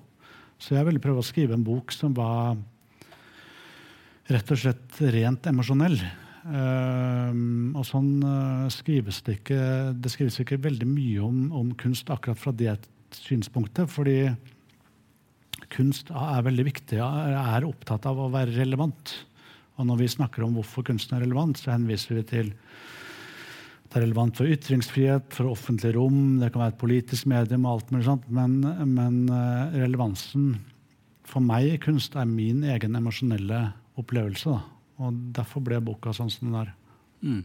Så 0.58 0.78
jeg 0.78 0.88
ville 0.88 1.04
prøve 1.04 1.22
å 1.22 1.28
skrive 1.28 1.58
en 1.58 1.66
bok 1.68 1.94
som 1.94 2.16
var 2.16 2.56
rett 4.32 4.54
og 4.56 4.62
slett 4.62 5.02
rent 5.14 5.52
emosjonell. 5.52 6.00
Uh, 6.46 7.32
og 7.74 7.86
sånn 7.90 8.20
uh, 8.22 8.68
skrives 8.70 9.24
det 9.26 9.40
ikke 9.40 9.62
Det 9.98 10.12
skrives 10.14 10.36
ikke 10.44 10.60
veldig 10.62 10.86
mye 10.86 11.24
om, 11.26 11.40
om 11.58 11.72
kunst 11.74 12.12
akkurat 12.14 12.38
fra 12.38 12.54
det 12.54 12.76
synspunktet. 13.18 13.90
Fordi 13.90 14.20
kunst 15.74 16.12
er 16.14 16.46
veldig 16.46 16.68
viktig, 16.68 17.00
er 17.02 17.66
opptatt 17.66 18.06
av 18.06 18.20
å 18.22 18.30
være 18.34 18.54
relevant. 18.60 19.16
Og 19.76 19.90
når 19.90 20.04
vi 20.04 20.12
snakker 20.14 20.46
om 20.46 20.54
hvorfor 20.60 20.86
kunsten 20.88 21.18
er 21.18 21.26
relevant, 21.26 21.58
så 21.60 21.74
henviser 21.74 22.20
vi 22.20 22.28
til 22.30 22.54
det 23.86 24.02
er 24.02 24.04
relevant 24.10 24.36
for 24.36 24.52
ytringsfrihet, 24.52 25.30
for 25.32 25.48
offentlig 25.48 25.94
rom, 25.96 26.38
det 26.42 26.50
kan 26.52 26.66
være 26.66 26.74
et 26.74 26.82
politisk 26.82 27.30
medium. 27.32 27.66
og 27.66 27.78
alt 27.78 27.92
mulig 27.94 28.06
sånt, 28.10 28.30
Men, 28.30 28.60
men 28.92 29.30
uh, 29.32 29.72
relevansen 29.72 30.58
for 31.24 31.40
meg 31.40 31.70
i 31.70 31.78
kunst 31.82 32.16
er 32.16 32.28
min 32.28 32.64
egen 32.64 32.98
emosjonelle 33.00 33.72
opplevelse. 33.96 34.52
Da. 34.52 34.75
Og 35.04 35.22
derfor 35.36 35.64
ble 35.66 35.82
boka 35.84 36.14
sånn 36.16 36.32
som 36.32 36.50
den 36.50 36.60
er. 36.62 36.74
Mm. 37.26 37.44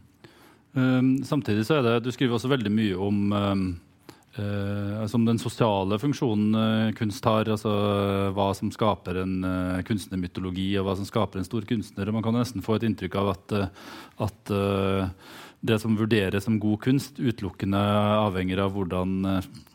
Um, 0.71 1.15
samtidig 1.27 1.65
så 1.67 1.81
er 1.81 1.87
det, 1.87 1.95
Du 2.05 2.13
skriver 2.15 2.37
også 2.37 2.51
veldig 2.53 2.71
mye 2.71 2.99
om 2.99 3.33
um 3.33 3.71
Uh, 4.39 5.07
som 5.11 5.25
den 5.27 5.41
sosiale 5.43 5.97
funksjonen 5.99 6.55
uh, 6.55 6.93
kunst 6.95 7.25
har. 7.27 7.49
altså 7.51 7.71
Hva 8.37 8.53
som 8.55 8.71
skaper 8.71 9.19
en 9.25 9.33
uh, 9.43 9.81
kunstnermytologi, 9.87 10.69
og 10.79 10.87
hva 10.87 10.95
som 11.01 11.09
skaper 11.09 11.41
en 11.41 11.49
stor 11.49 11.67
kunstner. 11.67 12.07
og 12.07 12.15
Man 12.15 12.23
kan 12.23 12.39
nesten 12.39 12.63
få 12.63 12.79
et 12.79 12.87
inntrykk 12.87 13.17
av 13.19 13.33
at, 13.35 13.55
at 14.23 14.53
det 15.67 15.81
som 15.83 15.97
vurderes 15.99 16.47
som 16.47 16.61
god 16.63 16.79
kunst, 16.85 17.19
utelukkende 17.19 17.81
avhenger 18.21 18.63
av 18.63 18.77
hvordan, 18.77 19.17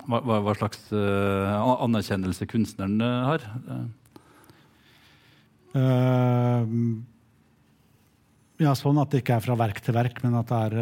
hva, 0.07 0.21
hva, 0.23 0.55
slags 0.55 0.87
anerkjennelse 0.95 2.47
kunstneren 2.49 3.03
har. 3.03 3.43
Ja, 8.61 8.71
sånn 8.77 8.99
at 9.01 9.11
det 9.11 9.23
ikke 9.23 9.37
er 9.37 9.43
fra 9.43 9.57
verk 9.59 9.81
til 9.83 9.95
verk, 9.97 10.21
men 10.23 10.37
at 10.39 10.51
det 10.51 10.59
er 10.69 10.75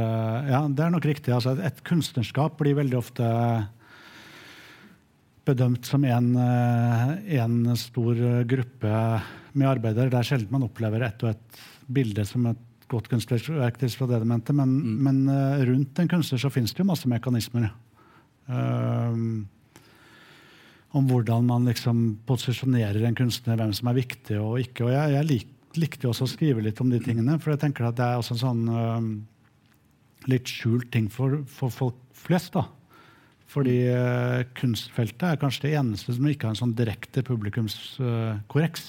Ja, 0.52 0.60
det 0.68 0.84
er 0.86 0.92
nok 0.94 1.08
riktig. 1.10 1.34
Altså, 1.34 1.56
et 1.58 1.82
kunstnerskap 1.88 2.58
blir 2.60 2.78
veldig 2.78 3.00
ofte 3.00 3.30
bedømt 5.44 5.86
som 5.86 6.06
en, 6.08 6.36
eh, 6.40 7.76
stor 7.76 8.16
gruppe 8.48 9.22
med 9.54 9.68
arbeidere. 9.68 10.10
Det 10.10 10.20
er 10.20 10.30
sjelden 10.30 10.52
man 10.52 10.68
opplever 10.70 11.04
ett 11.04 11.24
og 11.24 11.34
ett 11.34 11.64
bilde 11.92 12.26
som 12.26 12.46
et 12.48 12.58
godt 12.88 13.10
kunstverk. 13.10 13.44
fra 13.98 14.08
det 14.08 14.26
mente, 14.26 14.54
men, 14.54 14.70
mm. 14.70 15.04
men 15.04 15.66
rundt 15.66 16.00
en 16.00 16.08
kunstner 16.08 16.40
så 16.40 16.52
finnes 16.52 16.74
det 16.74 16.80
jo 16.80 16.86
masse 16.86 17.10
mekanismer. 17.10 17.72
Um, 18.48 19.48
om 20.94 21.08
hvordan 21.10 21.48
man 21.50 21.66
liksom 21.66 22.04
posisjonerer 22.28 23.08
en 23.08 23.18
kunstner, 23.18 23.58
hvem 23.58 23.74
som 23.74 23.90
er 23.90 23.98
viktig 23.98 24.38
og 24.38 24.60
ikke. 24.62 24.86
Og 24.86 24.94
jeg, 24.94 25.14
jeg 25.16 25.30
lik, 25.30 25.54
likte 25.80 26.10
også 26.10 26.28
å 26.28 26.34
skrive 26.34 26.64
litt 26.66 26.82
om 26.84 26.92
de 26.92 27.00
tingene, 27.04 27.40
for 27.42 27.54
jeg 27.54 27.64
tenker 27.66 27.88
at 27.88 27.98
det 27.98 28.06
er 28.06 28.22
også 28.22 28.36
en 28.38 28.44
sånn 28.44 28.64
uh, 28.70 30.30
litt 30.32 30.50
skjult 30.50 30.92
ting 30.94 31.10
for, 31.12 31.42
for 31.50 31.74
folk 31.74 32.00
flest. 32.24 32.54
da. 32.56 32.68
Fordi 33.54 33.78
uh, 33.92 34.42
kunstfeltet 34.58 35.26
er 35.28 35.40
kanskje 35.42 35.68
det 35.68 35.78
eneste 35.80 36.16
som 36.16 36.28
ikke 36.30 36.48
har 36.48 36.56
en 36.56 36.62
sånn 36.64 36.78
direkte 36.78 37.24
publikumskorreks. 37.28 38.86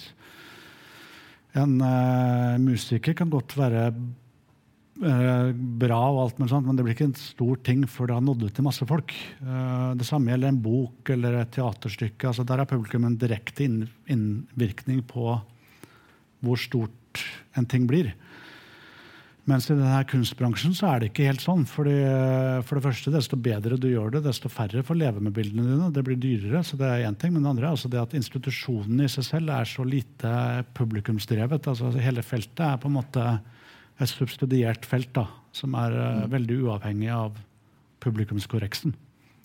En 1.61 1.79
uh, 1.83 2.61
musiker 2.63 3.17
kan 3.19 3.33
godt 3.33 3.57
være 3.59 3.89
uh, 3.91 5.51
bra, 5.53 6.01
og 6.09 6.23
alt 6.23 6.41
med 6.41 6.53
sånt, 6.53 6.69
men 6.69 6.79
det 6.79 6.87
blir 6.87 6.97
ikke 6.97 7.11
en 7.11 7.19
stor 7.19 7.61
ting 7.67 7.85
før 7.91 8.11
det 8.11 8.17
har 8.17 8.25
nådd 8.25 8.47
ut 8.47 8.57
til 8.57 8.67
masse 8.67 8.89
folk. 8.89 9.13
det 9.99 10.07
samme 10.09 10.33
gjelder 10.33 10.55
en 10.55 10.63
bok 10.65 11.13
eller 11.13 11.41
et 11.43 11.53
teaterstykke. 11.55 12.31
Altså, 12.31 12.47
der 12.49 12.63
har 12.63 12.71
publikum 12.71 13.05
en 13.05 13.19
direkte 13.21 13.67
innvirkning 13.67 15.05
på 15.11 15.37
hvor 16.45 16.61
stort 16.61 17.25
en 17.59 17.67
ting 17.69 17.89
blir. 17.91 18.13
Mens 19.45 19.67
i 19.69 19.75
denne 19.77 19.99
kunstbransjen 20.09 20.73
så 20.73 20.89
er 20.89 21.03
det 21.03 21.11
ikke 21.11 21.27
helt 21.29 21.43
sånn. 21.45 21.67
Fordi, 21.69 21.97
for 22.65 22.79
det 22.79 22.85
første, 22.87 23.13
Desto 23.13 23.37
bedre 23.37 23.77
du 23.81 23.91
gjør 23.91 24.17
det, 24.17 24.23
desto 24.25 24.49
færre 24.49 24.85
får 24.87 24.97
leve 24.97 25.21
med 25.21 25.35
bildene 25.37 25.67
dine. 25.69 25.91
Det 25.93 26.05
blir 26.07 26.17
dyrere. 26.21 26.63
så 26.65 26.79
det 26.81 26.89
er 26.89 27.05
en 27.05 27.19
ting, 27.19 27.33
Men 27.35 27.45
det 27.45 27.51
andre 27.51 27.67
er 27.67 27.77
altså 27.77 27.91
det 27.93 28.01
at 28.01 28.17
institusjonen 28.17 29.05
i 29.05 29.09
seg 29.09 29.25
selv 29.25 29.53
er 29.53 29.69
så 29.69 29.85
lite 29.85 30.65
publikumsdrevet. 30.73 31.69
altså 31.69 31.93
Hele 31.93 32.23
feltet 32.23 32.65
er 32.65 32.81
på 32.81 32.89
en 32.89 32.97
måte 32.97 33.41
et 34.01 34.09
subsidiert 34.09 34.87
felt 34.87 35.13
da, 35.13 35.29
som 35.53 35.75
er 35.75 35.93
mm. 35.93 36.31
veldig 36.33 36.61
uavhengig 36.65 37.13
av 37.13 37.37
publikumskorreksen. 38.01 38.95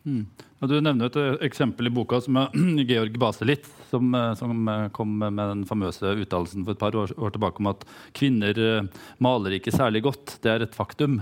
Mm. 0.10 0.46
du 0.68 0.76
nevner 0.82 1.08
et 1.08 1.18
eh, 1.20 1.38
eksempel 1.48 1.88
i 1.88 1.94
boka 1.94 2.20
som 2.24 2.40
er 2.42 2.56
Georg 2.90 3.16
Baselit, 3.22 3.68
som, 3.92 4.10
eh, 4.16 4.34
som, 4.40 4.68
eh, 4.68 4.88
kom 4.96 5.14
med 5.22 5.40
den 5.40 5.66
famøse 5.70 6.16
uttalelsen 6.18 6.66
for 6.66 6.76
et 6.76 6.82
par 6.82 6.98
år, 6.98 7.14
år, 7.18 7.36
tilbake 7.36 7.64
om 7.64 7.72
at 7.72 7.86
kvinner 8.18 8.90
maler 9.24 9.58
ikke 9.58 9.76
særlig 9.76 10.04
godt. 10.08 10.40
Det 10.44 10.52
er 10.52 10.66
et 10.66 10.76
faktum. 10.78 11.22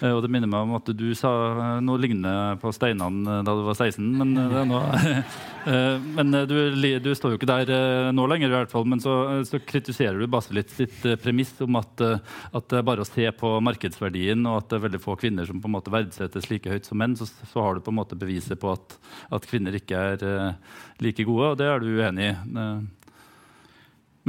Eh, 0.00 0.12
og 0.14 0.22
det 0.24 0.30
minner 0.32 0.48
meg 0.50 0.64
om 0.64 0.76
at 0.78 0.90
du 0.96 1.08
sa 1.18 1.30
noe 1.84 2.00
lignende 2.00 2.56
på 2.62 2.72
steinene 2.74 3.40
da 3.46 3.54
du 3.56 3.62
var 3.66 3.76
16. 3.76 4.06
Men, 4.20 4.32
nå, 4.70 4.80
eh, 5.72 5.96
men 6.16 6.36
du, 6.48 6.56
du, 7.04 7.10
står 7.16 7.34
jo 7.34 7.40
ikke 7.40 7.50
der 7.50 8.12
nå 8.16 8.26
lenger, 8.30 8.50
i 8.50 8.58
hvert 8.58 8.72
fall. 8.72 8.86
Men 8.88 9.02
så, 9.02 9.14
så 9.48 9.60
kritiserer 9.62 10.20
du 10.20 10.28
Baselit 10.30 10.72
sitt 10.74 11.04
premiss 11.22 11.52
om 11.64 11.80
at, 11.80 12.06
at, 12.06 12.70
det 12.70 12.80
er 12.80 12.86
bare 12.86 13.04
å 13.04 13.08
se 13.08 13.26
på 13.36 13.52
markedsverdien, 13.66 14.44
og 14.48 14.62
at 14.62 14.70
det 14.70 14.78
er 14.78 14.86
veldig 14.88 15.02
få 15.04 15.18
kvinner 15.20 15.48
som 15.48 15.60
på 15.60 15.70
en 15.70 15.76
måte 15.76 15.92
verdsettes 15.94 16.48
like 16.52 16.72
høyt 16.72 16.88
som 16.88 17.00
menn. 17.00 17.18
Så, 17.18 17.28
så 17.52 17.64
har 17.64 17.76
du 17.76 17.84
på 17.84 17.92
en 17.92 18.00
måte 18.00 18.18
beviset 18.18 18.60
på 18.60 18.72
at, 18.72 18.96
at 19.36 19.48
kvinner 19.50 19.76
ikke 19.76 20.06
er 20.14 20.24
like 21.00 21.28
gode, 21.28 21.52
og 21.52 21.60
det 21.60 21.68
er 21.68 21.82
du 21.82 21.92
uenig 22.00 22.32
i. 22.32 22.34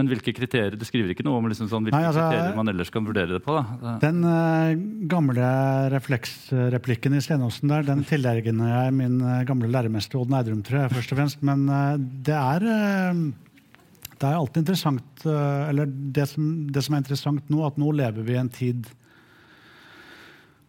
Men 0.02 0.10
hvilke 0.10 0.34
kriterier? 0.34 0.74
Du 0.74 0.86
skriver 0.88 1.14
ikke 1.14 1.26
noe 1.28 1.38
om 1.38 1.50
liksom 1.52 1.68
sånn, 1.70 1.86
hvilke 1.86 2.00
Nei, 2.00 2.08
altså, 2.10 2.24
kriterier 2.26 2.58
man 2.58 2.72
ellers 2.72 2.90
kan 2.94 3.06
vurdere 3.06 3.36
det 3.38 3.42
på? 3.46 3.54
da? 3.54 3.94
Den 4.02 4.24
uh, 4.26 4.72
gamle 5.12 5.52
refleksreplikken 5.94 7.18
i 7.18 7.22
Stenåsen 7.22 7.70
der, 7.70 7.86
den 7.86 8.02
tilegner 8.10 8.72
jeg 8.74 8.96
min 8.98 9.20
uh, 9.22 9.44
gamle 9.46 9.70
læremester 9.70 10.22
Odd 10.22 10.34
Neidrum, 10.34 10.64
tror 10.66 10.84
jeg, 10.84 10.94
først 10.96 11.14
og 11.14 11.22
fremst. 11.22 11.46
Men 11.46 11.68
uh, 11.70 11.94
det 12.00 12.38
er 12.40 12.66
det 14.22 14.30
er 14.30 14.38
alltid 14.38 14.60
interessant 14.62 15.24
Eller 15.26 15.88
det 15.90 16.28
som, 16.30 16.50
det 16.70 16.84
som, 16.86 16.94
er 16.94 17.00
interessant 17.02 17.48
nå, 17.50 17.64
at 17.66 17.80
nå 17.82 17.90
lever 17.98 18.22
vi 18.28 18.36
i 18.36 18.42
en 18.42 18.52
tid 18.54 18.90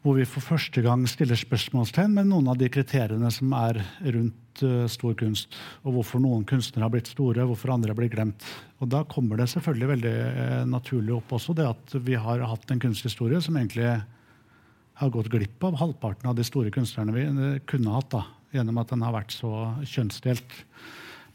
hvor 0.02 0.16
vi 0.18 0.24
for 0.26 0.42
første 0.42 0.82
gang 0.82 1.04
stiller 1.06 1.38
spørsmålstegn 1.38 2.16
med 2.16 2.26
noen 2.30 2.48
av 2.50 2.58
de 2.58 2.66
kriteriene 2.72 3.28
som 3.30 3.52
er 3.54 3.78
rundt 4.02 4.62
uh, 4.66 4.86
stor 4.90 5.14
kunst. 5.18 5.54
Og 5.86 5.96
hvorfor 5.96 6.22
noen 6.22 6.42
kunstnere 6.48 6.88
har 6.88 6.94
blitt 6.94 7.12
store, 7.12 7.46
hvorfor 7.46 7.70
andre 7.74 7.92
har 7.92 7.98
blitt 8.00 8.14
glemt. 8.16 8.46
Og 8.82 8.90
Da 8.90 9.04
kommer 9.06 9.38
det 9.38 9.52
selvfølgelig 9.52 9.92
veldig 9.92 10.16
uh, 10.18 10.56
naturlig 10.70 11.14
opp 11.20 11.36
også 11.38 11.54
det 11.58 11.68
at 11.70 11.94
vi 12.02 12.18
har 12.18 12.42
hatt 12.50 12.74
en 12.74 12.82
kunsthistorie 12.82 13.38
som 13.44 13.58
egentlig 13.58 13.94
har 14.98 15.14
gått 15.14 15.30
glipp 15.32 15.62
av 15.64 15.78
halvparten 15.78 16.28
av 16.28 16.36
de 16.36 16.46
store 16.46 16.74
kunstnerne 16.74 17.14
vi 17.14 17.28
uh, 17.30 17.62
kunne 17.70 17.94
hatt, 17.94 18.10
da, 18.10 18.26
gjennom 18.58 18.82
at 18.82 18.90
den 18.90 19.06
har 19.06 19.14
vært 19.14 19.38
så 19.38 19.70
kjønnsdelt. 19.86 20.58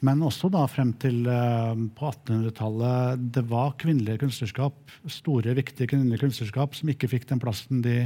Men 0.03 0.19
også 0.21 0.51
da 0.53 0.67
frem 0.69 0.91
til 1.01 1.23
på 1.25 2.09
1800-tallet. 2.11 3.23
Det 3.33 3.41
var 3.49 3.71
kvinnelige 3.81 4.19
kunstnerskap, 4.21 4.75
store, 5.09 5.55
viktige 5.57 5.89
kvinnelige 5.89 6.21
kunstnerskap 6.21 6.77
som 6.77 6.91
ikke 6.93 7.09
fikk 7.09 7.25
den 7.31 7.41
plassen 7.41 7.81
de 7.81 8.03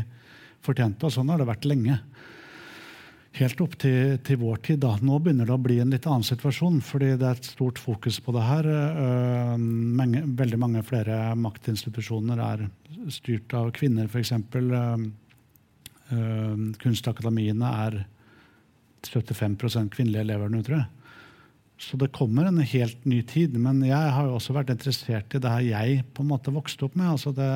fortjente. 0.66 1.08
Og 1.08 1.14
sånn 1.16 1.32
har 1.32 1.42
det 1.42 1.50
vært 1.50 1.68
lenge. 1.70 1.98
Helt 3.40 3.62
opp 3.64 3.78
til, 3.80 4.18
til, 4.28 4.40
vår 4.42 4.60
tid. 4.68 4.82
da. 4.84 4.98
Nå 5.00 5.18
begynner 5.24 5.48
det 5.48 5.56
å 5.56 5.64
bli 5.64 5.80
en 5.80 5.94
litt 5.94 6.08
annen 6.10 6.28
situasjon, 6.28 6.82
fordi 6.84 7.14
det 7.16 7.28
er 7.28 7.40
et 7.40 7.48
stort 7.48 7.80
fokus 7.80 8.20
på 8.24 8.36
det 8.36 8.44
her. 8.44 8.68
Uh, 8.68 9.54
mange, 9.58 10.26
veldig 10.42 10.60
mange 10.60 10.84
flere 10.88 11.32
maktinstitusjoner 11.40 12.42
er 12.44 12.66
styrt 13.14 13.56
av 13.56 13.72
kvinner, 13.78 14.10
f.eks. 14.12 14.34
Uh, 14.36 15.06
uh, 16.12 16.66
kunstakademiene 16.84 17.76
er 17.86 18.02
75% 19.08 19.96
kvinnelige 19.96 20.28
elever 20.28 20.52
nå, 20.52 20.60
tror 20.68 20.82
jeg. 20.82 20.90
Så 21.82 21.98
det 21.98 22.12
kommer 22.14 22.46
en 22.46 22.60
helt 22.62 23.06
ny 23.10 23.22
tid. 23.26 23.56
Men 23.58 23.80
jeg 23.86 24.12
har 24.16 24.28
jo 24.28 24.36
også 24.38 24.54
vært 24.54 24.76
interessert 24.76 25.34
i 25.34 25.42
det 25.42 25.56
her 25.56 25.64
jeg 25.66 26.04
på 26.14 26.26
en 26.26 26.30
måte 26.36 26.54
vokste 26.54 26.86
opp 26.86 27.00
med. 27.00 27.10
altså 27.16 27.32
det 27.34 27.50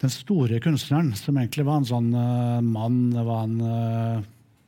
den 0.00 0.12
store 0.12 0.60
kunstneren, 0.64 1.12
som 1.16 1.36
egentlig 1.36 1.66
var 1.68 1.80
en 1.80 1.88
sånn 1.88 2.12
uh, 2.14 2.60
mann 2.64 3.10
var 3.12 3.42
en, 3.44 3.58
uh, 3.60 4.22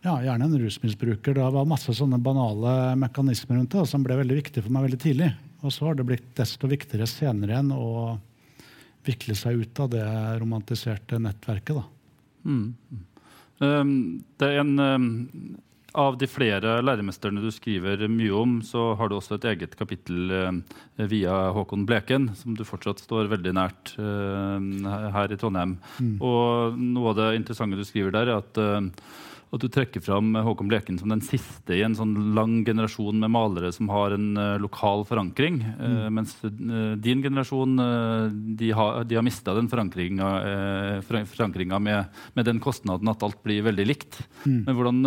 ja, 0.05 0.18
Gjerne 0.26 0.49
en 0.49 0.59
rusmisbruker. 0.61 1.39
Det 1.39 1.49
var 1.55 1.68
masse 1.68 1.95
sånne 1.97 2.20
banale 2.22 2.93
mekanismer 3.01 3.57
rundt 3.57 3.72
det 3.72 3.87
som 3.89 4.05
ble 4.05 4.18
veldig 4.20 4.39
viktig 4.43 4.64
for 4.64 4.74
meg 4.74 4.89
veldig 4.91 5.01
tidlig. 5.01 5.30
Og 5.62 5.72
så 5.72 5.89
har 5.89 5.97
det 5.97 6.07
blitt 6.09 6.28
desto 6.37 6.68
viktigere 6.68 7.09
senere 7.09 7.55
igjen 7.55 7.72
å 7.72 8.18
vikle 9.07 9.35
seg 9.39 9.62
ut 9.62 9.83
av 9.83 9.91
det 9.95 10.05
romantiserte 10.43 11.18
nettverket. 11.22 11.78
Da. 11.78 11.85
Mm. 12.47 12.66
Um, 13.62 13.93
det 14.39 14.51
er 14.51 14.62
en 14.62 14.74
um 14.83 15.12
av 15.99 16.16
de 16.20 16.28
flere 16.30 16.78
læremesterne 16.84 17.43
du 17.43 17.51
skriver 17.53 18.07
mye 18.11 18.32
om, 18.36 18.55
så 18.64 18.93
har 18.99 19.11
du 19.11 19.16
også 19.18 19.36
et 19.38 19.49
eget 19.53 19.76
kapittel 19.78 20.32
eh, 20.32 21.07
via 21.11 21.34
Håkon 21.57 21.84
Bleken, 21.88 22.30
som 22.38 22.57
du 22.57 22.64
fortsatt 22.68 23.03
står 23.03 23.30
veldig 23.32 23.53
nært 23.59 23.95
eh, 24.01 24.70
her 25.16 25.32
i 25.34 25.38
Trondheim. 25.40 25.76
Mm. 25.99 26.16
Og 26.24 26.80
noe 26.80 27.12
av 27.12 27.20
det 27.20 27.28
interessante 27.40 27.78
du 27.80 27.84
skriver 27.88 28.14
der, 28.14 28.32
er 28.32 28.40
at 28.40 28.62
eh, 28.62 28.80
at 29.53 29.61
du 29.61 29.68
trekker 29.68 30.00
fram 30.00 30.32
Håkon 30.32 30.68
Bleken 30.70 30.96
som 30.96 31.11
den 31.12 31.20
siste 31.24 31.74
i 31.76 31.82
en 31.84 31.92
sånn 31.96 32.14
lang 32.36 32.62
generasjon 32.64 33.18
med 33.20 33.34
malere 33.34 33.68
som 33.74 33.90
har 33.92 34.14
en 34.16 34.30
uh, 34.38 34.57
lokal 34.62 35.05
forankring. 35.05 35.59
Uh, 35.76 36.09
mm. 36.09 36.14
Mens 36.16 36.32
uh, 36.46 36.96
din 36.96 37.20
generasjon 37.24 37.76
de 38.57 38.70
har, 38.72 39.03
de 39.05 39.18
har 39.18 39.26
mista 39.26 39.53
den 39.57 39.68
forankringa, 39.68 40.30
med, 41.82 42.05
med, 42.32 42.44
den 42.48 42.61
kostnaden 42.64 43.12
at 43.12 43.22
alt 43.26 43.42
blir 43.44 43.66
veldig 43.68 43.86
likt. 43.86 44.22
Mm. 44.46 44.62
Men 44.66 44.76
hvordan 44.78 44.98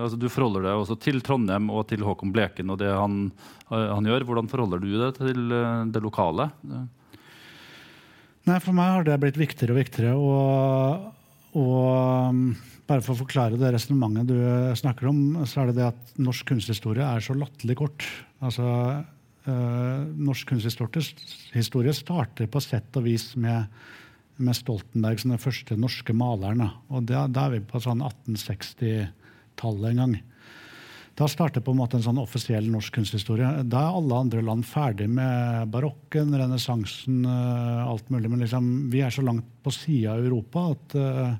altså 0.00 0.16
Du 0.20 0.28
forholder 0.32 0.64
deg 0.64 0.80
også 0.80 0.96
til 1.02 1.20
Trondheim 1.24 1.68
og 1.72 1.86
til 1.90 2.04
Håkon 2.06 2.32
Bleken 2.32 2.72
og 2.72 2.80
det 2.80 2.90
han, 2.94 3.30
han 3.68 4.06
gjør. 4.08 4.24
Hvordan 4.28 4.48
forholder 4.50 4.82
du 4.82 4.90
deg 4.96 5.20
til 5.20 5.54
det 5.92 6.02
lokale? 6.02 6.50
Nei, 8.48 8.58
For 8.58 8.72
meg 8.76 8.94
har 8.96 9.08
det 9.08 9.20
blitt 9.22 9.40
viktigere 9.40 9.76
og 9.76 9.82
viktigere. 9.82 10.14
og, 10.16 11.16
og 11.58 12.36
bare 12.90 13.02
for 13.02 13.14
å 13.14 13.20
forklare 13.22 13.58
det 13.58 13.72
resonnementet 13.74 14.28
du 14.30 14.36
snakker 14.78 15.08
om, 15.10 15.22
så 15.46 15.62
er 15.62 15.70
det 15.70 15.78
det 15.78 15.88
at 15.88 16.12
norsk 16.22 16.48
kunsthistorie 16.50 17.06
er 17.06 17.22
så 17.24 17.36
latterlig 17.38 17.76
kort. 17.78 18.06
Altså, 18.42 18.66
øh, 19.46 20.04
norsk 20.18 20.50
kunsthistorie 20.50 21.94
starter 21.96 22.50
på 22.50 22.62
sett 22.62 22.98
og 22.98 23.06
vis 23.06 23.32
med, 23.38 23.66
med 24.38 24.58
Stoltenberg 24.58 25.22
som 25.22 25.34
den 25.34 25.42
første 25.42 25.78
norske 25.78 26.14
maleren. 26.16 26.66
Og 26.90 27.06
da 27.10 27.26
er 27.26 27.56
vi 27.56 27.62
på 27.66 27.82
sånn 27.82 28.02
1860-tallet 28.06 29.92
en 29.92 30.04
gang. 30.04 30.18
Da 31.20 31.26
starter 31.28 31.60
på 31.60 31.74
en 31.74 31.80
måte 31.82 31.98
en 31.98 32.04
sånn 32.04 32.18
offisiell 32.22 32.70
norsk 32.72 32.94
kunsthistorie. 32.96 33.48
Da 33.68 33.82
er 33.84 33.96
alle 33.98 34.20
andre 34.22 34.40
land 34.44 34.64
ferdig 34.64 35.04
med 35.12 35.68
barokken, 35.74 36.30
renessansen, 36.32 37.18
øh, 37.28 37.80
alt 37.84 38.08
mulig. 38.08 38.30
Men 38.32 38.40
liksom, 38.40 38.70
vi 38.92 39.02
er 39.04 39.12
så 39.12 39.24
langt 39.26 39.44
på 39.60 39.72
sida 39.74 40.14
av 40.14 40.24
Europa 40.24 40.62
at 40.72 40.96
øh, 40.96 41.34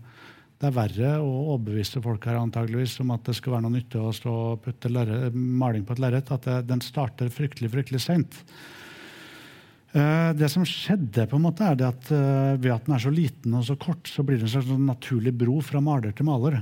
det 0.61 0.69
er 0.69 0.75
verre 0.77 1.15
å 1.23 1.31
overbevise 1.55 2.03
folk 2.05 2.29
her 2.29 2.43
antageligvis 2.43 2.99
om 3.01 3.15
at 3.15 3.25
det 3.31 3.39
skal 3.39 3.55
være 3.55 3.65
noe 3.65 3.77
nytte 3.79 4.03
å 4.05 4.13
stå 4.13 4.35
og 4.51 4.61
putte 4.67 4.93
lærre, 4.93 5.33
maling 5.33 5.89
på 5.89 5.97
et 5.97 6.05
lerret. 6.05 6.35
At 6.37 6.45
det, 6.45 6.59
den 6.69 6.85
starter 6.85 7.33
fryktelig 7.33 7.73
fryktelig 7.73 8.03
seint. 8.05 8.37
Uh, 9.97 10.37
det 10.37 10.53
som 10.53 10.69
skjedde, 10.69 11.25
på 11.27 11.41
en 11.41 11.47
måte 11.49 11.65
er 11.67 11.81
at 11.89 12.13
ved 12.13 12.69
at 12.71 12.85
den 12.85 12.99
er 12.99 13.03
så 13.03 13.11
liten 13.11 13.57
og 13.57 13.65
så 13.67 13.81
kort, 13.81 14.05
så 14.13 14.23
blir 14.23 14.37
det 14.37 14.45
en 14.45 14.53
slags 14.59 14.69
sånn 14.69 14.85
naturlig 14.93 15.33
bro 15.41 15.57
fra 15.65 15.81
maler 15.83 16.13
til 16.13 16.29
maler. 16.29 16.61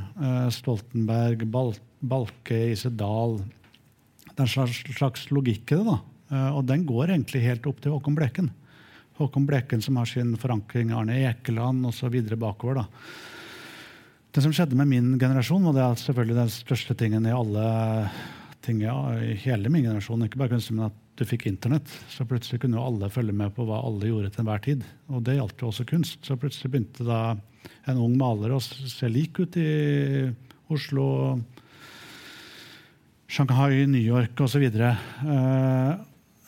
Stoltenberg, 0.54 1.42
Bal 1.50 1.74
Balke, 2.00 2.58
Isedal 2.72 3.38
Det 4.28 4.36
er 4.38 4.46
en 4.46 4.72
slags, 4.94 5.26
logikk 5.34 5.72
i 5.72 5.78
det. 5.80 5.84
da. 5.84 5.98
og 6.54 6.64
den 6.68 6.84
går 6.86 7.10
egentlig 7.14 7.42
helt 7.42 7.66
opp 7.66 7.80
til 7.82 7.94
Håkon 7.96 8.14
Bleken. 8.18 8.50
Håkon 9.18 9.46
Bleken 9.48 9.82
som 9.82 9.96
har 9.98 10.06
sin 10.06 10.36
forankring 10.38 10.92
Arne 10.94 11.16
Ekeland 11.26 11.86
osv. 11.86 12.14
bakover. 12.38 12.82
da. 12.82 12.86
Det 14.30 14.44
som 14.44 14.52
skjedde 14.52 14.76
med 14.78 14.86
min 14.86 15.18
generasjon, 15.18 15.64
og 15.66 15.74
det 15.74 15.82
er 15.82 15.98
selvfølgelig 15.98 16.36
den 16.36 16.52
største 16.52 16.94
tingen 16.94 17.26
i 17.26 17.34
alle 17.34 17.66
ting 18.62 18.82
i 18.84 19.34
hele 19.42 19.70
min 19.72 19.86
generasjon, 19.86 20.22
ikke 20.26 20.38
bare 20.38 20.52
kunstig, 20.52 20.76
men 20.76 20.90
at 20.90 21.04
du 21.18 21.24
fikk 21.26 21.48
Internett. 21.50 21.90
Så 22.12 22.26
plutselig 22.28 22.60
kunne 22.62 22.78
jo 22.78 22.84
alle 22.84 23.10
følge 23.10 23.34
med 23.34 23.54
på 23.56 23.66
hva 23.66 23.80
alle 23.82 24.10
gjorde 24.10 24.30
til 24.30 24.44
enhver 24.44 24.62
tid. 24.62 24.84
Og 25.10 25.24
det 25.26 25.38
gjaldt 25.38 25.64
jo 25.64 25.70
også 25.72 25.86
kunst. 25.88 26.20
Så 26.22 26.36
plutselig 26.38 26.70
begynte 26.70 27.06
da 27.08 27.22
en 27.88 28.02
ung 28.04 28.14
maler 28.20 28.54
å 28.54 28.60
se 28.62 29.10
lik 29.10 29.40
ut 29.40 29.58
i 29.58 30.28
Oslo, 30.70 31.08
Shanghai, 33.28 33.84
New 33.86 34.00
York 34.00 34.40
osv. 34.40 34.62
Eh, 34.64 35.90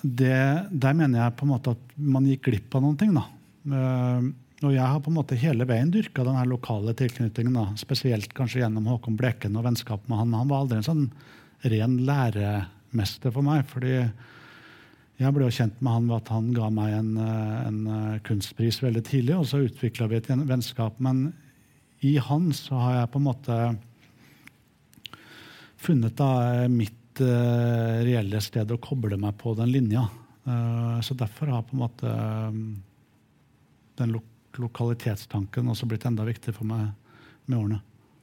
der 0.00 0.94
mener 0.96 1.18
jeg 1.20 1.36
på 1.36 1.44
en 1.44 1.52
måte 1.52 1.74
at 1.76 1.90
man 2.00 2.24
gikk 2.24 2.46
glipp 2.48 2.76
av 2.76 2.86
noen 2.86 2.96
ting. 2.96 3.12
da. 3.12 3.26
Eh, 3.68 4.30
og 4.64 4.72
jeg 4.72 4.84
har 4.84 5.00
på 5.00 5.12
en 5.12 5.18
måte 5.18 5.36
hele 5.40 5.66
veien 5.68 5.92
dyrka 5.92 6.24
den 6.24 6.40
lokale 6.48 6.94
tilknytningen. 6.96 7.52
Da. 7.56 7.66
Spesielt 7.80 8.32
kanskje 8.36 8.62
gjennom 8.62 8.88
Håkon 8.88 9.18
Bleken 9.20 9.58
og 9.60 9.66
vennskap 9.68 10.08
med 10.08 10.22
han. 10.22 10.32
Han 10.36 10.48
var 10.48 10.64
aldri 10.64 10.80
en 10.80 10.88
sånn 10.88 11.06
ren 11.68 11.98
læremester 12.08 13.32
for 13.32 13.44
meg. 13.44 13.66
fordi 13.68 14.00
jeg 15.20 15.34
ble 15.36 15.44
jo 15.44 15.52
kjent 15.52 15.82
med 15.84 15.92
han 15.92 16.08
ved 16.08 16.16
at 16.16 16.32
han 16.32 16.52
ga 16.56 16.70
meg 16.72 16.96
en, 16.96 17.12
en 17.20 17.80
kunstpris 18.24 18.80
veldig 18.80 19.04
tidlig. 19.04 19.36
Og 19.36 19.48
så 19.52 19.60
utvikla 19.66 20.08
vi 20.08 20.16
et 20.16 20.32
vennskap. 20.32 20.96
Men 20.96 21.34
i 22.00 22.16
han 22.16 22.48
så 22.56 22.80
har 22.80 22.98
jeg 23.02 23.12
på 23.12 23.20
en 23.20 23.28
måte 23.28 23.60
funnet 25.80 26.16
da 26.18 26.30
mitt 26.68 27.22
uh, 27.24 28.00
reelle 28.04 28.40
sted 28.44 28.70
å 28.72 28.80
koble 28.82 29.18
meg 29.20 29.36
på 29.40 29.54
den 29.58 29.72
linja. 29.72 30.06
Uh, 30.46 31.00
så 31.04 31.16
derfor 31.18 31.52
har 31.52 31.66
på 31.66 31.76
en 31.76 31.84
måte 31.84 32.10
um, 32.50 32.64
den 34.00 34.16
lokalitetstanken 34.60 35.68
også 35.70 35.88
blitt 35.88 36.06
enda 36.08 36.26
viktigere 36.28 36.56
for 36.56 36.68
meg 36.68 36.90
med 37.46 37.58
årene. 37.58 37.80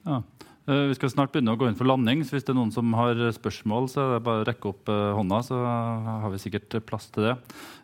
Ja. 0.08 0.22
Uh, 0.68 0.90
vi 0.90 0.98
skal 0.98 1.12
snart 1.14 1.32
begynne 1.32 1.54
å 1.56 1.60
gå 1.60 1.70
inn 1.70 1.78
for 1.80 1.88
landing. 1.88 2.26
så 2.28 2.36
Hvis 2.36 2.48
det 2.48 2.52
er 2.52 2.60
noen 2.60 2.74
som 2.76 2.92
har 2.98 3.20
spørsmål, 3.36 3.88
så 3.92 4.04
er 4.04 4.16
det 4.18 4.24
bare 4.26 4.44
å 4.44 4.48
rekke 4.50 4.72
opp 4.74 4.92
uh, 4.92 5.14
hånda, 5.16 5.40
så 5.48 5.60
har 5.64 6.34
vi 6.34 6.42
sikkert 6.44 6.80
plass 6.88 7.08
til 7.16 7.30
det. 7.30 7.36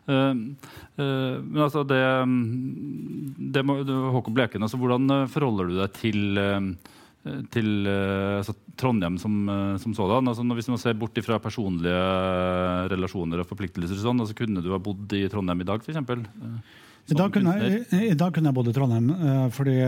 Uh, 0.04 0.34
men 0.98 1.62
altså 1.64 1.84
det, 1.88 2.02
det 3.56 3.64
må, 3.64 3.78
Håkon 4.18 4.36
Bleken, 4.36 4.66
altså 4.66 4.80
hvordan 4.80 5.30
forholder 5.32 5.70
du 5.70 5.78
deg 5.80 5.96
til, 5.96 6.44
til 7.54 7.88
altså 7.88 8.52
Trondheim 8.76 9.18
som, 9.20 9.34
som 9.80 9.94
sådan? 9.96 10.28
Altså 10.28 10.44
hvis 10.58 10.68
man 10.68 10.80
ser 10.82 10.96
bort 10.98 11.18
fra 11.24 11.38
personlige 11.40 12.00
relasjoner 12.92 13.40
og 13.40 13.48
forpliktelser, 13.48 13.96
sånn, 14.00 14.20
altså 14.20 14.36
kunne 14.36 14.60
du 14.64 14.72
ha 14.74 14.80
bodd 14.82 15.14
i 15.16 15.24
Trondheim 15.32 15.64
i 15.64 15.68
dag, 15.68 15.80
f.eks.? 15.80 15.96
I 17.04 17.16
dag, 17.16 17.32
kunne 17.32 17.54
jeg, 17.60 17.84
I 18.12 18.16
dag 18.16 18.32
kunne 18.32 18.48
jeg 18.48 18.56
bodd 18.56 18.68
i 18.70 18.76
Trondheim 18.76 19.08
fordi 19.56 19.78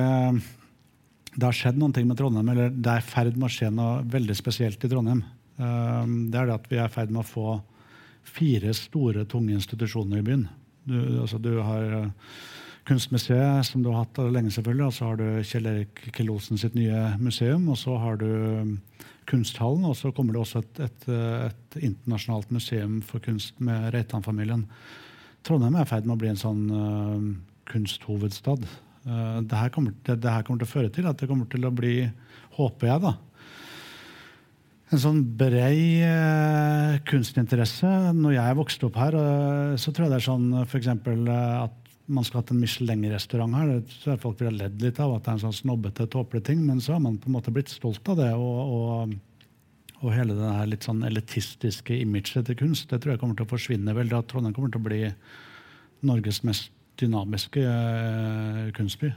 det 1.37 1.45
har 1.45 1.57
skjedd 1.57 1.79
noen 1.81 1.93
ting 1.93 2.09
med 2.09 2.17
Trondheim. 2.19 2.49
Eller 2.53 2.73
det 2.73 2.93
er 2.93 3.03
i 3.03 3.09
ferd 3.11 3.37
med 3.37 3.49
å 3.51 3.53
skje 3.53 3.69
noe 3.73 4.03
veldig 4.13 4.37
spesielt 4.37 4.85
i 4.85 4.91
Trondheim. 4.91 5.23
Det 5.57 6.39
er 6.41 6.49
det 6.49 6.57
at 6.57 6.69
vi 6.71 6.79
er 6.81 6.89
i 6.89 6.93
ferd 6.93 7.13
med 7.13 7.23
å 7.23 7.29
få 7.29 7.59
fire 8.27 8.73
store, 8.77 9.25
tunge 9.29 9.55
institusjoner 9.57 10.21
i 10.21 10.27
byen. 10.27 10.47
Du, 10.87 10.97
altså, 11.23 11.39
du 11.43 11.59
har 11.61 12.13
Kunstmuseet, 12.87 13.67
som 13.67 13.83
du 13.83 13.91
har 13.91 14.05
hatt 14.05 14.21
lenge, 14.31 14.53
selvfølgelig. 14.55 14.87
Og 14.87 14.95
så 14.95 15.09
har 15.09 15.19
du 15.21 15.27
Kjell 15.47 15.67
Erik 15.71 16.05
Kjell 16.15 16.31
Olsen 16.31 16.61
sitt 16.61 16.77
nye 16.79 17.17
museum. 17.19 17.67
Og 17.73 17.81
så 17.81 17.97
har 18.03 18.21
du 18.21 18.29
Kunsthallen, 19.27 19.85
og 19.89 19.97
så 19.99 20.13
kommer 20.15 20.37
det 20.37 20.43
også 20.45 20.63
et, 20.63 20.81
et, 20.87 21.09
et 21.49 21.79
internasjonalt 21.89 22.53
museum 22.55 23.01
for 23.03 23.23
kunst 23.25 23.59
med 23.59 23.91
Reitan-familien. 23.95 24.63
Trondheim 25.47 25.75
er 25.75 25.87
i 25.87 25.91
ferd 25.91 26.07
med 26.07 26.15
å 26.15 26.21
bli 26.21 26.31
en 26.31 26.39
sånn 26.39 26.63
uh, 26.71 27.27
kunsthovedstad. 27.67 28.63
Uh, 29.07 29.43
det, 29.43 29.59
her 29.59 29.73
kommer, 29.75 29.97
det, 30.07 30.21
det, 30.23 30.31
her 30.31 30.47
kommer 30.47 30.63
til 30.63 30.71
å 30.71 30.75
føre 30.77 30.95
til 30.95 31.11
at 31.11 31.19
det 31.19 31.27
kommer 31.31 31.51
til 31.51 31.67
å 31.67 31.75
bli, 31.75 31.97
håper 32.55 32.93
jeg, 32.93 33.03
da, 33.03 33.17
en 34.95 35.03
sånn 35.03 35.23
brei 35.39 35.99
eh, 36.07 36.99
kunstinteresse. 37.09 37.89
Når 38.15 38.37
jeg 38.37 38.59
vokste 38.61 38.87
opp 38.87 38.99
her, 39.01 39.17
eh, 39.19 39.73
så 39.83 39.91
tror 39.91 40.07
jeg 40.07 40.13
det 40.13 40.21
er 40.21 40.27
sånn 40.29 40.47
f.eks. 40.63 40.91
Eh, 40.93 41.57
at 41.65 41.86
man 42.07 42.25
skulle 42.25 42.43
hatt 42.43 42.53
en 42.55 42.61
Michelin-restaurant 42.63 43.57
her. 43.59 43.73
så 44.03 44.13
er 44.13 44.21
Folk 44.23 44.41
ville 44.41 44.55
ledd 44.55 44.83
litt 44.83 45.01
av 45.03 45.17
at 45.17 45.25
det 45.25 45.33
er 45.33 45.39
en 45.39 45.45
sånn 45.47 45.57
snobbete, 45.61 46.07
tåpelig 46.11 46.45
ting. 46.47 46.63
Men 46.67 46.81
så 46.83 46.95
har 46.95 47.03
man 47.03 47.19
på 47.19 47.31
en 47.31 47.37
måte 47.37 47.55
blitt 47.55 47.73
stolt 47.73 48.07
av 48.13 48.21
det 48.21 48.33
og, 48.35 48.61
og 48.77 49.17
Og 50.05 50.13
hele 50.13 50.35
det 50.37 50.49
her 50.53 50.67
litt 50.69 50.85
sånn 50.85 51.01
elitistiske 51.09 51.95
imaget 51.97 52.45
til 52.45 52.57
kunst 52.61 52.91
det 52.91 52.99
tror 53.01 53.15
jeg 53.15 53.21
kommer 53.21 53.37
til 53.39 53.47
å 53.47 53.49
forsvinne 53.49 53.95
vel, 53.97 54.11
da 54.13 54.21
Trondheim 54.21 54.53
kommer 54.53 54.69
til 54.69 54.83
å 54.83 54.85
bli 54.85 54.99
Norges 56.05 56.43
mest 56.45 56.69
dynamiske 57.01 57.63
uh, 57.65 58.69
kunstby. 58.77 59.09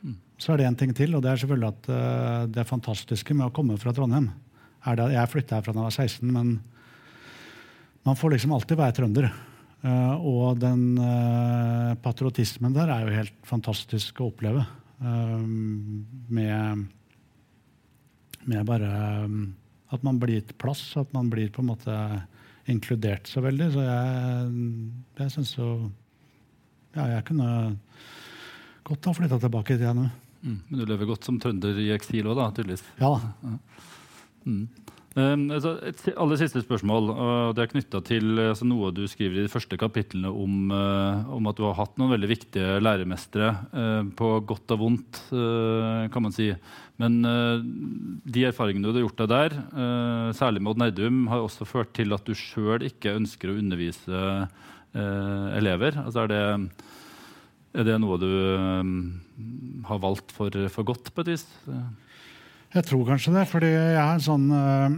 Mm. 0.00 0.16
Så 0.40 0.54
er 0.54 0.62
det 0.62 0.68
en 0.70 0.78
ting 0.80 0.94
til, 0.96 1.12
og 1.14 1.20
det 1.20 1.34
er 1.34 1.42
selvfølgelig 1.42 1.68
at 1.68 1.90
uh, 1.92 2.48
det 2.48 2.64
fantastiske 2.64 3.36
med 3.36 3.50
å 3.50 3.52
komme 3.52 3.76
fra 3.76 3.92
Trondheim 3.92 4.30
er 4.86 4.96
det, 4.96 5.10
Jeg 5.18 5.32
flytta 5.34 5.58
her 5.58 5.66
fra 5.66 5.76
da 5.76 5.84
jeg 5.84 5.90
var 5.90 5.96
16, 6.08 6.32
men 6.32 6.56
man 8.06 8.16
får 8.16 8.36
liksom 8.36 8.56
alltid 8.56 8.78
være 8.78 8.96
trønder. 8.96 9.28
Uh, 9.84 10.16
og 10.24 10.58
den 10.58 10.96
patriotismen 12.02 12.74
der 12.74 12.90
er 12.90 13.04
jo 13.04 13.18
helt 13.20 13.36
fantastisk 13.46 14.20
å 14.20 14.30
oppleve. 14.32 14.64
med, 14.96 16.86
med 18.48 18.62
bare 18.64 18.90
at 19.92 20.02
man 20.02 20.18
blir 20.18 20.40
gitt 20.40 20.54
plass, 20.58 20.80
at 20.96 21.12
man 21.12 21.28
blir 21.30 21.50
på 21.52 21.60
en 21.60 21.68
måte 21.68 21.96
inkludert 22.66 23.28
så 23.30 23.42
veldig. 23.44 23.70
Så 23.74 23.84
jeg, 23.84 24.52
jeg 25.20 25.34
syns 25.36 25.54
jo 25.58 25.70
Ja, 26.96 27.10
jeg 27.12 27.26
kunne 27.28 27.76
godt 28.86 29.04
ha 29.04 29.12
flytta 29.12 29.38
tilbake 29.42 29.76
til 29.76 29.98
nå. 29.98 30.06
Mm, 30.46 30.58
men 30.68 30.78
du 30.78 30.84
lever 30.88 31.08
godt 31.08 31.26
som 31.26 31.38
trønder 31.42 31.76
i 31.82 31.90
eksil 31.92 32.28
òg, 32.30 32.38
da, 32.38 32.46
tydeligvis? 32.56 32.84
Ja. 33.00 33.10
ja. 33.42 33.56
Mm. 34.46 34.62
Um, 35.16 35.46
altså, 35.48 35.78
et 35.80 36.02
aller 36.12 36.36
siste 36.36 36.60
spørsmål. 36.60 37.06
og 37.08 37.54
Det 37.56 37.62
er 37.62 37.70
knytta 37.70 38.02
til 38.04 38.40
altså, 38.50 38.66
noe 38.68 38.90
du 38.92 39.06
skriver 39.08 39.38
i 39.38 39.44
de 39.46 39.52
første 39.52 39.78
kapitlene 39.80 40.28
om, 40.28 40.66
uh, 40.68 41.30
om, 41.32 41.48
at 41.48 41.56
du 41.56 41.64
har 41.64 41.78
hatt 41.78 41.96
noen 41.96 42.12
veldig 42.12 42.28
viktige 42.28 42.74
læremestere, 42.84 43.54
uh, 43.72 44.02
på 44.18 44.34
godt 44.44 44.74
og 44.76 44.82
vondt, 44.82 45.22
uh, 45.32 46.04
kan 46.12 46.26
man 46.26 46.36
si. 46.36 46.50
Men 47.00 47.16
de 48.24 48.44
erfaringene 48.48 48.88
du 48.88 48.96
har 48.96 49.02
gjort 49.04 49.18
deg 49.20 49.28
der, 49.28 49.56
særlig 50.32 50.62
med 50.64 50.70
Odd 50.70 50.78
Nerdum, 50.80 51.18
har 51.28 51.42
også 51.44 51.66
ført 51.68 51.90
til 51.92 52.16
at 52.16 52.24
du 52.24 52.32
sjøl 52.32 52.86
ikke 52.88 53.12
ønsker 53.18 53.52
å 53.52 53.56
undervise 53.60 54.22
elever. 54.96 55.98
Altså, 56.00 56.24
er, 56.24 56.32
det, 56.32 56.86
er 57.76 57.88
det 57.90 57.98
noe 58.00 58.16
du 58.16 58.32
har 59.90 60.00
valgt 60.06 60.32
for, 60.32 60.56
for 60.72 60.88
godt, 60.88 61.12
på 61.12 61.26
et 61.26 61.34
vis? 61.34 61.44
Jeg 62.74 62.86
tror 62.88 63.04
kanskje 63.06 63.34
det. 63.36 63.44
fordi 63.50 63.70
jeg 63.70 64.00
er 64.00 64.24
sånn 64.24 64.48
uh, 64.50 64.96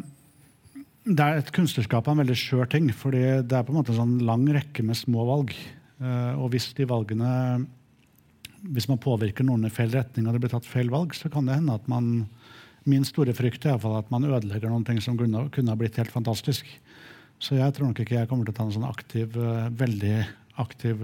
det 1.09 1.25
er 1.25 1.41
Et 1.41 1.51
kunstnerskap 1.57 2.07
av 2.07 2.15
en 2.15 2.23
veldig 2.23 2.37
skjør 2.37 2.69
ting. 2.69 2.93
fordi 2.93 3.25
det 3.43 3.57
er 3.57 3.65
på 3.65 3.73
en 3.73 3.81
måte 3.81 3.95
en 3.95 4.03
sånn 4.03 4.19
lang 4.29 4.47
rekke 4.53 4.85
med 4.85 4.99
små 4.99 5.25
valg. 5.29 5.55
Uh, 6.01 6.37
og 6.39 6.53
hvis 6.53 6.73
de 6.79 6.89
valgene 6.89 7.67
hvis 8.59 8.89
man 8.91 8.99
påvirker 8.99 9.47
noen 9.47 9.69
i 9.69 9.71
feil 9.71 9.93
retning, 9.95 10.27
og 10.27 10.35
det 10.35 10.41
blir 10.43 10.51
tatt 10.51 10.67
feil 10.67 10.89
valg, 10.91 11.13
så 11.15 11.31
kan 11.31 11.47
det 11.47 11.61
hende 11.61 11.79
at 11.79 11.87
man 11.91 12.29
Min 12.89 13.05
store 13.05 13.35
frykt 13.37 13.67
er 13.67 13.75
iallfall 13.75 13.99
at 13.99 14.09
man 14.09 14.25
ødelegger 14.25 14.71
noen 14.71 14.85
ting 14.87 14.97
som 15.05 15.17
kunne, 15.19 15.43
kunne 15.53 15.75
ha 15.75 15.77
blitt 15.77 15.99
helt 16.01 16.13
fantastisk. 16.15 16.65
Så 17.37 17.59
jeg 17.59 17.75
tror 17.75 17.91
nok 17.91 17.99
ikke 18.01 18.15
jeg 18.15 18.29
kommer 18.31 18.47
til 18.47 18.55
å 18.55 18.57
ta 18.57 18.65
en 18.65 18.73
sånn 18.73 18.87
aktiv, 18.89 19.35
uh, 19.37 19.67
veldig 19.77 20.15
aktiv 20.63 21.03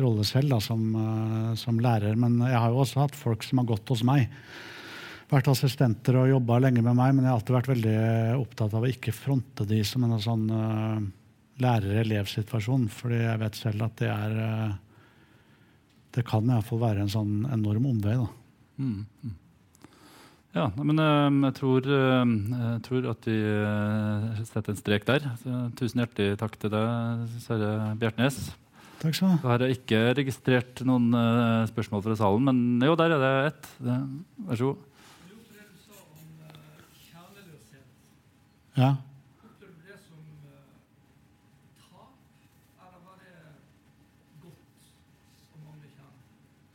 rolle 0.00 0.24
selv 0.26 0.50
da, 0.50 0.58
som, 0.64 0.82
som 1.60 1.78
lærer. 1.78 2.18
Men 2.18 2.40
jeg 2.42 2.56
har 2.56 2.72
jo 2.72 2.82
også 2.82 3.04
hatt 3.04 3.14
folk 3.14 3.46
som 3.46 3.60
har 3.62 3.68
gått 3.68 3.94
hos 3.94 4.02
meg 4.02 4.26
vært 5.30 5.50
assistenter 5.52 6.18
og 6.18 6.30
jobba 6.30 6.58
lenge 6.64 6.82
med 6.84 6.96
meg, 6.98 7.14
men 7.14 7.24
jeg 7.24 7.30
har 7.30 7.38
alltid 7.38 7.56
vært 7.56 7.70
veldig 7.70 7.96
opptatt 8.40 8.76
av 8.76 8.86
å 8.86 8.90
ikke 8.90 9.14
fronte 9.14 9.66
de 9.68 9.80
som 9.86 10.06
en 10.06 10.16
sånn 10.22 10.46
uh, 10.50 11.02
lærer-elev-situasjon. 11.62 12.88
fordi 12.94 13.20
jeg 13.22 13.42
vet 13.42 13.58
selv 13.58 13.86
at 13.86 14.00
det 14.00 14.08
er 14.10 14.38
uh, 14.40 14.78
Det 16.10 16.24
kan 16.26 16.48
iallfall 16.50 16.80
være 16.82 17.04
en 17.04 17.12
sånn 17.12 17.44
enorm 17.52 17.86
omvei. 17.92 18.16
da. 18.18 18.26
Mm, 18.82 19.04
mm. 19.22 19.36
Ja, 20.56 20.66
men 20.74 20.98
uh, 20.98 21.30
jeg, 21.46 21.54
tror, 21.60 21.86
jeg, 21.86 22.80
tror, 22.88 23.06
at 23.12 23.30
vi 23.30 23.38
setter 24.50 24.74
en 24.74 24.82
strek 24.82 25.06
der. 25.06 25.30
Så, 25.44 25.62
tusen 25.78 26.02
hjertelig 26.02 26.40
takk 26.42 26.58
til 26.58 26.74
deg, 26.74 27.24
Sverre 27.46 27.94
Bjertnæs. 28.02 28.42
Takk 29.00 29.14
skal 29.14 29.30
du 29.30 29.32
ha. 29.36 29.54
Her 29.54 29.62
har 29.62 29.70
ikke 29.72 30.04
registrert 30.18 30.82
noen 30.84 31.14
spørsmål 31.70 32.02
fra 32.04 32.18
salen, 32.18 32.50
men 32.50 32.88
jo, 32.90 32.98
der 32.98 33.14
er 33.14 33.22
det 33.22 33.34
ett. 33.52 33.74
Vær 33.86 34.58
så 34.58 34.72
god. 34.72 34.86
Ja. 38.80 38.96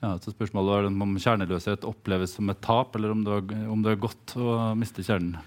Ja, 0.05 0.11
så 0.21 0.29
Spørsmålet 0.35 0.69
var 0.69 0.87
om 0.91 1.17
kjerneløshet 1.17 1.85
oppleves 1.87 2.35
som 2.37 2.51
et 2.53 2.61
tap, 2.61 2.93
eller 2.97 3.15
om 3.15 3.23
det 3.25 3.39
er, 3.39 3.65
om 3.73 3.81
det 3.81 3.95
er 3.95 4.03
godt 4.03 4.35
å 4.37 4.75
miste 4.77 5.01
kjernen. 5.05 5.39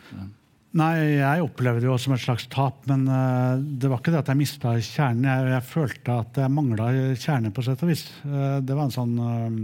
Nei, 0.79 0.95
jeg 1.21 1.45
opplevde 1.45 1.85
det 1.85 1.89
jo 1.89 1.97
som 2.01 2.13
et 2.17 2.23
slags 2.23 2.49
tap, 2.53 2.83
men 2.91 3.07
uh, 3.09 3.57
det 3.57 3.89
var 3.89 4.03
ikke 4.03 4.13
det 4.13 4.21
at 4.21 4.33
jeg 4.33 4.41
mista 4.41 4.75
kjernen. 4.75 5.29
Jeg, 5.31 5.53
jeg, 5.55 5.67
følte 5.71 6.17
at 6.25 6.41
jeg 6.43 6.55
mangla 6.55 6.89
kjerne, 7.15 7.53
på 7.55 7.65
sett 7.65 7.85
og 7.87 7.93
vis. 7.93 8.03
Uh, 8.25 8.59
det 8.61 8.75
var 8.75 8.89
en 8.89 8.97
sånn 8.97 9.15
uh, 9.23 9.63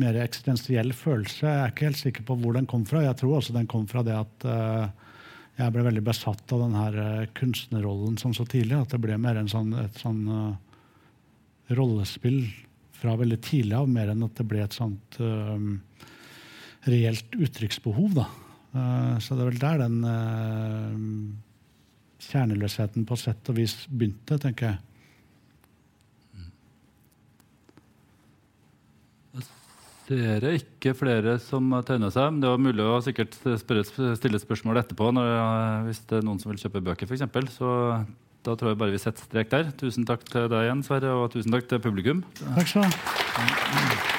mer 0.00 0.18
eksistensiell 0.24 0.90
følelse. 0.96 1.44
Jeg 1.44 1.60
er 1.60 1.74
ikke 1.74 1.88
helt 1.90 2.00
sikker 2.00 2.26
på 2.26 2.38
hvor 2.40 2.56
den 2.56 2.70
kom 2.70 2.88
fra. 2.88 3.04
Jeg 3.04 3.20
tror 3.20 3.38
også 3.38 3.54
den 3.54 3.68
kom 3.70 3.84
fra 3.90 4.02
det 4.06 4.16
at 4.16 4.48
jeg 5.54 5.70
ble 5.70 5.84
veldig 5.86 6.02
besatt 6.02 6.52
av 6.54 6.64
den 6.64 6.76
her 6.76 6.96
uh, 6.98 7.26
kunstnerrollen 7.38 8.16
som 8.18 8.34
så 8.34 8.46
tidlig. 8.48 8.78
At 8.80 8.94
det 8.94 9.02
ble 9.04 9.18
mer 9.22 9.38
en 9.38 9.50
sånn, 9.50 9.70
et 9.78 10.00
sånn 10.02 10.22
uh, 10.26 10.54
rollespill 11.78 12.42
fra 12.98 13.14
veldig 13.20 13.38
tidlig 13.44 13.76
av, 13.78 13.90
mer 13.90 14.10
enn 14.10 14.24
at 14.26 14.34
det 14.40 14.46
ble 14.50 14.64
et 14.64 14.74
sånt 14.74 15.18
uh, 15.22 15.58
reelt 16.90 17.38
uttrykksbehov. 17.38 18.18
da. 18.18 18.26
så 19.22 19.36
det 19.36 19.44
er 19.44 19.48
vel 19.48 19.60
der 19.62 19.78
den 19.80 19.94
kjerneløsheten 22.20 23.06
på 23.08 23.16
sett 23.16 23.48
og 23.48 23.56
vis 23.56 23.76
begynte, 23.88 24.36
tenker 24.42 24.68
jeg. 24.68 24.93
Ser 30.08 30.44
jeg 30.46 30.62
ikke 30.62 30.94
flere 30.98 31.38
som 31.42 31.70
har 31.76 31.86
tegna 31.88 32.10
seg. 32.14 32.32
Men 32.32 32.42
det 32.44 32.52
var 32.52 32.62
mulig 32.62 32.84
å 32.84 33.00
sikkert 33.04 33.38
spørre, 33.60 33.84
stille 34.18 34.40
spørsmål 34.42 34.82
etterpå 34.82 35.10
når, 35.16 35.32
hvis 35.88 36.04
det 36.10 36.20
er 36.20 36.26
noen 36.28 36.40
som 36.42 36.52
vil 36.52 36.60
kjøpe 36.64 36.84
bøker, 36.84 37.10
f.eks. 37.10 37.56
Så 37.56 37.70
da 38.44 38.56
tror 38.60 38.74
jeg 38.74 38.80
bare 38.82 38.94
vi 38.94 39.00
setter 39.00 39.24
strek 39.28 39.52
der. 39.54 39.70
Tusen 39.80 40.08
takk 40.08 40.26
til 40.28 40.50
deg 40.52 40.68
igjen, 40.68 40.84
Sverre, 40.86 41.14
og 41.16 41.30
tusen 41.34 41.54
takk 41.54 41.70
til 41.70 41.84
publikum. 41.84 42.26
Takk 42.44 42.74
skal 42.74 42.84
du 42.84 42.92
ha. 42.92 44.13